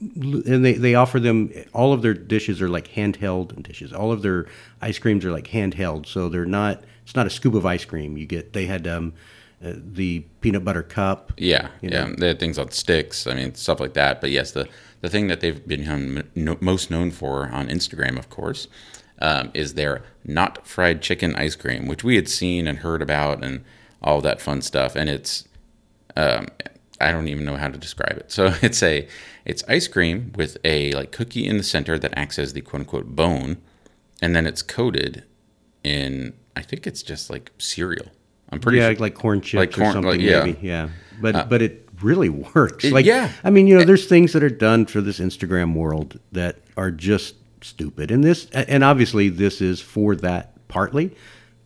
and 0.00 0.64
they, 0.64 0.74
they 0.74 0.94
offer 0.94 1.18
them 1.18 1.52
all 1.72 1.92
of 1.92 2.02
their 2.02 2.14
dishes 2.14 2.62
are 2.62 2.68
like 2.68 2.86
handheld 2.86 3.60
dishes 3.64 3.92
all 3.92 4.12
of 4.12 4.22
their 4.22 4.46
ice 4.80 4.96
creams 4.96 5.24
are 5.24 5.32
like 5.32 5.48
handheld 5.48 6.06
so 6.06 6.28
they're 6.28 6.46
not 6.46 6.84
it's 7.02 7.16
not 7.16 7.26
a 7.26 7.30
scoop 7.30 7.52
of 7.54 7.66
ice 7.66 7.84
cream 7.84 8.16
you 8.16 8.24
get 8.24 8.52
they 8.52 8.66
had 8.66 8.86
um, 8.86 9.12
uh, 9.64 9.72
the 9.76 10.20
peanut 10.40 10.64
butter 10.64 10.82
cup 10.82 11.32
Yeah, 11.36 11.68
You 11.80 11.90
yeah. 11.90 12.04
know? 12.04 12.14
They 12.16 12.28
had 12.28 12.38
things 12.38 12.58
on 12.58 12.70
sticks. 12.70 13.26
I 13.26 13.34
mean, 13.34 13.54
stuff 13.54 13.80
like 13.80 13.94
that. 13.94 14.20
But 14.20 14.30
yes, 14.30 14.52
the 14.52 14.68
the 15.00 15.08
thing 15.08 15.28
that 15.28 15.40
they've 15.40 15.66
been 15.66 16.24
most 16.60 16.90
known 16.90 17.10
for 17.12 17.48
on 17.50 17.68
Instagram, 17.68 18.18
of 18.18 18.30
course, 18.30 18.66
um, 19.20 19.50
is 19.54 19.74
their 19.74 20.02
not 20.24 20.66
fried 20.66 21.02
chicken 21.02 21.34
ice 21.36 21.54
cream, 21.54 21.86
which 21.86 22.02
we 22.02 22.16
had 22.16 22.28
seen 22.28 22.66
and 22.66 22.78
heard 22.78 23.00
about, 23.02 23.42
and 23.44 23.64
all 24.02 24.20
that 24.20 24.40
fun 24.40 24.62
stuff. 24.62 24.96
And 24.96 25.08
it's 25.08 25.46
um, 26.16 26.48
I 27.00 27.12
don't 27.12 27.28
even 27.28 27.44
know 27.44 27.56
how 27.56 27.68
to 27.68 27.78
describe 27.78 28.16
it. 28.16 28.30
So 28.30 28.54
it's 28.62 28.82
a 28.82 29.08
it's 29.44 29.64
ice 29.68 29.88
cream 29.88 30.32
with 30.36 30.56
a 30.64 30.92
like 30.92 31.12
cookie 31.12 31.46
in 31.46 31.56
the 31.56 31.62
center 31.62 31.98
that 31.98 32.12
acts 32.16 32.38
as 32.38 32.52
the 32.52 32.60
quote 32.60 32.80
unquote 32.80 33.06
bone, 33.16 33.58
and 34.22 34.34
then 34.34 34.46
it's 34.46 34.62
coated 34.62 35.24
in 35.84 36.34
I 36.56 36.62
think 36.62 36.86
it's 36.86 37.02
just 37.02 37.30
like 37.30 37.52
cereal. 37.58 38.06
I'm 38.50 38.60
pretty 38.60 38.78
yeah 38.78 38.90
sure. 38.90 38.98
like 38.98 39.14
corn 39.14 39.40
chips 39.40 39.58
Like 39.58 39.78
or 39.78 39.92
something 39.92 40.04
like, 40.12 40.20
yeah. 40.20 40.38
Uh, 40.38 40.44
maybe 40.46 40.66
yeah 40.66 40.88
but 41.20 41.48
but 41.48 41.62
it 41.62 41.88
really 42.02 42.28
works 42.28 42.84
it- 42.84 42.92
like 42.92 43.04
yeah. 43.06 43.30
i 43.44 43.50
mean 43.50 43.66
you 43.66 43.76
know 43.78 43.84
there's 43.84 44.06
things 44.06 44.32
that 44.32 44.42
are 44.42 44.48
done 44.50 44.86
for 44.86 45.00
this 45.00 45.18
instagram 45.18 45.74
world 45.74 46.18
that 46.32 46.56
are 46.76 46.90
just 46.90 47.34
stupid 47.60 48.10
and 48.10 48.22
this 48.22 48.48
and 48.50 48.84
obviously 48.84 49.28
this 49.28 49.60
is 49.60 49.80
for 49.80 50.14
that 50.14 50.52
partly 50.68 51.10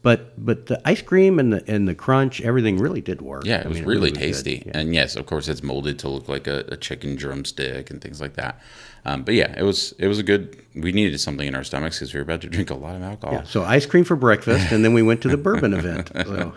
but 0.00 0.32
but 0.44 0.66
the 0.66 0.80
ice 0.88 1.02
cream 1.02 1.38
and 1.38 1.52
the 1.52 1.70
and 1.70 1.86
the 1.86 1.94
crunch 1.94 2.40
everything 2.40 2.78
really 2.78 3.00
did 3.02 3.20
work 3.22 3.44
Yeah, 3.44 3.60
it 3.60 3.66
I 3.66 3.68
was 3.68 3.78
mean, 3.78 3.86
really 3.86 4.10
was 4.10 4.18
tasty. 4.18 4.62
Yeah. 4.66 4.78
And 4.78 4.92
yes, 4.94 5.14
of 5.14 5.26
course, 5.26 5.46
it's 5.48 5.62
molded 5.62 6.00
to 6.00 6.08
look 6.08 6.28
like 6.28 6.48
a, 6.48 6.64
a 6.68 6.76
chicken 6.76 7.14
drumstick 7.14 7.88
and 7.88 8.00
things 8.00 8.20
like 8.20 8.34
that. 8.34 8.60
Um, 9.04 9.24
but 9.24 9.34
yeah, 9.34 9.52
it 9.58 9.62
was 9.62 9.92
it 9.98 10.06
was 10.06 10.18
a 10.18 10.22
good. 10.22 10.64
We 10.74 10.92
needed 10.92 11.18
something 11.20 11.46
in 11.46 11.54
our 11.54 11.64
stomachs 11.64 11.98
because 11.98 12.14
we 12.14 12.18
were 12.18 12.24
about 12.24 12.40
to 12.42 12.48
drink 12.50 12.70
a 12.70 12.74
lot 12.74 12.94
of 12.94 13.02
alcohol. 13.02 13.34
Yeah, 13.34 13.42
so 13.44 13.64
ice 13.64 13.86
cream 13.86 14.04
for 14.04 14.16
breakfast, 14.16 14.72
and 14.72 14.84
then 14.84 14.94
we 14.94 15.02
went 15.02 15.22
to 15.22 15.28
the 15.28 15.36
bourbon 15.36 15.74
event. 15.74 16.10
So, 16.24 16.54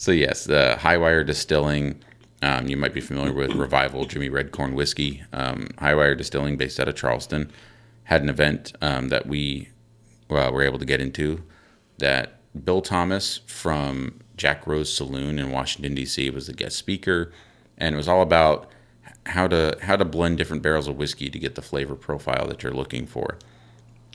So 0.00 0.12
yes, 0.12 0.44
the 0.44 0.76
Highwire 0.78 1.26
Distilling. 1.26 2.02
Um, 2.40 2.68
you 2.68 2.76
might 2.76 2.94
be 2.94 3.00
familiar 3.00 3.32
with 3.32 3.50
Revival 3.50 4.04
Jimmy 4.06 4.28
Red 4.28 4.52
Corn 4.52 4.74
Whiskey. 4.74 5.24
Um, 5.32 5.70
Highwire 5.78 6.16
Distilling, 6.16 6.56
based 6.56 6.78
out 6.78 6.88
of 6.88 6.94
Charleston, 6.94 7.50
had 8.04 8.22
an 8.22 8.28
event 8.28 8.74
um, 8.80 9.08
that 9.08 9.26
we 9.26 9.70
well, 10.30 10.52
were 10.52 10.62
able 10.62 10.78
to 10.78 10.84
get 10.84 11.00
into. 11.00 11.42
That 11.98 12.38
Bill 12.64 12.80
Thomas 12.80 13.40
from 13.46 14.20
Jack 14.36 14.68
Rose 14.68 14.92
Saloon 14.94 15.38
in 15.40 15.50
Washington 15.50 15.96
D.C. 15.96 16.30
was 16.30 16.46
the 16.46 16.52
guest 16.52 16.76
speaker, 16.76 17.32
and 17.76 17.94
it 17.94 17.98
was 17.98 18.06
all 18.06 18.22
about 18.22 18.70
how 19.28 19.48
to 19.48 19.76
how 19.82 19.96
to 19.96 20.04
blend 20.04 20.38
different 20.38 20.62
barrels 20.62 20.88
of 20.88 20.96
whiskey 20.96 21.30
to 21.30 21.38
get 21.38 21.54
the 21.54 21.62
flavor 21.62 21.94
profile 21.96 22.46
that 22.48 22.62
you're 22.62 22.72
looking 22.74 23.06
for. 23.06 23.38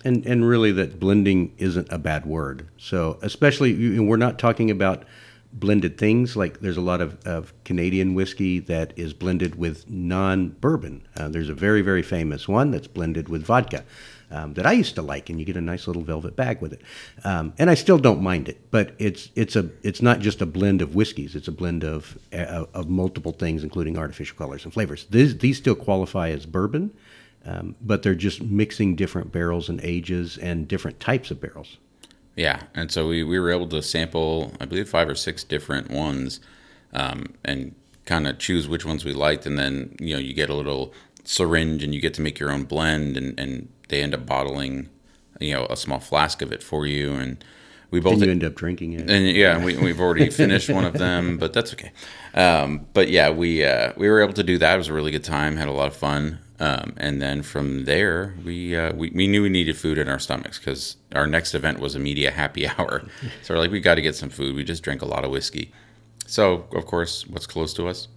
and 0.04 0.26
and 0.26 0.48
really, 0.48 0.72
that 0.74 1.00
blending 1.00 1.54
isn't 1.58 1.88
a 1.92 1.98
bad 1.98 2.26
word. 2.26 2.68
So, 2.78 3.20
especially 3.22 4.00
we're 4.00 4.18
not 4.18 4.40
talking 4.40 4.70
about 4.72 5.06
blended 5.54 5.98
things. 5.98 6.36
Like 6.36 6.60
there's 6.62 6.78
a 6.78 6.82
lot 6.82 7.02
of, 7.02 7.18
of 7.26 7.54
Canadian 7.64 8.14
whiskey 8.16 8.60
that 8.62 8.94
is 8.98 9.14
blended 9.14 9.56
with 9.56 9.90
non-bourbon. 9.90 11.08
Uh, 11.16 11.30
there's 11.30 11.50
a 11.50 11.54
very 11.54 11.82
very 11.82 12.02
famous 12.04 12.48
one 12.48 12.72
that's 12.72 12.88
blended 12.88 13.30
with 13.30 13.44
vodka. 13.44 13.86
Um, 14.34 14.56
that 14.56 14.66
I 14.66 14.72
used 14.72 14.96
to 14.96 15.04
like, 15.04 15.30
and 15.30 15.40
you 15.40 15.46
get 15.46 15.58
a 15.58 15.62
nice 15.62 15.86
little 15.86 16.02
velvet 16.02 16.36
bag 16.36 16.60
with 16.60 16.74
it, 16.74 16.82
um, 17.24 17.54
and 17.60 17.70
I 17.70 17.76
still 17.76 18.00
don't 18.00 18.22
mind 18.22 18.50
it. 18.50 18.72
But 18.72 18.96
it's 18.98 19.30
it's 19.36 19.56
a 19.56 19.70
it's 19.84 20.02
not 20.02 20.22
just 20.22 20.42
a 20.42 20.48
blend 20.48 20.82
of 20.82 20.96
whiskeys; 20.96 21.36
it's 21.36 21.48
a 21.48 21.52
blend 21.52 21.84
of 21.84 22.18
uh, 22.34 22.66
of 22.74 22.90
multiple 22.90 23.32
things, 23.32 23.64
including 23.64 23.96
artificial 23.96 24.36
colors 24.36 24.64
and 24.64 24.74
flavors. 24.74 25.06
These 25.12 25.38
these 25.38 25.58
still 25.58 25.76
qualify 25.76 26.30
as 26.30 26.48
bourbon, 26.48 26.92
um, 27.46 27.76
but 27.80 28.02
they're 28.02 28.16
just 28.16 28.42
mixing 28.42 28.96
different 28.96 29.32
barrels 29.32 29.70
and 29.70 29.80
ages 29.84 30.38
and 30.38 30.68
different 30.68 31.00
types 31.00 31.30
of 31.30 31.40
barrels. 31.40 31.78
Yeah, 32.36 32.64
and 32.74 32.92
so 32.92 33.08
we, 33.08 33.24
we 33.24 33.40
were 33.40 33.52
able 33.52 33.68
to 33.68 33.84
sample, 33.84 34.54
I 34.60 34.66
believe, 34.66 34.90
five 34.90 35.08
or 35.08 35.16
six 35.16 35.44
different 35.44 35.92
ones, 35.92 36.40
um, 36.92 37.26
and 37.46 37.76
kind 38.06 38.28
of 38.28 38.40
choose 38.40 38.68
which 38.68 38.86
ones 38.86 39.06
we 39.06 39.14
liked, 39.14 39.46
and 39.46 39.60
then 39.60 39.96
you 40.00 40.14
know 40.14 40.20
you 40.20 40.34
get 40.34 40.50
a 40.50 40.56
little 40.56 40.94
syringe 41.24 41.84
and 41.84 41.94
you 41.94 42.02
get 42.02 42.14
to 42.16 42.22
make 42.22 42.40
your 42.40 42.52
own 42.52 42.64
blend, 42.64 43.16
and, 43.16 43.40
and 43.40 43.70
they 43.94 44.02
end 44.02 44.14
up 44.16 44.26
bottling, 44.26 44.90
you 45.40 45.54
know, 45.54 45.68
a 45.70 45.78
small 45.78 46.00
flask 46.00 46.42
of 46.42 46.52
it 46.52 46.64
for 46.64 46.88
you, 46.88 47.14
and 47.14 47.44
we 47.92 48.00
both 48.00 48.14
And 48.14 48.26
you 48.26 48.32
end 48.32 48.44
up 48.44 48.56
drinking 48.56 48.94
it. 48.94 49.08
and 49.10 49.28
yeah, 49.28 49.64
we, 49.64 49.78
we've 49.78 50.00
already 50.00 50.30
finished 50.44 50.68
one 50.70 50.84
of 50.84 50.94
them, 50.94 51.38
but 51.38 51.54
that's 51.54 51.72
okay. 51.74 51.92
Um, 52.34 52.88
but 52.94 53.10
yeah, 53.10 53.30
we 53.30 53.64
uh, 53.64 53.94
we 53.96 54.10
were 54.10 54.22
able 54.22 54.34
to 54.34 54.44
do 54.44 54.58
that. 54.58 54.74
It 54.74 54.78
was 54.78 54.88
a 54.88 54.94
really 54.94 55.12
good 55.12 55.24
time. 55.24 55.58
Had 55.58 55.68
a 55.68 55.72
lot 55.72 55.88
of 55.88 55.96
fun. 55.96 56.40
Um, 56.60 56.94
and 56.98 57.22
then 57.22 57.44
from 57.44 57.86
there, 57.86 58.34
we, 58.46 58.76
uh, 58.76 58.94
we 58.94 59.12
we 59.14 59.28
knew 59.28 59.42
we 59.44 59.50
needed 59.50 59.76
food 59.78 59.98
in 59.98 60.08
our 60.08 60.20
stomachs 60.20 60.58
because 60.60 60.98
our 61.14 61.28
next 61.28 61.54
event 61.56 61.80
was 61.80 61.94
a 61.96 62.00
media 62.00 62.32
happy 62.32 62.68
hour. 62.74 63.04
so 63.44 63.54
we're 63.54 63.60
like, 63.60 63.72
we 63.72 63.80
got 63.80 63.96
to 63.96 64.02
get 64.02 64.16
some 64.16 64.30
food. 64.30 64.56
We 64.56 64.64
just 64.64 64.82
drank 64.84 65.02
a 65.02 65.06
lot 65.06 65.24
of 65.26 65.32
whiskey. 65.32 65.72
So 66.26 66.66
of 66.74 66.86
course, 66.86 67.28
what's 67.28 67.46
close 67.48 67.74
to 67.76 67.88
us? 67.88 68.08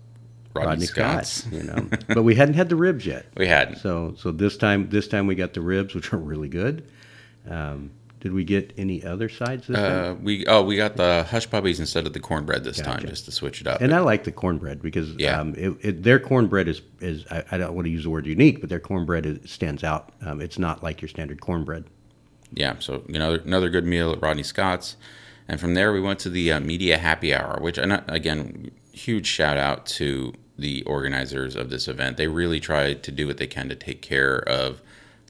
Rodney, 0.56 0.68
Rodney 0.70 0.86
Scott's. 0.86 1.30
Scott, 1.44 1.52
you 1.52 1.62
know, 1.62 1.88
but 2.08 2.22
we 2.22 2.34
hadn't 2.34 2.54
had 2.54 2.68
the 2.68 2.76
ribs 2.76 3.06
yet. 3.06 3.26
We 3.36 3.46
hadn't. 3.46 3.76
So 3.76 4.14
so 4.18 4.30
this 4.32 4.56
time 4.56 4.88
this 4.90 5.06
time 5.08 5.26
we 5.26 5.34
got 5.34 5.54
the 5.54 5.60
ribs, 5.60 5.94
which 5.94 6.12
are 6.12 6.18
really 6.18 6.48
good. 6.48 6.86
Um, 7.48 7.90
did 8.20 8.32
we 8.32 8.42
get 8.44 8.72
any 8.76 9.04
other 9.04 9.28
sides 9.28 9.66
this 9.68 9.76
time? 9.76 10.04
Uh, 10.10 10.14
we 10.14 10.46
oh 10.46 10.62
we 10.62 10.76
got 10.76 10.96
the 10.96 11.24
hush 11.30 11.48
puppies 11.48 11.78
instead 11.78 12.06
of 12.06 12.12
the 12.12 12.18
cornbread 12.18 12.64
this 12.64 12.78
time 12.80 13.00
just 13.06 13.26
to 13.26 13.30
switch 13.30 13.60
it 13.60 13.66
up. 13.68 13.80
And 13.80 13.94
I 13.94 14.00
like 14.00 14.24
the 14.24 14.32
cornbread 14.32 14.82
because 14.82 15.10
Yeah. 15.10 15.38
um, 15.38 15.54
it, 15.56 15.74
it, 15.82 16.02
their 16.02 16.18
cornbread 16.18 16.66
is, 16.66 16.80
is 17.00 17.24
I, 17.30 17.44
I 17.52 17.58
don't 17.58 17.74
want 17.74 17.84
to 17.86 17.90
use 17.90 18.02
the 18.04 18.10
word 18.10 18.26
unique, 18.26 18.60
but 18.60 18.68
their 18.68 18.80
cornbread 18.80 19.26
is, 19.26 19.48
stands 19.48 19.84
out. 19.84 20.10
Um, 20.22 20.40
it's 20.40 20.58
not 20.58 20.82
like 20.82 21.00
your 21.02 21.08
standard 21.08 21.40
cornbread. 21.40 21.84
yeah, 22.52 22.76
so 22.80 23.04
another 23.08 23.38
another 23.44 23.68
good 23.68 23.84
meal 23.84 24.10
at 24.12 24.20
Rodney 24.22 24.42
Scott's, 24.42 24.96
and 25.46 25.60
from 25.60 25.74
there 25.74 25.92
we 25.92 26.00
went 26.00 26.18
to 26.20 26.30
the 26.30 26.50
uh, 26.52 26.58
media 26.58 26.98
happy 26.98 27.32
hour, 27.32 27.58
which 27.60 27.78
and 27.78 28.02
again, 28.08 28.72
huge 28.92 29.26
shout 29.26 29.58
out 29.58 29.86
to 29.86 30.32
the 30.58 30.82
organizers 30.84 31.54
of 31.56 31.70
this 31.70 31.88
event. 31.88 32.16
They 32.16 32.28
really 32.28 32.60
try 32.60 32.94
to 32.94 33.12
do 33.12 33.26
what 33.26 33.36
they 33.36 33.46
can 33.46 33.68
to 33.68 33.74
take 33.74 34.02
care 34.02 34.38
of 34.38 34.80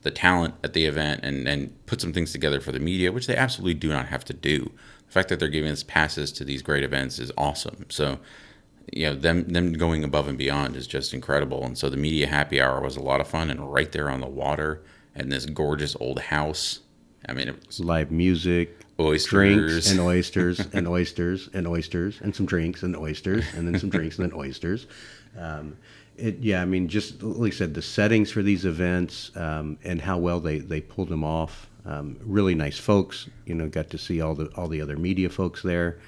the 0.02 0.10
talent 0.10 0.54
at 0.62 0.72
the 0.72 0.84
event 0.86 1.20
and 1.24 1.48
and 1.48 1.86
put 1.86 2.00
some 2.00 2.12
things 2.12 2.32
together 2.32 2.60
for 2.60 2.72
the 2.72 2.78
media, 2.78 3.12
which 3.12 3.26
they 3.26 3.36
absolutely 3.36 3.74
do 3.74 3.88
not 3.88 4.06
have 4.06 4.24
to 4.26 4.32
do. 4.32 4.70
The 5.06 5.12
fact 5.12 5.28
that 5.28 5.40
they're 5.40 5.48
giving 5.48 5.70
us 5.70 5.82
passes 5.82 6.30
to 6.32 6.44
these 6.44 6.62
great 6.62 6.84
events 6.84 7.18
is 7.18 7.32
awesome. 7.36 7.86
So. 7.88 8.18
You 8.92 9.06
know 9.06 9.14
them 9.16 9.48
them 9.48 9.72
going 9.72 10.04
above 10.04 10.28
and 10.28 10.38
beyond 10.38 10.76
is 10.76 10.86
just 10.86 11.12
incredible, 11.12 11.64
and 11.64 11.76
so 11.76 11.90
the 11.90 11.96
media 11.96 12.28
happy 12.28 12.60
hour 12.60 12.80
was 12.80 12.96
a 12.96 13.02
lot 13.02 13.20
of 13.20 13.26
fun, 13.26 13.50
and 13.50 13.72
right 13.72 13.90
there 13.90 14.08
on 14.08 14.20
the 14.20 14.28
water, 14.28 14.80
and 15.12 15.32
this 15.32 15.44
gorgeous 15.44 15.96
old 15.98 16.20
house. 16.20 16.82
I 17.28 17.32
mean, 17.32 17.48
it 17.48 17.66
was 17.66 17.80
Live 17.80 18.12
music, 18.12 18.78
oysters 19.00 19.30
drinks, 19.30 19.90
and 19.90 20.00
oysters, 20.12 20.60
and 20.72 20.86
oysters, 20.86 21.48
and 21.52 21.66
oysters, 21.66 22.20
and 22.20 22.36
some 22.36 22.46
drinks, 22.46 22.84
and 22.84 22.96
oysters, 22.96 23.44
and 23.54 23.66
then 23.66 23.80
some 23.80 23.90
drinks, 23.90 24.18
and 24.18 24.30
then 24.30 24.38
oysters. 24.38 24.86
Um, 25.38 25.76
it, 26.16 26.38
yeah, 26.38 26.62
I 26.62 26.64
mean, 26.64 26.88
just 26.88 27.22
like 27.22 27.52
I 27.52 27.56
said, 27.56 27.74
the 27.74 27.82
settings 27.82 28.30
for 28.30 28.42
these 28.42 28.64
events 28.64 29.30
um, 29.36 29.78
and 29.84 30.00
how 30.00 30.18
well 30.18 30.40
they, 30.40 30.58
they 30.58 30.80
pulled 30.80 31.08
them 31.08 31.24
off. 31.24 31.68
Um, 31.84 32.18
really 32.22 32.54
nice 32.54 32.78
folks. 32.78 33.28
You 33.44 33.54
know, 33.54 33.68
got 33.68 33.90
to 33.90 33.98
see 33.98 34.20
all 34.20 34.34
the 34.34 34.46
all 34.56 34.66
the 34.66 34.80
other 34.80 34.96
media 34.96 35.28
folks 35.28 35.62
there. 35.62 35.98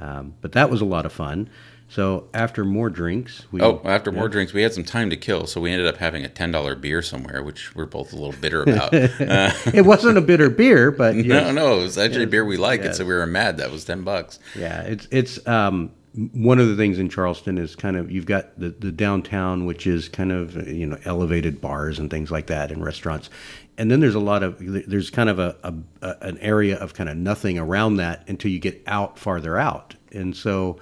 Um, 0.00 0.34
but 0.40 0.52
that 0.52 0.70
was 0.70 0.80
a 0.80 0.84
lot 0.84 1.04
of 1.04 1.12
fun. 1.12 1.50
So 1.90 2.28
after 2.34 2.64
more 2.64 2.90
drinks, 2.90 3.46
we 3.50 3.62
Oh, 3.62 3.80
after 3.84 4.12
more 4.12 4.28
drinks, 4.28 4.52
we 4.52 4.60
had 4.60 4.74
some 4.74 4.84
time 4.84 5.08
to 5.08 5.16
kill, 5.16 5.46
so 5.46 5.58
we 5.58 5.72
ended 5.72 5.86
up 5.86 5.96
having 5.96 6.22
a 6.22 6.28
ten 6.28 6.52
dollar 6.52 6.74
beer 6.74 7.00
somewhere, 7.00 7.42
which 7.42 7.74
we're 7.74 7.86
both 7.86 8.12
a 8.12 8.16
little 8.16 8.38
bitter 8.40 8.62
about. 8.66 8.92
Uh, 8.92 9.52
it 9.72 9.86
wasn't 9.86 10.18
a 10.18 10.20
bitter 10.20 10.50
beer, 10.50 10.90
but 10.90 11.14
no, 11.16 11.22
yes, 11.22 11.54
no, 11.54 11.80
it 11.80 11.82
was 11.82 11.98
actually 11.98 12.24
a 12.24 12.28
beer 12.28 12.44
we 12.44 12.58
like, 12.58 12.80
and 12.80 12.88
yes. 12.90 12.98
so 12.98 13.06
we 13.06 13.14
were 13.14 13.26
mad 13.26 13.56
that 13.56 13.70
was 13.70 13.84
ten 13.84 14.04
bucks. 14.04 14.38
Yeah, 14.54 14.82
it's 14.82 15.08
it's 15.10 15.46
um, 15.48 15.90
one 16.32 16.58
of 16.58 16.68
the 16.68 16.76
things 16.76 16.98
in 16.98 17.08
Charleston 17.08 17.58
is 17.58 17.76
kind 17.76 17.96
of 17.96 18.10
you've 18.10 18.26
got 18.26 18.58
the, 18.58 18.70
the 18.70 18.90
downtown, 18.90 19.66
which 19.66 19.86
is 19.86 20.08
kind 20.08 20.32
of 20.32 20.56
you 20.68 20.86
know 20.86 20.98
elevated 21.04 21.60
bars 21.60 21.98
and 21.98 22.10
things 22.10 22.30
like 22.30 22.46
that 22.48 22.72
and 22.72 22.84
restaurants, 22.84 23.30
and 23.76 23.90
then 23.90 24.00
there's 24.00 24.14
a 24.14 24.20
lot 24.20 24.42
of 24.42 24.56
there's 24.58 25.10
kind 25.10 25.28
of 25.28 25.38
a, 25.38 25.56
a, 26.02 26.16
an 26.22 26.38
area 26.38 26.76
of 26.78 26.94
kind 26.94 27.08
of 27.08 27.16
nothing 27.16 27.58
around 27.58 27.96
that 27.96 28.28
until 28.28 28.50
you 28.50 28.58
get 28.58 28.82
out 28.86 29.18
farther 29.18 29.56
out, 29.58 29.94
and 30.12 30.36
so 30.36 30.78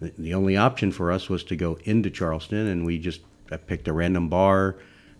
the- 0.00 0.34
only 0.34 0.56
option 0.56 0.92
for 0.92 1.10
us 1.10 1.28
was 1.28 1.42
to 1.44 1.56
go 1.56 1.78
into 1.84 2.10
Charleston, 2.10 2.66
and 2.66 2.84
we 2.84 2.98
just 2.98 3.22
I 3.50 3.56
picked 3.56 3.88
a 3.88 3.92
random 3.92 4.28
bar, 4.28 4.76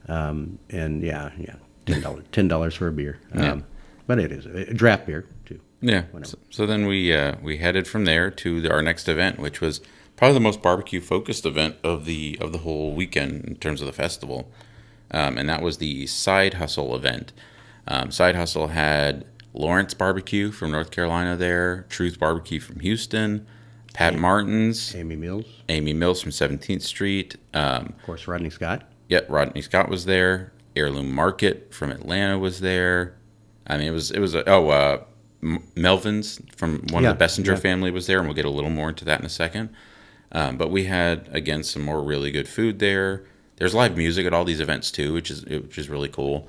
um, 0.09 0.59
and 0.71 1.03
yeah, 1.03 1.31
yeah, 1.39 1.57
ten 1.87 2.01
dollars 2.03 2.25
ten 2.31 2.47
dollars 2.47 2.75
for 2.75 2.89
a 2.89 2.93
beer, 2.93 3.19
um, 3.33 3.43
Yeah. 3.43 3.61
but 4.07 4.19
it 4.19 4.31
is 4.33 4.47
a 4.47 4.73
draft 4.75 5.07
beer. 5.07 5.25
Yeah. 5.81 6.05
So, 6.23 6.39
so 6.51 6.67
then 6.67 6.87
we 6.87 7.13
uh, 7.15 7.37
we 7.43 7.59
headed 7.59 7.87
from 7.87 8.05
there 8.05 8.31
to 8.31 8.61
the, 8.61 8.73
our 8.73 8.83
next 8.83 9.09
event, 9.09 9.39
which 9.39 9.61
was 9.61 9.81
probably 10.17 10.35
the 10.35 10.41
most 10.41 10.63
barbecue 10.63 11.01
focused 11.01 11.45
event 11.45 11.77
of 11.85 12.05
the 12.05 12.39
of 12.41 12.53
the 12.53 12.59
whole 12.59 12.95
weekend 12.95 13.45
in 13.45 13.57
terms 13.57 13.81
of 13.81 13.87
the 13.87 13.93
festival, 13.93 14.51
um, 15.11 15.37
and 15.39 15.49
that 15.49 15.63
was 15.63 15.79
the 15.79 16.07
Side 16.07 16.55
Hustle 16.55 16.95
event. 16.97 17.33
Um, 17.89 18.11
Side 18.11 18.35
Hustle 18.35 18.69
had 18.69 19.27
Lawrence 19.53 19.95
Barbecue 19.95 20.51
from 20.51 20.73
North 20.73 20.91
Carolina 20.91 21.37
there, 21.37 21.87
Truth 21.89 22.19
Barbecue 22.19 22.59
from 22.59 22.81
Houston, 22.81 23.47
Pat 23.93 24.19
Martin's, 24.19 24.95
Amy 24.95 25.17
Mills, 25.17 25.47
Amy 25.69 25.93
Mills 25.93 26.21
from 26.21 26.33
17th 26.33 26.83
Street. 26.83 27.37
Um, 27.55 27.95
of 27.99 28.03
course, 28.05 28.27
Rodney 28.27 28.51
Scott. 28.51 28.91
yeah, 29.09 29.21
Rodney 29.29 29.63
Scott 29.63 29.89
was 29.89 30.07
there. 30.07 30.53
Heirloom 30.75 31.11
Market 31.15 31.73
from 31.73 31.91
Atlanta 31.91 32.39
was 32.39 32.61
there. 32.61 33.17
I 33.67 33.79
mean, 33.79 33.89
it 33.89 33.93
was 33.93 34.11
it 34.11 34.19
was 34.19 34.35
a, 34.35 34.49
oh 34.49 34.69
uh, 34.69 35.05
Melvin's 35.75 36.41
from 36.57 36.83
one 36.91 37.03
Yeah, 37.03 37.11
of 37.11 37.19
the 37.19 37.25
Bessinger 37.25 37.53
yeah. 37.55 37.57
family 37.57 37.91
was 37.91 38.07
there, 38.07 38.19
and 38.19 38.27
we'll 38.27 38.35
get 38.35 38.45
a 38.45 38.51
little 38.51 38.71
more 38.71 38.89
into 38.89 39.05
that 39.05 39.21
in 39.21 39.27
a 39.27 39.31
second. 39.31 39.71
Um, 40.33 40.57
but 40.57 40.71
we 40.71 40.85
had 40.85 41.29
again 41.33 41.63
some 41.63 41.83
more 41.83 42.03
really 42.03 42.31
good 42.31 42.49
food 42.49 42.79
there. 42.79 43.25
There's 43.57 43.75
live 43.75 43.97
music 43.97 44.27
at 44.27 44.33
all 44.35 44.45
these 44.45 44.61
events 44.61 44.91
too, 44.91 45.13
which 45.13 45.31
is 45.31 45.45
which 45.45 45.79
is 45.79 45.89
really 45.89 46.09
cool. 46.09 46.49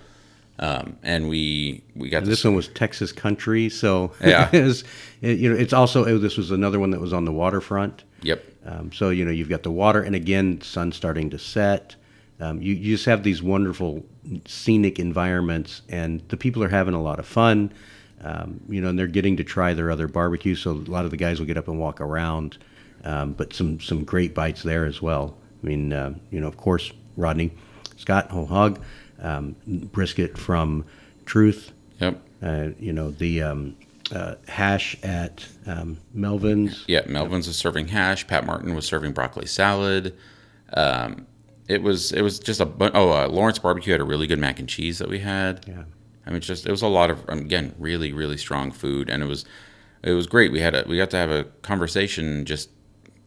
Um, 0.59 0.97
and 1.03 1.29
we 1.29 1.83
we 1.95 2.09
got 2.09 2.25
This 2.25 2.43
one 2.43 2.55
was 2.55 2.67
Texas 2.69 3.11
country, 3.11 3.69
so 3.69 4.11
Yeah. 4.21 4.49
it 4.51 4.63
was, 4.63 4.83
it- 5.21 5.37
you 5.37 5.49
know, 5.51 5.55
it's 5.55 5.73
also 5.73 6.03
it- 6.05 6.17
this 6.19 6.35
was 6.37 6.49
another 6.51 6.79
one 6.79 6.89
that 6.91 6.99
was 6.99 7.13
on 7.13 7.25
the 7.25 7.31
waterfront. 7.31 8.03
Yep. 8.23 8.43
Um, 8.65 8.91
so 8.91 9.11
you 9.11 9.23
know, 9.23 9.31
you've 9.31 9.49
got 9.49 9.61
the 9.63 9.71
water, 9.71 10.01
and 10.01 10.15
again, 10.15 10.59
sun 10.61 10.91
starting 10.91 11.29
to 11.29 11.37
set. 11.39 11.95
Um, 12.39 12.61
you, 12.61 12.73
you 12.73 12.95
just 12.95 13.05
have 13.05 13.23
these 13.23 13.41
wonderful 13.41 14.03
scenic 14.45 14.99
environments, 14.99 15.81
and 15.89 16.21
the 16.29 16.37
people 16.37 16.63
are 16.63 16.69
having 16.69 16.93
a 16.93 17.01
lot 17.01 17.19
of 17.19 17.25
fun. 17.25 17.71
Um, 18.21 18.59
you 18.67 18.81
know, 18.81 18.89
and 18.89 18.97
they're 18.97 19.07
getting 19.07 19.37
to 19.37 19.43
try 19.43 19.73
their 19.73 19.91
other 19.91 20.07
barbecue. 20.07 20.55
So 20.55 20.71
a 20.71 20.73
lot 20.73 21.05
of 21.05 21.11
the 21.11 21.17
guys 21.17 21.39
will 21.39 21.45
get 21.45 21.57
up 21.57 21.67
and 21.67 21.79
walk 21.79 22.01
around, 22.01 22.57
um, 23.03 23.33
but 23.33 23.53
some 23.53 23.79
some 23.79 24.03
great 24.03 24.33
bites 24.33 24.63
there 24.63 24.85
as 24.85 25.01
well. 25.01 25.37
I 25.63 25.67
mean, 25.67 25.93
uh, 25.93 26.15
you 26.31 26.39
know, 26.39 26.47
of 26.47 26.57
course, 26.57 26.91
Rodney 27.15 27.51
Scott 27.97 28.29
whole 28.31 28.45
hog 28.45 28.79
um, 29.19 29.55
brisket 29.67 30.37
from 30.37 30.85
Truth. 31.25 31.73
Yep. 31.99 32.21
Uh, 32.41 32.69
you 32.79 32.93
know, 32.93 33.11
the 33.11 33.41
um, 33.43 33.75
uh, 34.11 34.35
hash 34.47 34.95
at 35.03 35.45
um, 35.65 35.97
Melvin's. 36.13 36.85
Yeah, 36.87 37.01
Melvin's 37.07 37.47
was 37.47 37.57
serving 37.57 37.87
hash. 37.87 38.25
Pat 38.27 38.45
Martin 38.45 38.73
was 38.75 38.85
serving 38.85 39.11
broccoli 39.11 39.45
salad. 39.45 40.15
Um, 40.73 41.27
it 41.67 41.81
was 41.81 42.11
it 42.11 42.21
was 42.21 42.39
just 42.39 42.61
a 42.61 42.65
bu- 42.65 42.91
oh 42.93 43.11
uh, 43.11 43.27
Lawrence 43.27 43.59
Barbecue 43.59 43.91
had 43.91 44.01
a 44.01 44.05
really 44.05 44.27
good 44.27 44.39
mac 44.39 44.59
and 44.59 44.69
cheese 44.69 44.99
that 44.99 45.09
we 45.09 45.19
had. 45.19 45.65
Yeah. 45.67 45.83
I 46.27 46.29
mean, 46.29 46.37
it's 46.37 46.47
just 46.47 46.65
it 46.65 46.71
was 46.71 46.81
a 46.81 46.87
lot 46.87 47.09
of 47.09 47.27
again 47.29 47.73
really 47.79 48.11
really 48.11 48.37
strong 48.37 48.71
food, 48.71 49.09
and 49.09 49.23
it 49.23 49.27
was 49.27 49.45
it 50.03 50.11
was 50.11 50.27
great. 50.27 50.51
We 50.51 50.59
had 50.59 50.75
a 50.75 50.83
we 50.87 50.97
got 50.97 51.09
to 51.11 51.17
have 51.17 51.31
a 51.31 51.45
conversation 51.61 52.43
just 52.45 52.69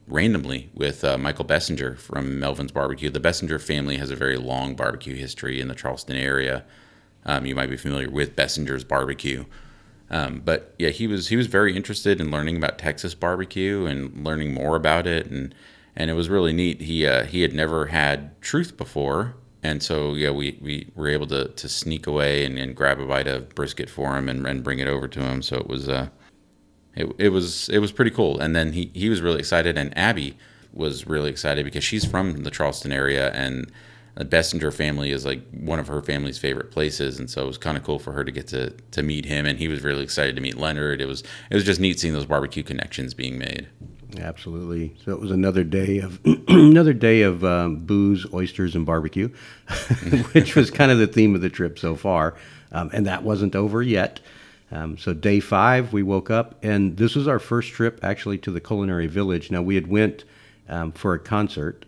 randomly 0.06 0.70
with 0.74 1.02
uh, 1.02 1.16
Michael 1.16 1.46
Bessinger 1.46 1.96
from 1.96 2.38
Melvin's 2.38 2.72
Barbecue. 2.72 3.08
The 3.08 3.20
Bessinger 3.20 3.58
family 3.58 3.96
has 3.96 4.10
a 4.10 4.16
very 4.16 4.36
long 4.36 4.74
barbecue 4.74 5.14
history 5.14 5.60
in 5.60 5.68
the 5.68 5.74
Charleston 5.74 6.16
area. 6.16 6.64
Um, 7.24 7.46
you 7.46 7.54
might 7.54 7.70
be 7.70 7.76
familiar 7.76 8.10
with 8.10 8.36
Bessinger's 8.36 8.84
Barbecue. 8.84 9.44
Um, 10.10 10.42
but 10.44 10.74
yeah, 10.78 10.90
he 10.90 11.06
was 11.06 11.28
he 11.28 11.36
was 11.36 11.46
very 11.46 11.74
interested 11.74 12.20
in 12.20 12.30
learning 12.30 12.56
about 12.56 12.78
Texas 12.78 13.14
barbecue 13.14 13.86
and 13.86 14.24
learning 14.24 14.52
more 14.52 14.76
about 14.76 15.06
it, 15.06 15.26
and 15.26 15.54
and 15.96 16.10
it 16.10 16.14
was 16.14 16.28
really 16.28 16.52
neat. 16.52 16.82
He 16.82 17.06
uh, 17.06 17.24
he 17.24 17.40
had 17.40 17.54
never 17.54 17.86
had 17.86 18.38
truth 18.42 18.76
before, 18.76 19.36
and 19.62 19.82
so 19.82 20.14
yeah, 20.14 20.30
we, 20.30 20.58
we 20.60 20.90
were 20.94 21.08
able 21.08 21.26
to, 21.28 21.48
to 21.48 21.68
sneak 21.68 22.06
away 22.06 22.44
and, 22.44 22.58
and 22.58 22.74
grab 22.74 22.98
a 22.98 23.06
bite 23.06 23.26
of 23.26 23.54
brisket 23.54 23.90
for 23.90 24.16
him 24.16 24.28
and, 24.28 24.46
and 24.46 24.64
bring 24.64 24.78
it 24.78 24.88
over 24.88 25.06
to 25.08 25.20
him. 25.20 25.42
So 25.42 25.56
it 25.56 25.68
was 25.68 25.88
uh, 25.88 26.08
it, 26.94 27.12
it 27.18 27.28
was 27.28 27.68
it 27.68 27.78
was 27.78 27.92
pretty 27.92 28.10
cool. 28.10 28.38
And 28.38 28.56
then 28.56 28.72
he, 28.72 28.90
he 28.94 29.08
was 29.08 29.20
really 29.20 29.38
excited, 29.38 29.76
and 29.76 29.96
Abby 29.96 30.36
was 30.72 31.06
really 31.06 31.30
excited 31.30 31.64
because 31.64 31.84
she's 31.84 32.04
from 32.04 32.42
the 32.42 32.50
Charleston 32.50 32.92
area, 32.92 33.30
and 33.32 33.70
the 34.14 34.24
Bessinger 34.24 34.72
family 34.72 35.10
is 35.10 35.24
like 35.24 35.42
one 35.50 35.78
of 35.78 35.88
her 35.88 36.02
family's 36.02 36.38
favorite 36.38 36.70
places, 36.70 37.18
and 37.18 37.30
so 37.30 37.42
it 37.42 37.46
was 37.46 37.58
kind 37.58 37.76
of 37.76 37.84
cool 37.84 37.98
for 37.98 38.12
her 38.12 38.24
to 38.24 38.32
get 38.32 38.46
to 38.48 38.70
to 38.70 39.02
meet 39.02 39.26
him. 39.26 39.46
And 39.46 39.58
he 39.58 39.68
was 39.68 39.82
really 39.82 40.02
excited 40.02 40.36
to 40.36 40.42
meet 40.42 40.56
Leonard. 40.56 41.00
It 41.00 41.06
was 41.06 41.22
it 41.50 41.54
was 41.54 41.64
just 41.64 41.80
neat 41.80 42.00
seeing 42.00 42.14
those 42.14 42.26
barbecue 42.26 42.62
connections 42.62 43.14
being 43.14 43.38
made. 43.38 43.68
Absolutely. 44.18 44.94
So 45.04 45.12
it 45.12 45.20
was 45.20 45.30
another 45.30 45.64
day 45.64 45.98
of 45.98 46.20
another 46.48 46.92
day 46.92 47.22
of 47.22 47.44
um, 47.44 47.76
booze, 47.76 48.26
oysters, 48.32 48.74
and 48.74 48.84
barbecue, 48.84 49.28
which 50.32 50.56
was 50.56 50.70
kind 50.70 50.90
of 50.90 50.98
the 50.98 51.06
theme 51.06 51.34
of 51.34 51.40
the 51.40 51.50
trip 51.50 51.78
so 51.78 51.94
far, 51.94 52.34
um, 52.72 52.90
and 52.92 53.06
that 53.06 53.22
wasn't 53.22 53.54
over 53.54 53.82
yet. 53.82 54.20
Um, 54.72 54.98
so 54.98 55.12
day 55.12 55.40
five, 55.40 55.92
we 55.92 56.02
woke 56.02 56.30
up, 56.30 56.56
and 56.62 56.96
this 56.96 57.14
was 57.14 57.26
our 57.26 57.38
first 57.38 57.72
trip 57.72 58.00
actually 58.02 58.38
to 58.38 58.50
the 58.50 58.60
culinary 58.60 59.06
village. 59.06 59.50
Now 59.50 59.62
we 59.62 59.74
had 59.74 59.86
went 59.86 60.24
um, 60.68 60.92
for 60.92 61.14
a 61.14 61.18
concert 61.18 61.84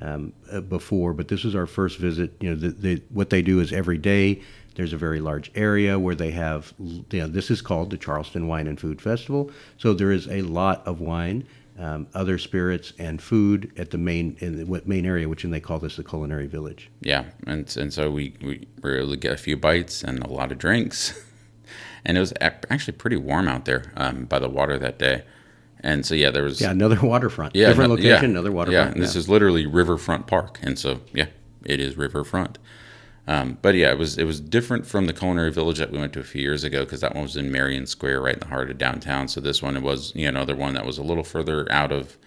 um, 0.00 0.32
uh, 0.50 0.60
before, 0.60 1.12
but 1.12 1.28
this 1.28 1.44
was 1.44 1.54
our 1.54 1.66
first 1.66 1.98
visit. 1.98 2.32
You 2.40 2.50
know, 2.50 2.56
the, 2.56 2.68
the, 2.68 3.02
what 3.10 3.30
they 3.30 3.42
do 3.42 3.60
is 3.60 3.72
every 3.72 3.98
day 3.98 4.42
there's 4.74 4.92
a 4.92 4.96
very 4.96 5.20
large 5.20 5.52
area 5.54 5.98
where 5.98 6.16
they 6.16 6.32
have. 6.32 6.74
You 6.78 7.04
know, 7.12 7.26
this 7.28 7.50
is 7.50 7.62
called 7.62 7.90
the 7.90 7.96
Charleston 7.96 8.48
Wine 8.48 8.66
and 8.66 8.80
Food 8.80 9.00
Festival. 9.00 9.50
So 9.78 9.94
there 9.94 10.10
is 10.10 10.28
a 10.28 10.42
lot 10.42 10.84
of 10.86 11.00
wine 11.00 11.46
um, 11.78 12.06
other 12.14 12.38
spirits, 12.38 12.92
and 12.98 13.20
food 13.20 13.72
at 13.76 13.90
the 13.90 13.98
main 13.98 14.36
in 14.40 14.64
the 14.64 14.82
main 14.86 15.04
area, 15.06 15.28
which 15.28 15.44
and 15.44 15.52
they 15.52 15.60
call 15.60 15.78
this 15.78 15.96
the 15.96 16.04
culinary 16.04 16.46
village. 16.46 16.90
Yeah, 17.00 17.24
and 17.46 17.74
and 17.76 17.92
so 17.92 18.10
we 18.10 18.34
we 18.42 18.66
were 18.82 18.98
able 18.98 19.10
to 19.10 19.16
get 19.16 19.32
a 19.32 19.36
few 19.36 19.56
bites 19.56 20.02
and 20.04 20.22
a 20.22 20.28
lot 20.28 20.52
of 20.52 20.58
drinks, 20.58 21.20
and 22.04 22.16
it 22.16 22.20
was 22.20 22.32
ac- 22.40 22.56
actually 22.70 22.96
pretty 22.96 23.16
warm 23.16 23.48
out 23.48 23.64
there 23.64 23.92
um, 23.96 24.24
by 24.26 24.38
the 24.38 24.48
water 24.48 24.78
that 24.78 24.98
day, 24.98 25.24
and 25.80 26.06
so 26.06 26.14
yeah, 26.14 26.30
there 26.30 26.44
was 26.44 26.60
Yeah, 26.60 26.70
another 26.70 27.00
waterfront. 27.02 27.56
yeah 27.56 27.68
different 27.68 27.90
no- 27.90 27.94
location, 27.96 28.30
yeah, 28.30 28.38
another 28.38 28.50
Yeah, 28.50 28.54
waterfront. 28.56 28.94
and 28.94 29.02
this 29.02 29.16
is 29.16 29.28
literally 29.28 29.66
Riverfront 29.66 30.26
Park, 30.28 30.60
and 30.62 30.78
so 30.78 31.00
yeah, 31.12 31.26
it 31.64 31.80
is 31.80 31.96
Riverfront. 31.96 32.58
Um, 33.26 33.58
but 33.62 33.74
yeah, 33.74 33.90
it 33.90 33.98
was 33.98 34.18
it 34.18 34.24
was 34.24 34.40
different 34.40 34.86
from 34.86 35.06
the 35.06 35.12
culinary 35.12 35.50
village 35.50 35.78
that 35.78 35.90
we 35.90 35.98
went 35.98 36.12
to 36.12 36.20
a 36.20 36.24
few 36.24 36.42
years 36.42 36.62
ago 36.62 36.84
because 36.84 37.00
that 37.00 37.14
one 37.14 37.22
was 37.22 37.36
in 37.36 37.50
Marion 37.50 37.86
Square, 37.86 38.20
right 38.20 38.34
in 38.34 38.40
the 38.40 38.46
heart 38.46 38.70
of 38.70 38.76
downtown. 38.76 39.28
So 39.28 39.40
this 39.40 39.62
one 39.62 39.76
it 39.76 39.82
was 39.82 40.12
you 40.14 40.24
know 40.24 40.30
another 40.30 40.54
one 40.54 40.74
that 40.74 40.84
was 40.84 40.98
a 40.98 41.02
little 41.02 41.24
further 41.24 41.70
out 41.72 41.90
of 41.90 42.18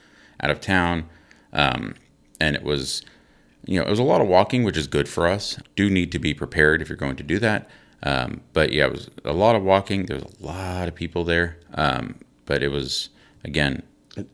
out 0.42 0.50
of 0.50 0.60
town, 0.60 1.08
um, 1.54 1.96
and 2.40 2.56
it 2.56 2.64
was 2.64 3.04
you 3.66 3.80
know 3.80 3.86
it 3.86 3.90
was 3.90 4.00
a 4.00 4.04
lot 4.04 4.22
of 4.22 4.28
walking, 4.28 4.64
which 4.64 4.78
is 4.78 4.88
good 4.88 5.08
for 5.08 5.28
us. 5.28 5.60
Do 5.76 5.90
need 5.90 6.12
to 6.14 6.20
be 6.20 6.34
prepared 6.34 6.82
if 6.82 6.90
you're 6.90 6.98
going 6.98 7.18
to 7.18 7.24
do 7.24 7.38
that. 7.40 7.70
Um, 8.04 8.42
but 8.54 8.72
yeah, 8.72 8.86
it 8.86 8.92
was 8.92 9.10
a 9.24 9.34
lot 9.34 9.56
of 9.56 9.64
walking. 9.64 10.08
There 10.08 10.18
was 10.18 10.26
a 10.42 10.46
lot 10.46 10.88
of 10.88 10.96
people 10.96 11.24
there, 11.24 11.60
um, 11.76 12.16
but 12.46 12.64
it 12.64 12.70
was 12.70 13.10
again 13.44 13.84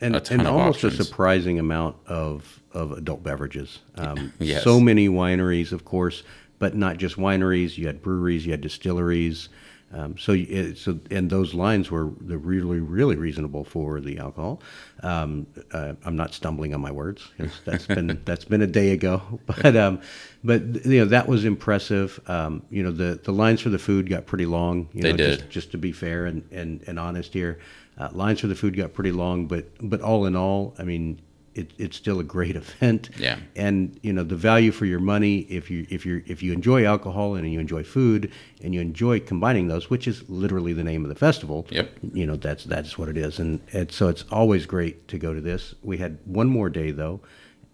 and, 0.02 0.16
a 0.16 0.20
ton 0.20 0.40
and 0.40 0.48
almost 0.48 0.84
a 0.84 0.92
surprising 0.92 1.60
amount 1.60 1.96
of, 2.08 2.62
of 2.72 2.92
adult 2.94 3.24
beverages. 3.24 3.80
Um, 3.96 4.34
Yes. 4.40 4.64
So 4.64 4.80
many 4.80 5.08
wineries, 5.08 5.72
of 5.72 5.86
course, 5.86 6.24
but 6.64 6.78
not 6.78 6.96
just 6.96 7.18
wineries. 7.18 7.78
You 7.78 7.88
had 7.88 8.02
breweries, 8.02 8.46
you 8.46 8.52
had 8.52 8.62
distilleries. 8.62 9.50
Um, 9.92 10.18
so, 10.18 10.32
it, 10.32 10.78
so 10.78 10.98
and 11.12 11.30
those 11.30 11.54
lines 11.54 11.92
were 11.92 12.06
really, 12.06 12.80
really 12.80 13.18
reasonable 13.18 13.66
for 13.66 14.00
the 14.00 14.18
alcohol. 14.18 14.62
Um, 15.02 15.46
uh, 15.74 15.96
I'm 16.06 16.16
not 16.16 16.34
stumbling 16.34 16.74
on 16.74 16.80
my 16.80 16.90
words. 16.90 17.30
That's 17.66 17.86
been 17.86 18.22
that's 18.26 18.46
been 18.46 18.62
a 18.62 18.68
day 18.82 18.92
ago, 18.94 19.22
but 19.46 19.76
um, 19.76 20.00
but 20.42 20.62
you 20.86 21.00
know 21.00 21.06
that 21.06 21.28
was 21.28 21.44
impressive. 21.44 22.18
Um, 22.28 22.64
you 22.70 22.82
know 22.82 22.92
the 22.92 23.20
the 23.22 23.34
lines 23.34 23.60
for 23.60 23.70
the 23.70 23.78
food 23.78 24.10
got 24.10 24.26
pretty 24.26 24.46
long. 24.46 24.88
You 24.94 25.02
They 25.02 25.12
know, 25.12 25.18
did. 25.18 25.40
Just, 25.40 25.50
just 25.50 25.72
to 25.72 25.78
be 25.78 25.92
fair 25.92 26.28
and, 26.28 26.44
and, 26.50 26.82
and 26.88 26.98
honest 26.98 27.34
here, 27.34 27.60
uh, 27.98 28.08
lines 28.14 28.40
for 28.40 28.48
the 28.48 28.56
food 28.56 28.78
got 28.78 28.94
pretty 28.94 29.12
long, 29.12 29.48
but 29.48 29.66
but 29.82 30.00
all 30.00 30.26
in 30.26 30.38
all, 30.38 30.76
I 30.80 30.84
mean, 30.86 31.20
it, 31.56 31.72
it's 31.78 31.96
still 31.98 32.20
a 32.20 32.24
great 32.24 32.56
event. 32.64 33.10
Yeah. 33.18 33.38
And 33.56 34.00
you 34.04 34.14
know 34.14 34.24
the 34.24 34.36
value 34.36 34.72
for 34.72 34.86
your 34.86 35.00
money 35.00 35.40
if 35.50 35.70
you 35.70 35.86
if 35.90 36.06
you 36.06 36.24
if 36.26 36.42
you 36.44 36.54
enjoy 36.54 36.86
alcohol 36.86 37.36
and 37.36 37.52
you 37.52 37.60
enjoy 37.60 37.84
food 37.84 38.32
and 38.64 38.74
you 38.74 38.82
enjoy 38.82 39.20
combining 39.20 39.68
those, 39.68 39.90
which 39.90 40.08
is 40.08 40.28
literally 40.30 40.74
the 40.74 40.84
name 40.84 41.04
of 41.06 41.10
the 41.10 41.16
festival. 41.16 41.66
Yep. 41.70 41.92
You 42.14 42.26
know 42.26 42.36
that's 42.36 42.64
that's 42.64 42.98
what 42.98 43.10
it 43.10 43.18
is, 43.18 43.40
and, 43.40 43.60
and 43.74 43.92
so 43.92 44.08
it's 44.08 44.26
always 44.32 44.66
great 44.66 45.08
to 45.10 45.18
go 45.18 45.34
to 45.34 45.42
this. 45.42 45.76
We 45.84 45.98
had 45.98 46.18
one 46.26 46.48
more 46.48 46.70
day 46.70 46.92
though. 46.92 47.22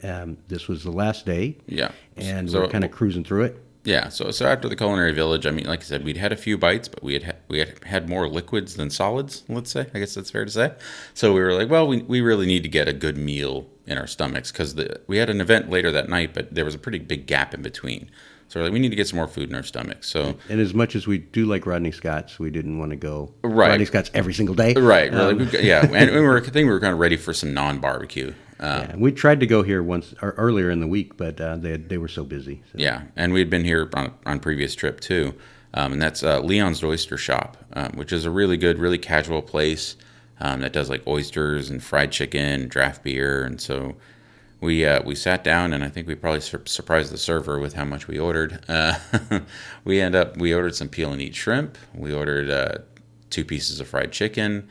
Um, 0.02 0.38
this 0.48 0.68
was 0.70 0.84
the 0.86 0.92
last 0.92 1.26
day. 1.26 1.58
Yeah. 1.68 1.92
And 2.16 2.50
So- 2.50 2.62
we're 2.62 2.70
kind 2.70 2.86
of 2.86 2.92
cruising 2.92 3.24
through 3.26 3.44
it. 3.44 3.64
Yeah, 3.86 4.10
so 4.10 4.30
so 4.32 4.46
after 4.46 4.68
the 4.68 4.76
culinary 4.76 5.14
village, 5.14 5.46
I 5.46 5.52
mean, 5.52 5.66
like 5.66 5.80
I 5.80 5.84
said, 5.84 6.04
we'd 6.04 6.18
had 6.18 6.34
a 6.34 6.38
few 6.38 6.58
bites, 6.58 6.90
but 6.90 7.02
we 7.02 7.14
had 7.14 7.24
ha- 7.24 7.40
we 7.48 7.60
had 7.60 7.82
had 7.86 8.10
more 8.10 8.28
liquids 8.28 8.76
than 8.76 8.90
solids. 8.90 9.44
Let's 9.48 9.72
say, 9.72 9.88
I 9.94 10.00
guess 10.00 10.16
that's 10.16 10.30
fair 10.32 10.44
to 10.44 10.52
say. 10.52 10.74
So 11.14 11.34
we 11.34 11.40
were 11.40 11.54
like, 11.54 11.70
well, 11.70 11.88
we, 11.88 12.02
we 12.04 12.20
really 12.20 12.46
need 12.46 12.64
to 12.64 12.70
get 12.70 12.90
a 12.90 12.94
good 12.94 13.18
meal 13.18 13.68
in 13.88 13.98
our 13.98 14.06
stomachs 14.06 14.52
because 14.52 14.76
we 15.08 15.18
had 15.18 15.30
an 15.30 15.40
event 15.40 15.70
later 15.70 15.92
that 15.92 16.10
night, 16.10 16.34
but 16.34 16.54
there 16.54 16.66
was 16.66 16.76
a 16.76 16.80
pretty 16.80 17.00
big 17.00 17.26
gap 17.26 17.54
in 17.54 17.62
between. 17.62 18.12
So 18.50 18.60
we're 18.60 18.66
like, 18.66 18.74
we 18.74 18.80
need 18.80 18.90
to 18.90 18.96
get 18.96 19.08
some 19.08 19.18
more 19.18 19.28
food 19.28 19.48
in 19.50 19.56
our 19.56 19.64
stomachs. 19.64 20.08
So 20.08 20.36
And 20.50 20.60
as 20.60 20.74
much 20.74 20.96
as 20.96 21.06
we 21.08 21.20
do 21.20 21.46
like 21.46 21.66
Rodney 21.68 21.92
Scott's, 21.92 22.40
we 22.40 22.50
didn't 22.50 22.80
want 22.80 22.90
to 22.90 22.96
go 22.98 23.32
Right. 23.44 23.70
Rodney 23.70 23.86
Scott's 23.86 24.10
every 24.14 24.34
single 24.34 24.56
day. 24.56 24.74
right, 24.74 25.12
really, 25.12 25.32
Um, 25.32 25.38
we've 25.38 25.52
got- 25.52 25.64
yeah, 25.64 25.88
and 25.94 26.12
we 26.12 26.20
were 26.20 26.38
I 26.38 26.42
think 26.42 26.56
we 26.56 26.64
were 26.66 26.80
kind 26.80 26.94
of 26.94 27.00
ready 27.00 27.16
for 27.16 27.32
some 27.34 27.54
non 27.54 27.80
barbecue. 27.80 28.34
Um, 28.62 28.82
yeah, 28.82 28.96
we 28.98 29.12
tried 29.14 29.40
to 29.40 29.48
go 29.48 29.62
here 29.64 29.82
once 29.82 30.14
earlier 30.22 30.70
in 30.70 30.82
the 30.82 30.88
week, 30.88 31.16
but 31.16 31.40
uh, 31.40 31.56
they 31.56 31.78
they 31.78 31.98
were 31.98 32.10
so 32.10 32.26
busy. 32.26 32.62
So. 32.72 32.80
Yeah, 32.80 33.04
and 33.16 33.32
we'd 33.32 33.50
been 33.50 33.64
here 33.64 33.90
on 33.94 34.14
on 34.26 34.40
previous 34.42 34.76
trip 34.76 35.00
too, 35.00 35.34
um, 35.76 35.94
and 35.94 36.02
that's 36.02 36.24
uh, 36.24 36.40
Leon's 36.42 36.84
Oyster 36.84 37.18
Shop, 37.18 37.56
um, 37.74 37.92
which 37.94 38.12
is 38.12 38.26
a 38.26 38.30
really 38.32 38.58
good, 38.58 38.78
really 38.80 38.98
casual 38.98 39.42
place 39.42 39.96
um, 40.42 40.60
that 40.62 40.74
does 40.74 40.90
like 40.90 41.06
oysters 41.08 41.70
and 41.70 41.82
fried 41.82 42.12
chicken, 42.12 42.68
draft 42.68 43.02
beer, 43.04 43.46
and 43.46 43.62
so 43.62 43.96
we 44.62 44.86
uh, 44.86 45.02
we 45.04 45.16
sat 45.16 45.44
down 45.44 45.74
and 45.74 45.84
I 45.84 45.90
think 45.90 46.08
we 46.08 46.16
probably 46.16 46.42
sur- 46.42 46.62
surprised 46.66 47.12
the 47.14 47.18
server 47.18 47.60
with 47.60 47.74
how 47.74 47.86
much 47.86 48.08
we 48.08 48.20
ordered. 48.20 48.60
Uh, 48.68 48.96
we 49.86 50.02
end 50.02 50.16
up 50.16 50.38
we 50.38 50.54
ordered 50.54 50.76
some 50.76 50.90
peel 50.90 51.12
and 51.12 51.22
eat 51.22 51.36
shrimp. 51.36 51.78
We 51.94 52.14
ordered 52.14 52.50
uh, 52.50 52.80
two 53.30 53.46
pieces 53.46 53.80
of 53.80 53.88
fried 53.88 54.12
chicken 54.12 54.68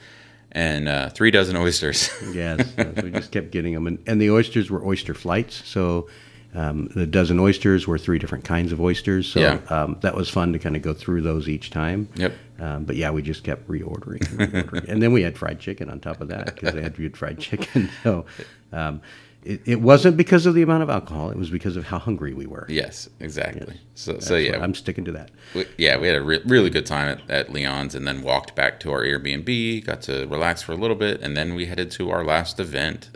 and 0.53 0.89
uh, 0.89 1.09
three 1.11 1.31
dozen 1.31 1.57
oysters. 1.57 2.11
Yes, 2.35 2.73
yes, 2.77 3.03
we 3.03 3.11
just 3.11 3.33
kept 3.33 3.51
getting 3.51 3.75
them, 3.75 3.87
and, 3.87 3.99
and 4.07 4.21
the 4.21 4.31
oysters 4.31 4.71
were 4.71 4.85
oyster 4.85 5.15
flights. 5.15 5.67
So 5.67 6.09
um, 6.55 6.89
the 6.95 7.07
dozen 7.07 7.39
oysters 7.39 7.87
were 7.87 7.99
three 7.99 8.19
different 8.19 8.45
kinds 8.45 8.73
of 8.73 8.81
oysters. 8.81 9.31
So 9.31 9.41
Yeah. 9.41 9.61
um, 9.69 9.99
that 10.01 10.15
was 10.15 10.29
fun 10.31 10.53
to 10.55 10.59
kind 10.59 10.77
of 10.77 10.83
go 10.83 10.95
through 10.95 11.21
those 11.23 11.49
each 11.49 11.71
time. 11.71 12.09
Yep. 12.17 12.33
Um, 12.59 12.85
but 12.85 12.97
yeah, 12.97 13.11
we 13.11 13.21
just 13.23 13.45
kept 13.45 13.69
reordering, 13.69 14.21
reordering. 14.21 14.85
and 14.89 15.03
then 15.03 15.13
we 15.13 15.23
had 15.23 15.37
fried 15.37 15.61
chicken 15.61 15.91
on 15.91 16.01
top 16.01 16.21
of 16.23 16.29
that 16.29 16.55
because 16.55 16.75
they 16.75 16.83
had 16.83 17.17
fried 17.17 17.39
chicken. 17.39 17.89
So 18.03 18.25
um, 18.73 19.01
it, 19.45 19.61
it 19.67 19.81
wasn't 19.81 20.17
because 20.17 20.47
of 20.47 20.55
the 20.55 20.63
amount 20.63 20.83
of 20.83 20.91
alcohol; 20.91 21.31
it 21.31 21.37
was 21.37 21.49
because 21.51 21.77
of 21.77 21.85
how 21.85 21.99
hungry 21.99 22.35
we 22.35 22.47
were. 22.47 22.67
yes, 22.69 23.09
exactly. 23.21 23.81
So 23.95 24.13
That's 24.15 24.27
so 24.27 24.35
what- 24.35 24.43
yeah, 24.45 24.59
I'm 24.63 24.75
sticking 24.75 25.05
to 25.07 25.13
that. 25.13 25.31
we, 25.55 25.65
yeah, 25.79 25.97
we 25.99 26.07
had 26.09 26.17
a 26.17 26.23
re- 26.23 26.43
really 26.45 26.71
good 26.71 26.87
time 26.87 27.09
at, 27.09 27.31
at 27.31 27.53
Leon's 27.53 27.95
and 27.95 28.07
then 28.07 28.23
walked 28.23 28.55
back 28.55 28.81
to 28.81 28.91
our 28.93 29.03
Airbnb, 29.03 29.85
got 29.87 30.03
to 30.03 30.27
relax 30.27 30.63
for 30.63 30.73
a 30.73 30.77
little 30.77 30.97
bit, 30.97 31.21
and 31.23 31.37
then 31.37 31.55
we 31.55 31.67
headed 31.67 31.91
to 31.93 32.11
our 32.11 32.25
last 32.25 32.59
event. 32.61 33.11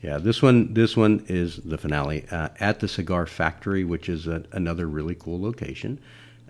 Yeah, 0.00 0.18
this 0.18 0.40
one 0.42 0.74
this 0.74 0.96
one 0.96 1.24
is 1.28 1.56
the 1.64 1.76
finale 1.78 2.24
uh, 2.30 2.50
at 2.60 2.78
the 2.80 2.86
Cigar 2.88 3.26
Factory, 3.26 3.84
which 3.84 4.08
is 4.08 4.26
a, 4.28 4.44
another 4.52 4.86
really 4.86 5.14
cool 5.16 5.40
location. 5.40 5.98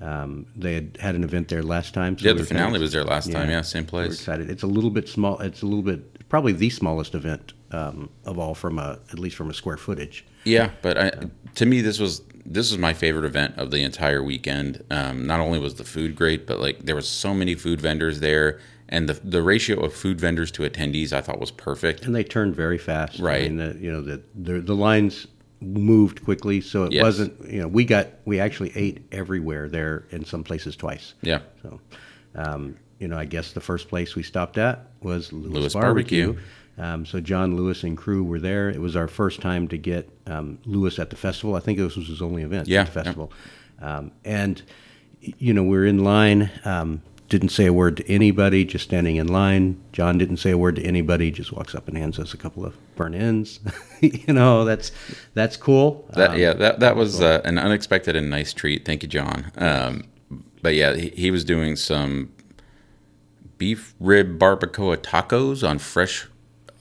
Um, 0.00 0.46
they 0.54 0.74
had 0.74 0.96
had 1.00 1.14
an 1.14 1.24
event 1.24 1.48
there 1.48 1.62
last 1.62 1.92
time. 1.94 2.18
So 2.18 2.26
Yeah, 2.26 2.32
we 2.32 2.38
the 2.38 2.42
were 2.42 2.46
kinda- 2.48 2.62
finale 2.64 2.78
was 2.80 2.92
there 2.92 3.04
last 3.04 3.32
time. 3.32 3.48
Yeah. 3.48 3.56
Yeah, 3.56 3.62
same 3.62 3.84
We're 3.84 3.88
place. 4.06 4.14
excited. 4.14 4.50
It's 4.50 4.62
a 4.62 4.66
little 4.68 4.90
bit 4.90 5.08
small. 5.08 5.38
It's 5.40 5.62
a 5.62 5.66
little 5.66 5.82
bit 5.82 6.28
probably 6.28 6.52
the 6.52 6.68
smallest 6.70 7.14
event 7.14 7.54
um, 7.72 8.08
of 8.24 8.38
all 8.38 8.54
from 8.54 8.78
a 8.78 8.98
at 9.12 9.18
least 9.18 9.36
from 9.36 9.50
a 9.50 9.54
square 9.54 9.76
footage. 9.76 10.24
Yeah, 10.44 10.70
but 10.82 10.96
I, 10.98 11.10
to 11.56 11.66
me, 11.66 11.80
this 11.80 11.98
was 11.98 12.22
this 12.46 12.70
was 12.70 12.78
my 12.78 12.94
favorite 12.94 13.24
event 13.26 13.58
of 13.58 13.70
the 13.70 13.82
entire 13.82 14.22
weekend. 14.22 14.82
Um, 14.90 15.26
not 15.26 15.40
only 15.40 15.58
was 15.58 15.74
the 15.74 15.84
food 15.84 16.16
great, 16.16 16.46
but 16.46 16.58
like 16.60 16.84
there 16.86 16.94
was 16.96 17.06
so 17.08 17.34
many 17.34 17.54
food 17.54 17.80
vendors 17.80 18.20
there, 18.20 18.58
and 18.88 19.08
the 19.08 19.14
the 19.14 19.42
ratio 19.42 19.80
of 19.84 19.92
food 19.92 20.18
vendors 20.20 20.50
to 20.52 20.62
attendees 20.62 21.12
I 21.12 21.20
thought 21.20 21.38
was 21.40 21.50
perfect. 21.50 22.04
and 22.06 22.14
they 22.14 22.24
turned 22.24 22.54
very 22.56 22.78
fast. 22.78 23.18
Right. 23.18 23.44
I 23.44 23.48
mean, 23.48 23.56
the, 23.58 23.78
you 23.78 23.92
know, 23.92 24.00
the, 24.00 24.22
the 24.34 24.60
the 24.60 24.74
lines 24.76 25.26
moved 25.60 26.24
quickly, 26.24 26.60
so 26.60 26.84
it 26.84 26.92
Yes. 26.92 27.02
wasn't. 27.02 27.50
You 27.50 27.60
know, 27.62 27.68
we 27.68 27.84
got 27.84 28.06
we 28.24 28.40
actually 28.40 28.72
ate 28.76 29.02
everywhere 29.12 29.68
there, 29.68 30.06
in 30.10 30.24
some 30.24 30.42
places 30.44 30.76
twice. 30.76 31.14
Yeah, 31.20 31.40
So, 31.62 31.80
um, 32.36 32.76
you 33.00 33.08
know, 33.08 33.18
I 33.18 33.24
guess 33.26 33.52
the 33.52 33.60
first 33.60 33.88
place 33.88 34.14
we 34.14 34.22
stopped 34.22 34.56
at 34.56 34.86
was 35.02 35.32
Lewis, 35.32 35.52
Lewis 35.52 35.72
Barbecue. 35.74 36.26
Barbecue. 36.26 36.44
Um, 36.78 37.04
so 37.04 37.20
John 37.20 37.56
Lewis 37.56 37.82
and 37.82 37.96
crew 37.96 38.22
were 38.22 38.38
there. 38.38 38.68
It 38.70 38.80
was 38.80 38.94
our 38.94 39.08
first 39.08 39.40
time 39.40 39.66
to 39.68 39.76
get 39.76 40.08
um, 40.26 40.58
Lewis 40.64 40.98
at 40.98 41.10
the 41.10 41.16
festival. 41.16 41.56
I 41.56 41.60
think 41.60 41.78
this 41.78 41.96
was 41.96 42.06
his 42.06 42.22
only 42.22 42.42
event 42.42 42.68
Yeah, 42.68 42.82
at 42.82 42.86
the 42.86 42.92
festival. 42.92 43.32
Um, 43.80 44.12
and 44.24 44.62
you 45.20 45.52
know, 45.52 45.64
we're 45.64 45.86
in 45.86 46.04
line. 46.04 46.50
Um, 46.64 47.02
didn't 47.28 47.50
say 47.50 47.66
a 47.66 47.72
word 47.72 47.98
to 47.98 48.10
anybody, 48.10 48.64
just 48.64 48.84
standing 48.84 49.16
in 49.16 49.28
line. 49.28 49.78
John 49.92 50.16
didn't 50.16 50.38
say 50.38 50.50
a 50.50 50.56
word 50.58 50.76
to 50.76 50.82
anybody, 50.82 51.30
just 51.30 51.52
walks 51.52 51.74
up 51.74 51.86
and 51.86 51.96
hands 51.96 52.18
us 52.18 52.32
a 52.32 52.38
couple 52.38 52.64
of 52.64 52.74
burn 52.96 53.14
ends. 53.14 53.60
you 54.00 54.32
know, 54.32 54.64
that's 54.64 54.92
that's 55.34 55.56
cool. 55.56 56.06
that 56.14 56.30
Um, 56.30 56.38
yeah 56.38 56.54
that 56.54 56.80
that 56.80 56.96
was 56.96 57.20
uh, 57.20 57.42
an 57.44 57.58
unexpected 57.58 58.16
and 58.16 58.30
nice 58.30 58.52
treat. 58.52 58.84
Thank 58.84 59.02
you, 59.02 59.08
John. 59.08 59.52
Um, 59.56 60.04
but 60.62 60.74
yeah, 60.74 60.94
he, 60.94 61.10
he 61.10 61.30
was 61.30 61.44
doing 61.44 61.76
some 61.76 62.32
beef 63.58 63.94
rib 64.00 64.38
barbacoa 64.38 64.96
tacos 64.96 65.68
on 65.68 65.78
fresh 65.78 66.28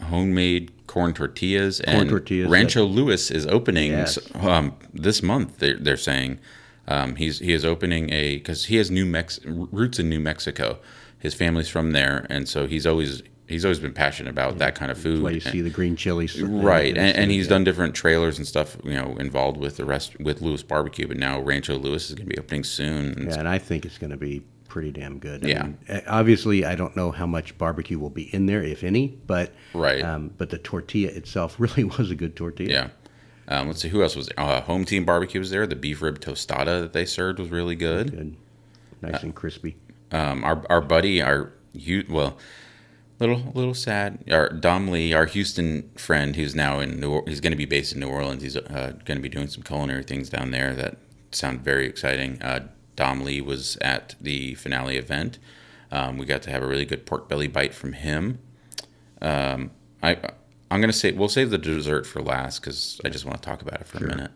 homemade 0.03 0.71
corn 0.87 1.13
tortillas 1.13 1.79
and 1.81 2.09
tortillas, 2.09 2.49
Rancho 2.49 2.85
Lewis 2.85 3.29
is 3.31 3.45
opening 3.47 3.91
Yes. 3.91 4.19
um, 4.35 4.75
this 4.93 5.21
month. 5.21 5.59
They're, 5.59 5.77
they're 5.77 5.97
saying 5.97 6.39
um, 6.87 7.15
he's 7.15 7.39
he 7.39 7.53
is 7.53 7.65
opening 7.65 8.11
a 8.11 8.37
because 8.37 8.65
he 8.65 8.77
has 8.77 8.89
New 8.89 9.05
Mex 9.05 9.39
roots 9.45 9.99
in 9.99 10.09
New 10.09 10.19
Mexico. 10.19 10.79
His 11.19 11.33
family's 11.33 11.67
from 11.67 11.91
there, 11.91 12.25
and 12.29 12.47
so 12.47 12.67
he's 12.67 12.85
always 12.85 13.23
he's 13.47 13.65
always 13.65 13.79
been 13.79 13.93
passionate 13.93 14.29
about 14.29 14.57
that 14.59 14.75
kind 14.75 14.91
of 14.91 14.97
food. 14.97 15.23
why 15.23 15.31
you 15.31 15.39
see 15.39 15.61
the 15.61 15.69
green 15.69 15.95
chilies. 15.95 16.41
Right, 16.41 16.97
and, 16.97 17.17
and 17.17 17.31
he's 17.31 17.45
yeah. 17.45 17.51
done 17.51 17.63
different 17.63 17.95
trailers 17.95 18.37
and 18.37 18.47
stuff, 18.47 18.77
you 18.83 18.93
know, 18.93 19.15
involved 19.17 19.57
with 19.57 19.77
the 19.77 19.85
rest 19.85 20.19
with 20.19 20.41
Lewis 20.41 20.63
Barbecue. 20.63 21.07
But 21.07 21.17
now 21.17 21.39
Rancho 21.39 21.77
Lewis 21.77 22.09
is 22.09 22.15
going 22.15 22.29
to 22.29 22.35
be 22.35 22.39
opening 22.39 22.63
soon. 22.63 23.13
And 23.13 23.31
Yeah, 23.31 23.39
and 23.39 23.47
I 23.47 23.57
think 23.57 23.85
it's 23.85 23.97
going 23.97 24.11
to 24.11 24.17
be 24.17 24.43
pretty 24.77 24.91
damn 24.91 25.17
good. 25.17 25.43
I 25.43 25.47
Yeah. 25.47 25.63
mean, 25.63 25.77
uh, 25.89 26.01
obviously, 26.05 26.63
I 26.63 26.75
don't 26.75 26.95
know 26.95 27.09
how 27.09 27.25
much 27.25 27.57
barbecue 27.57 27.97
will 27.97 28.11
be 28.11 28.23
in 28.31 28.45
there, 28.45 28.61
if 28.61 28.83
any, 28.83 29.17
but 29.25 29.51
Right. 29.73 30.03
Um, 30.03 30.29
but 30.37 30.51
the 30.51 30.59
tortilla 30.59 31.09
itself 31.09 31.55
really 31.59 31.83
was 31.83 32.11
a 32.11 32.15
good 32.15 32.35
tortilla. 32.35 32.69
Yeah. 32.69 32.87
Um, 33.47 33.67
let's 33.67 33.81
see 33.81 33.87
who 33.89 34.03
else 34.03 34.15
was 34.15 34.27
there. 34.27 34.39
Uh, 34.39 34.61
Home 34.61 34.85
Team 34.85 35.03
Barbecue 35.03 35.39
was 35.39 35.49
there. 35.49 35.65
The 35.65 35.75
beef 35.75 36.01
rib 36.03 36.19
tostada 36.19 36.79
that 36.81 36.93
they 36.93 37.05
served 37.05 37.39
was 37.39 37.49
really 37.49 37.75
good. 37.75 38.11
good, 38.11 38.35
nice 39.01 39.23
and 39.23 39.33
crispy. 39.33 39.77
Um, 40.11 40.43
our 40.43 40.63
our 40.69 40.81
buddy, 40.81 41.21
our 41.21 41.53
you 41.73 42.03
well, 42.09 42.37
little 43.19 43.51
little 43.55 43.73
sad. 43.73 44.23
Our 44.29 44.49
Dom 44.49 44.89
Lee, 44.89 45.13
our 45.13 45.25
Houston 45.25 45.89
friend, 45.95 46.35
who's 46.35 46.53
now 46.55 46.79
in 46.81 46.99
New, 46.99 47.23
he's 47.25 47.39
going 47.41 47.51
to 47.51 47.57
be 47.57 47.65
based 47.65 47.93
in 47.93 47.99
New 48.01 48.09
Orleans. 48.09 48.43
He's 48.43 48.57
uh, 48.57 48.93
going 49.05 49.17
to 49.17 49.23
be 49.23 49.29
doing 49.29 49.47
some 49.47 49.63
culinary 49.63 50.03
things 50.03 50.29
down 50.29 50.51
there 50.51 50.75
that 50.75 50.97
sound 51.31 51.61
very 51.61 51.87
exciting. 51.87 52.39
Uh, 52.41 52.67
Dom 52.97 53.23
Lee 53.23 53.39
was 53.39 53.77
at 53.77 54.15
the 54.19 54.55
finale 54.55 54.97
event. 54.97 55.39
Um, 55.89 56.17
we 56.17 56.25
got 56.25 56.41
to 56.41 56.51
have 56.51 56.61
a 56.61 56.67
really 56.67 56.83
good 56.83 57.05
pork 57.05 57.29
belly 57.29 57.47
bite 57.47 57.73
from 57.73 57.93
him. 57.93 58.39
Um, 59.21 59.71
I 60.03 60.17
I'm 60.69 60.81
gonna 60.81 60.91
say 60.91 61.13
we'll 61.13 61.29
save 61.29 61.49
the 61.49 61.57
dessert 61.57 62.05
for 62.05 62.21
last 62.21 62.59
because 62.59 62.99
I 63.05 63.09
just 63.09 63.23
want 63.23 63.41
to 63.41 63.45
talk 63.47 63.61
about 63.61 63.79
it 63.79 63.87
for 63.87 63.99
a 63.99 64.07
minute. 64.07 64.31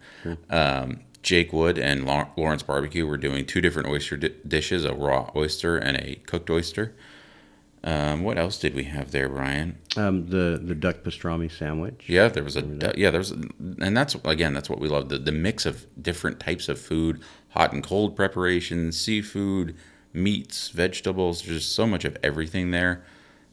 Um, 0.49 1.01
Jake 1.22 1.51
Wood 1.51 1.78
and 1.78 2.05
Lawrence 2.05 2.64
Barbecue 2.64 3.05
were 3.05 3.18
doing 3.18 3.45
two 3.45 3.59
different 3.62 3.89
oyster 3.89 4.16
di- 4.16 4.34
dishes: 4.47 4.86
a 4.86 4.93
raw 4.93 5.30
oyster 5.36 5.78
and 5.78 5.97
a 5.97 6.16
cooked 6.26 6.49
oyster. 6.49 6.95
Um, 7.84 8.24
what 8.24 8.38
else 8.38 8.59
did 8.59 8.76
we 8.76 8.84
have 8.84 9.12
there, 9.12 9.28
Brian? 9.28 9.78
Um, 9.97 10.28
the 10.28 10.62
the 10.64 10.76
duck 10.76 10.97
pastrami 10.97 11.51
sandwich. 11.51 12.03
Yeah, 12.07 12.28
there 12.28 12.43
was 12.43 12.55
a 12.55 12.93
yeah, 12.95 13.09
there 13.09 13.20
was, 13.20 13.32
and 13.32 13.97
that's 13.97 14.16
again, 14.24 14.53
that's 14.53 14.70
what 14.70 14.80
we 14.80 14.88
love 14.88 15.09
the 15.09 15.18
the 15.18 15.32
mix 15.32 15.66
of 15.66 15.86
different 16.01 16.39
types 16.39 16.70
of 16.70 16.80
food, 16.80 17.22
hot 17.52 17.74
and 17.74 17.84
cold 17.84 18.16
preparations, 18.16 18.99
seafood, 18.99 19.76
meats, 20.14 20.70
vegetables. 20.70 21.43
There's 21.43 21.60
just 21.60 21.76
so 21.76 21.86
much 21.88 22.06
of 22.06 22.18
everything 22.24 22.72
there. 22.72 23.04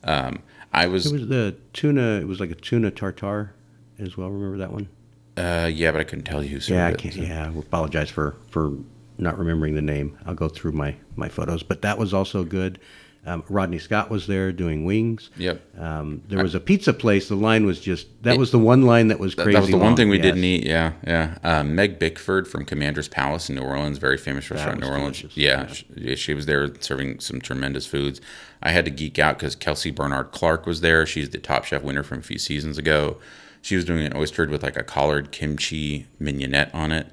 Um, 0.05 0.42
I 0.72 0.86
was, 0.86 1.07
It 1.07 1.12
was 1.12 1.28
the 1.28 1.57
tuna. 1.72 2.20
It 2.20 2.26
was 2.26 2.40
like 2.40 2.51
a 2.51 2.55
tuna 2.55 2.90
tartare 2.90 3.55
as 3.99 4.16
well. 4.16 4.30
Remember 4.30 4.59
that 4.59 4.72
one? 4.72 4.88
uh, 5.36 5.70
yeah, 5.72 5.92
but 5.92 6.01
I 6.01 6.05
couldn't 6.05 6.24
tell 6.24 6.42
you 6.42 6.59
who 6.59 6.74
Yeah, 6.74 6.88
I 6.88 6.94
can't, 6.94 7.14
yeah. 7.14 7.46
I 7.55 7.59
apologize 7.59 8.11
for 8.11 8.34
for 8.51 8.72
not 9.18 9.38
remembering 9.38 9.74
the 9.74 9.82
name. 9.82 10.18
I'll 10.26 10.34
go 10.34 10.49
through 10.49 10.72
my 10.72 10.96
my 11.16 11.28
photos, 11.28 11.62
but 11.62 11.82
that 11.82 11.96
was 11.99 12.12
also 12.12 12.42
good. 12.44 12.80
Um, 13.27 13.45
Rodney 13.51 13.79
Scott 13.79 14.09
was 14.11 14.27
there 14.27 14.53
doing 14.53 14.87
wings. 14.87 15.29
Yep. 15.37 15.61
Um, 15.79 16.23
there 16.29 16.43
was 16.43 16.55
a 16.55 16.61
pizza 16.61 16.95
place. 16.95 17.29
The 17.29 17.35
line 17.35 17.66
was 17.66 17.79
just 17.79 18.07
that 18.23 18.39
was 18.39 18.53
the 18.53 18.59
one 18.59 18.83
line 18.83 19.09
that 19.09 19.19
was 19.19 19.35
crazy. 19.35 19.53
That 19.53 19.61
was 19.61 19.71
the 19.71 19.77
one 19.77 19.97
thing 19.97 20.09
we 20.09 20.16
Yes. 20.16 20.23
didn't 20.25 20.45
eat. 20.45 20.64
Yeah, 20.64 20.93
yeah. 21.07 21.37
Um, 21.43 21.75
Meg 21.75 21.99
Bickford 21.99 22.49
from 22.49 22.64
Commander's 22.64 23.09
Palace 23.09 23.51
in 23.51 23.57
New 23.57 23.62
Orleans, 23.62 23.99
very 23.99 24.16
famous 24.16 24.51
restaurant 24.51 24.83
in 24.83 24.89
New 24.89 24.95
Orleans. 24.95 25.19
delicious. 25.21 25.37
Yeah, 25.37 25.66
She, 25.66 26.16
she 26.16 26.33
was 26.35 26.47
there 26.47 26.71
serving 26.81 27.21
some 27.21 27.41
tremendous 27.41 27.85
foods. 27.87 28.21
I 28.62 28.71
had 28.71 28.87
to 28.87 28.91
geek 28.91 29.19
out 29.19 29.39
because 29.39 29.55
Kelsey 29.55 29.91
Barnard 29.91 30.31
Clark 30.33 30.64
was 30.64 30.81
there. 30.81 31.05
She's 31.05 31.29
the 31.29 31.39
Top 31.39 31.64
Chef 31.64 31.83
winner 31.83 32.03
from 32.03 32.21
a 32.21 32.23
few 32.23 32.39
seasons 32.39 32.79
ago. 32.79 33.19
She 33.61 33.77
was 33.77 33.85
doing 33.85 34.07
an 34.07 34.16
oyster 34.16 34.47
with 34.47 34.62
like 34.62 34.77
a 34.77 34.83
collard 34.85 35.33
kimchi 35.33 36.07
mignonette 36.19 36.71
on 36.75 36.93
it, 36.93 37.09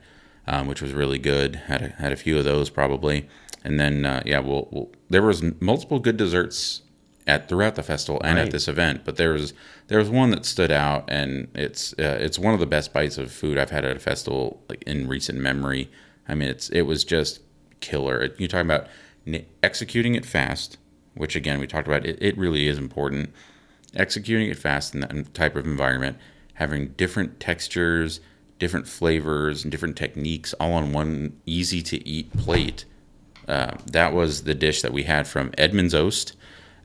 um, 0.48 0.68
which 0.68 0.82
was 0.82 0.94
really 0.94 1.18
good. 1.20 1.56
Had 1.68 1.82
a, 1.82 1.88
had 1.90 2.12
a 2.14 2.16
few 2.16 2.38
of 2.38 2.46
those 2.46 2.70
probably, 2.70 3.28
and 3.66 3.80
then 3.80 4.06
uh, 4.06 4.24
yeah, 4.26 4.40
well, 4.40 4.68
well, 4.72 4.90
there 5.10 5.22
was 5.24 5.44
multiple 5.60 6.00
good 6.00 6.16
desserts 6.18 6.84
at 7.28 7.50
throughout 7.50 7.74
the 7.76 7.84
festival 7.84 8.22
and 8.24 8.38
Right. 8.38 8.46
at 8.46 8.52
this 8.52 8.68
event, 8.68 9.02
but 9.04 9.18
there 9.18 9.34
was 9.34 9.54
there 9.88 10.00
was 10.00 10.10
one 10.10 10.30
that 10.30 10.46
stood 10.46 10.72
out, 10.72 11.04
and 11.10 11.48
it's 11.56 11.94
uh, 11.94 12.18
it's 12.22 12.38
one 12.40 12.54
of 12.54 12.60
the 12.60 12.66
best 12.68 12.94
bites 12.94 13.18
of 13.18 13.32
food 13.32 13.58
I've 13.58 13.72
had 13.72 13.84
at 13.84 13.98
a 13.98 14.00
festival 14.00 14.62
like 14.70 14.84
in 14.84 15.08
recent 15.08 15.40
memory. 15.40 15.90
I 16.30 16.36
mean, 16.36 16.48
it's 16.50 16.70
it 16.70 16.84
was 16.84 17.04
just 17.04 17.42
killer. 17.82 18.30
You're 18.38 18.48
talking 18.48 18.70
about 18.70 18.88
executing 19.64 20.16
it 20.16 20.26
fast, 20.26 20.78
which 21.16 21.36
again 21.36 21.60
we 21.60 21.68
talked 21.68 21.88
about. 21.88 22.06
It, 22.06 22.18
it 22.22 22.38
really 22.38 22.68
is 22.68 22.78
important. 22.78 23.32
Executing 23.96 24.50
it 24.50 24.58
fast 24.58 24.94
in 24.94 25.00
that 25.02 25.34
type 25.34 25.56
of 25.56 25.66
environment, 25.66 26.18
having 26.56 26.90
different 26.90 27.40
textures, 27.40 28.20
different 28.60 28.88
flavors, 28.88 29.64
and 29.64 29.72
different 29.72 29.96
techniques 29.98 30.54
all 30.60 30.74
on 30.74 30.92
one 30.94 31.40
easy 31.46 31.82
to 31.82 32.08
eat 32.08 32.36
plate. 32.38 32.86
Uh, 33.48 33.78
that 33.86 34.14
was 34.14 34.44
the 34.44 34.56
dish 34.56 34.82
that 34.82 34.92
we 34.92 35.04
had 35.04 35.28
from 35.28 35.52
Edmund's 35.58 35.94
Oast 35.94 36.36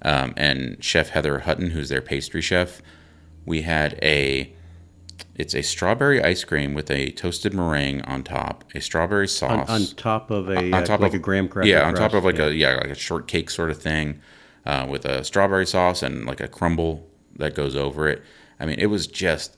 um, 0.03 0.35
and 0.37 0.83
Chef 0.83 1.11
Heather 1.11 1.41
Hutton, 1.41 1.71
who's 1.71 1.89
their 1.89 2.03
pastry 2.03 2.43
chef. 2.43 2.83
We 3.47 3.63
had 3.63 3.99
a 4.03 4.53
it's 5.37 5.55
a 5.55 5.63
strawberry 5.63 6.23
ice 6.23 6.45
cream 6.45 6.75
with 6.75 6.91
a 6.91 7.11
toasted 7.13 7.55
meringue 7.55 8.03
on 8.03 8.23
top, 8.23 8.65
a 8.75 8.81
strawberry 8.81 9.29
sauce 9.29 9.71
on 9.71 9.97
top 9.97 10.31
of 10.31 10.49
a 10.49 10.57
on 10.57 10.75
uh, 10.75 10.85
top 10.85 11.01
like 11.01 11.13
of 11.13 11.15
a 11.15 11.19
graham 11.19 11.49
cracker. 11.49 11.69
Yeah, 11.69 11.87
on 11.87 11.95
top 11.95 12.13
of 12.15 12.25
like 12.25 12.39
a 12.39 12.55
yeah 12.55 12.75
like 12.75 12.91
a 12.91 12.95
shortcake 12.95 13.51
sort 13.51 13.71
of 13.71 13.81
thing, 13.81 14.21
uh, 14.67 14.87
with 14.89 15.05
a 15.05 15.25
strawberry 15.25 15.67
sauce 15.67 16.03
and 16.03 16.27
like 16.27 16.41
a 16.41 16.49
crumble 16.49 17.09
that 17.37 17.55
goes 17.55 17.75
over 17.75 18.09
it. 18.09 18.23
I 18.59 18.67
mean, 18.67 18.79
it 18.79 18.87
was 18.87 19.07
just 19.07 19.57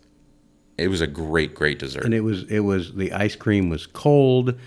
it 0.78 0.88
was 0.88 1.00
a 1.00 1.06
great 1.06 1.54
great 1.54 1.78
dessert. 1.78 2.04
and 2.04 2.14
it 2.14 2.20
was 2.20 2.44
it 2.44 2.60
was 2.60 2.94
the 2.94 3.12
ice 3.12 3.36
cream 3.36 3.68
was 3.68 3.86
cold 3.86 4.58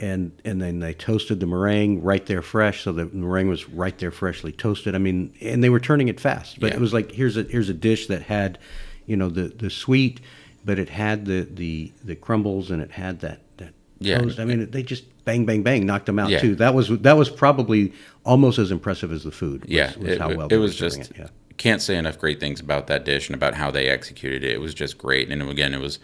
and 0.00 0.32
and 0.44 0.60
then 0.60 0.80
they 0.80 0.92
toasted 0.92 1.40
the 1.40 1.46
meringue 1.46 2.02
right 2.02 2.26
there 2.26 2.42
fresh 2.42 2.82
so 2.82 2.92
the 2.92 3.06
meringue 3.06 3.48
was 3.48 3.68
right 3.68 3.98
there 3.98 4.10
freshly 4.10 4.50
toasted 4.52 4.94
i 4.94 4.98
mean 4.98 5.32
and 5.40 5.62
they 5.62 5.70
were 5.70 5.78
turning 5.80 6.08
it 6.08 6.18
fast 6.18 6.58
but 6.60 6.70
Yeah. 6.70 6.74
it 6.76 6.80
was 6.80 6.92
like 6.92 7.12
here's 7.12 7.36
a 7.36 7.44
here's 7.44 7.68
a 7.68 7.74
dish 7.74 8.06
that 8.08 8.22
had 8.22 8.58
you 9.06 9.16
know 9.16 9.28
the 9.28 9.48
the 9.48 9.70
sweet 9.70 10.20
but 10.64 10.78
it 10.78 10.88
had 10.88 11.26
the 11.26 11.42
the 11.42 11.92
the 12.04 12.16
crumbles 12.16 12.70
and 12.70 12.82
it 12.82 12.90
had 12.90 13.20
that 13.20 13.40
that 13.58 13.72
Yeah. 14.00 14.18
toast 14.18 14.40
i 14.40 14.44
mean 14.44 14.68
they 14.70 14.82
just 14.82 15.04
bang 15.24 15.44
bang 15.46 15.62
bang 15.62 15.86
knocked 15.86 16.06
them 16.06 16.18
out 16.18 16.30
Yeah. 16.30 16.40
too 16.40 16.54
that 16.56 16.74
was 16.74 16.88
that 16.88 17.16
was 17.16 17.30
probably 17.30 17.92
almost 18.24 18.58
as 18.58 18.70
impressive 18.72 19.12
as 19.12 19.22
the 19.22 19.30
food 19.30 19.62
was, 19.62 19.70
yeah, 19.70 19.92
was 19.96 20.08
it, 20.10 20.20
how 20.20 20.34
well 20.34 20.48
it 20.50 20.56
was 20.56 20.74
just 20.76 21.00
it, 21.00 21.12
yeah 21.16 21.26
can't 21.56 21.80
say 21.80 21.96
enough 21.96 22.18
great 22.18 22.40
things 22.40 22.58
about 22.58 22.88
that 22.88 23.04
dish 23.04 23.28
and 23.28 23.36
about 23.36 23.54
how 23.54 23.70
they 23.70 23.88
executed 23.88 24.42
it. 24.42 24.50
It 24.54 24.60
was 24.60 24.74
just 24.74 24.98
great, 24.98 25.30
and 25.30 25.40
again, 25.40 25.72
it 25.72 25.80
was 25.80 26.00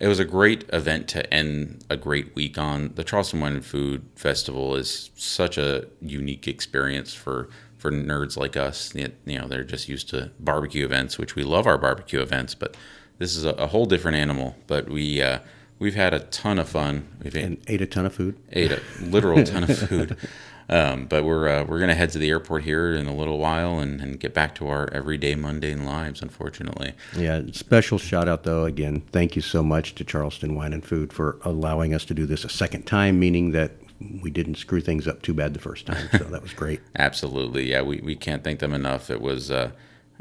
it 0.00 0.08
was 0.08 0.18
a 0.18 0.24
great 0.24 0.64
event 0.72 1.08
to 1.08 1.32
end 1.32 1.84
a 1.88 1.96
great 1.96 2.34
week 2.34 2.58
on. 2.58 2.92
The 2.94 3.04
Charleston 3.04 3.40
Wine 3.40 3.52
and 3.52 3.64
Food 3.64 4.04
Festival 4.16 4.74
is 4.74 5.10
such 5.14 5.58
a 5.58 5.86
unique 6.00 6.48
experience 6.48 7.14
for 7.14 7.48
for 7.78 7.90
nerds 7.90 8.36
like 8.36 8.56
us. 8.56 8.94
You 8.94 9.10
know, 9.26 9.48
they're 9.48 9.64
just 9.64 9.88
used 9.88 10.08
to 10.10 10.30
barbecue 10.38 10.84
events, 10.84 11.18
which 11.18 11.34
we 11.34 11.42
love 11.42 11.66
our 11.66 11.78
barbecue 11.78 12.20
events, 12.20 12.54
but 12.54 12.76
this 13.18 13.36
is 13.36 13.44
a, 13.44 13.50
a 13.50 13.66
whole 13.66 13.86
different 13.86 14.16
animal. 14.16 14.56
But 14.66 14.88
we 14.88 15.20
uh, 15.20 15.40
we've 15.78 15.94
had 15.94 16.14
a 16.14 16.20
ton 16.20 16.58
of 16.58 16.68
fun. 16.68 17.08
We've 17.22 17.34
and 17.34 17.58
ate 17.66 17.82
a 17.82 17.86
ton 17.86 18.06
of 18.06 18.14
food 18.14 18.38
ate 18.52 18.72
a 18.72 18.80
literal 19.00 19.44
ton 19.44 19.64
of 19.64 19.76
food. 19.76 20.16
Um, 20.68 21.06
but 21.06 21.24
we're 21.24 21.48
uh, 21.48 21.64
we're 21.64 21.80
gonna 21.80 21.94
head 21.94 22.10
to 22.10 22.18
the 22.18 22.30
airport 22.30 22.64
here 22.64 22.92
in 22.92 23.06
a 23.06 23.14
little 23.14 23.38
while 23.38 23.78
and, 23.78 24.00
and 24.00 24.18
get 24.18 24.32
back 24.34 24.54
to 24.56 24.68
our 24.68 24.88
everyday 24.92 25.34
mundane 25.34 25.84
lives. 25.84 26.22
Unfortunately, 26.22 26.92
Yeah, 27.16 27.42
special 27.52 27.98
shout 27.98 28.28
out 28.28 28.44
though 28.44 28.64
again. 28.64 29.02
Thank 29.12 29.36
you 29.36 29.42
so 29.42 29.62
much 29.62 29.94
to 29.96 30.04
Charleston 30.04 30.54
Wine 30.54 30.72
and 30.72 30.84
Food 30.84 31.12
for 31.12 31.38
allowing 31.42 31.94
us 31.94 32.04
to 32.06 32.14
do 32.14 32.26
this 32.26 32.44
a 32.44 32.48
second 32.48 32.86
time, 32.86 33.18
meaning 33.18 33.52
that 33.52 33.72
we 34.20 34.30
didn't 34.30 34.56
screw 34.56 34.80
things 34.80 35.06
up 35.06 35.22
too 35.22 35.34
bad 35.34 35.54
the 35.54 35.60
first 35.60 35.86
time. 35.86 36.08
So 36.12 36.24
that 36.24 36.42
was 36.42 36.52
great. 36.52 36.80
absolutely, 36.98 37.70
yeah, 37.70 37.82
we, 37.82 38.00
we 38.00 38.16
can't 38.16 38.42
thank 38.42 38.58
them 38.60 38.74
enough. 38.74 39.10
It 39.10 39.20
was 39.20 39.50
uh, 39.50 39.70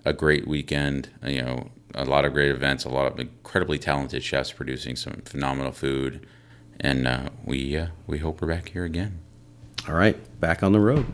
a 0.06 0.14
great 0.14 0.48
weekend. 0.48 1.10
You 1.26 1.42
know, 1.42 1.70
a 1.96 2.06
lot 2.06 2.26
of 2.26 2.34
great 2.34 2.52
events, 2.52 2.86
a 2.86 2.89
lot 2.89 3.12
of 3.12 3.20
incredibly 3.20 3.78
talented 3.78 4.24
chefs 4.24 4.52
producing 4.52 4.96
some 4.96 5.22
phenomenal 5.26 5.72
food, 5.72 6.26
and 6.80 7.08
uh, 7.08 7.30
we 7.46 7.78
uh, 7.78 7.88
we 8.08 8.20
hope 8.20 8.42
we're 8.42 8.48
back 8.48 8.70
here 8.70 8.86
again. 8.86 9.20
All 9.88 9.96
right, 9.96 10.18
back 10.42 10.64
on 10.64 10.74
the 10.74 10.80
road. 10.82 11.06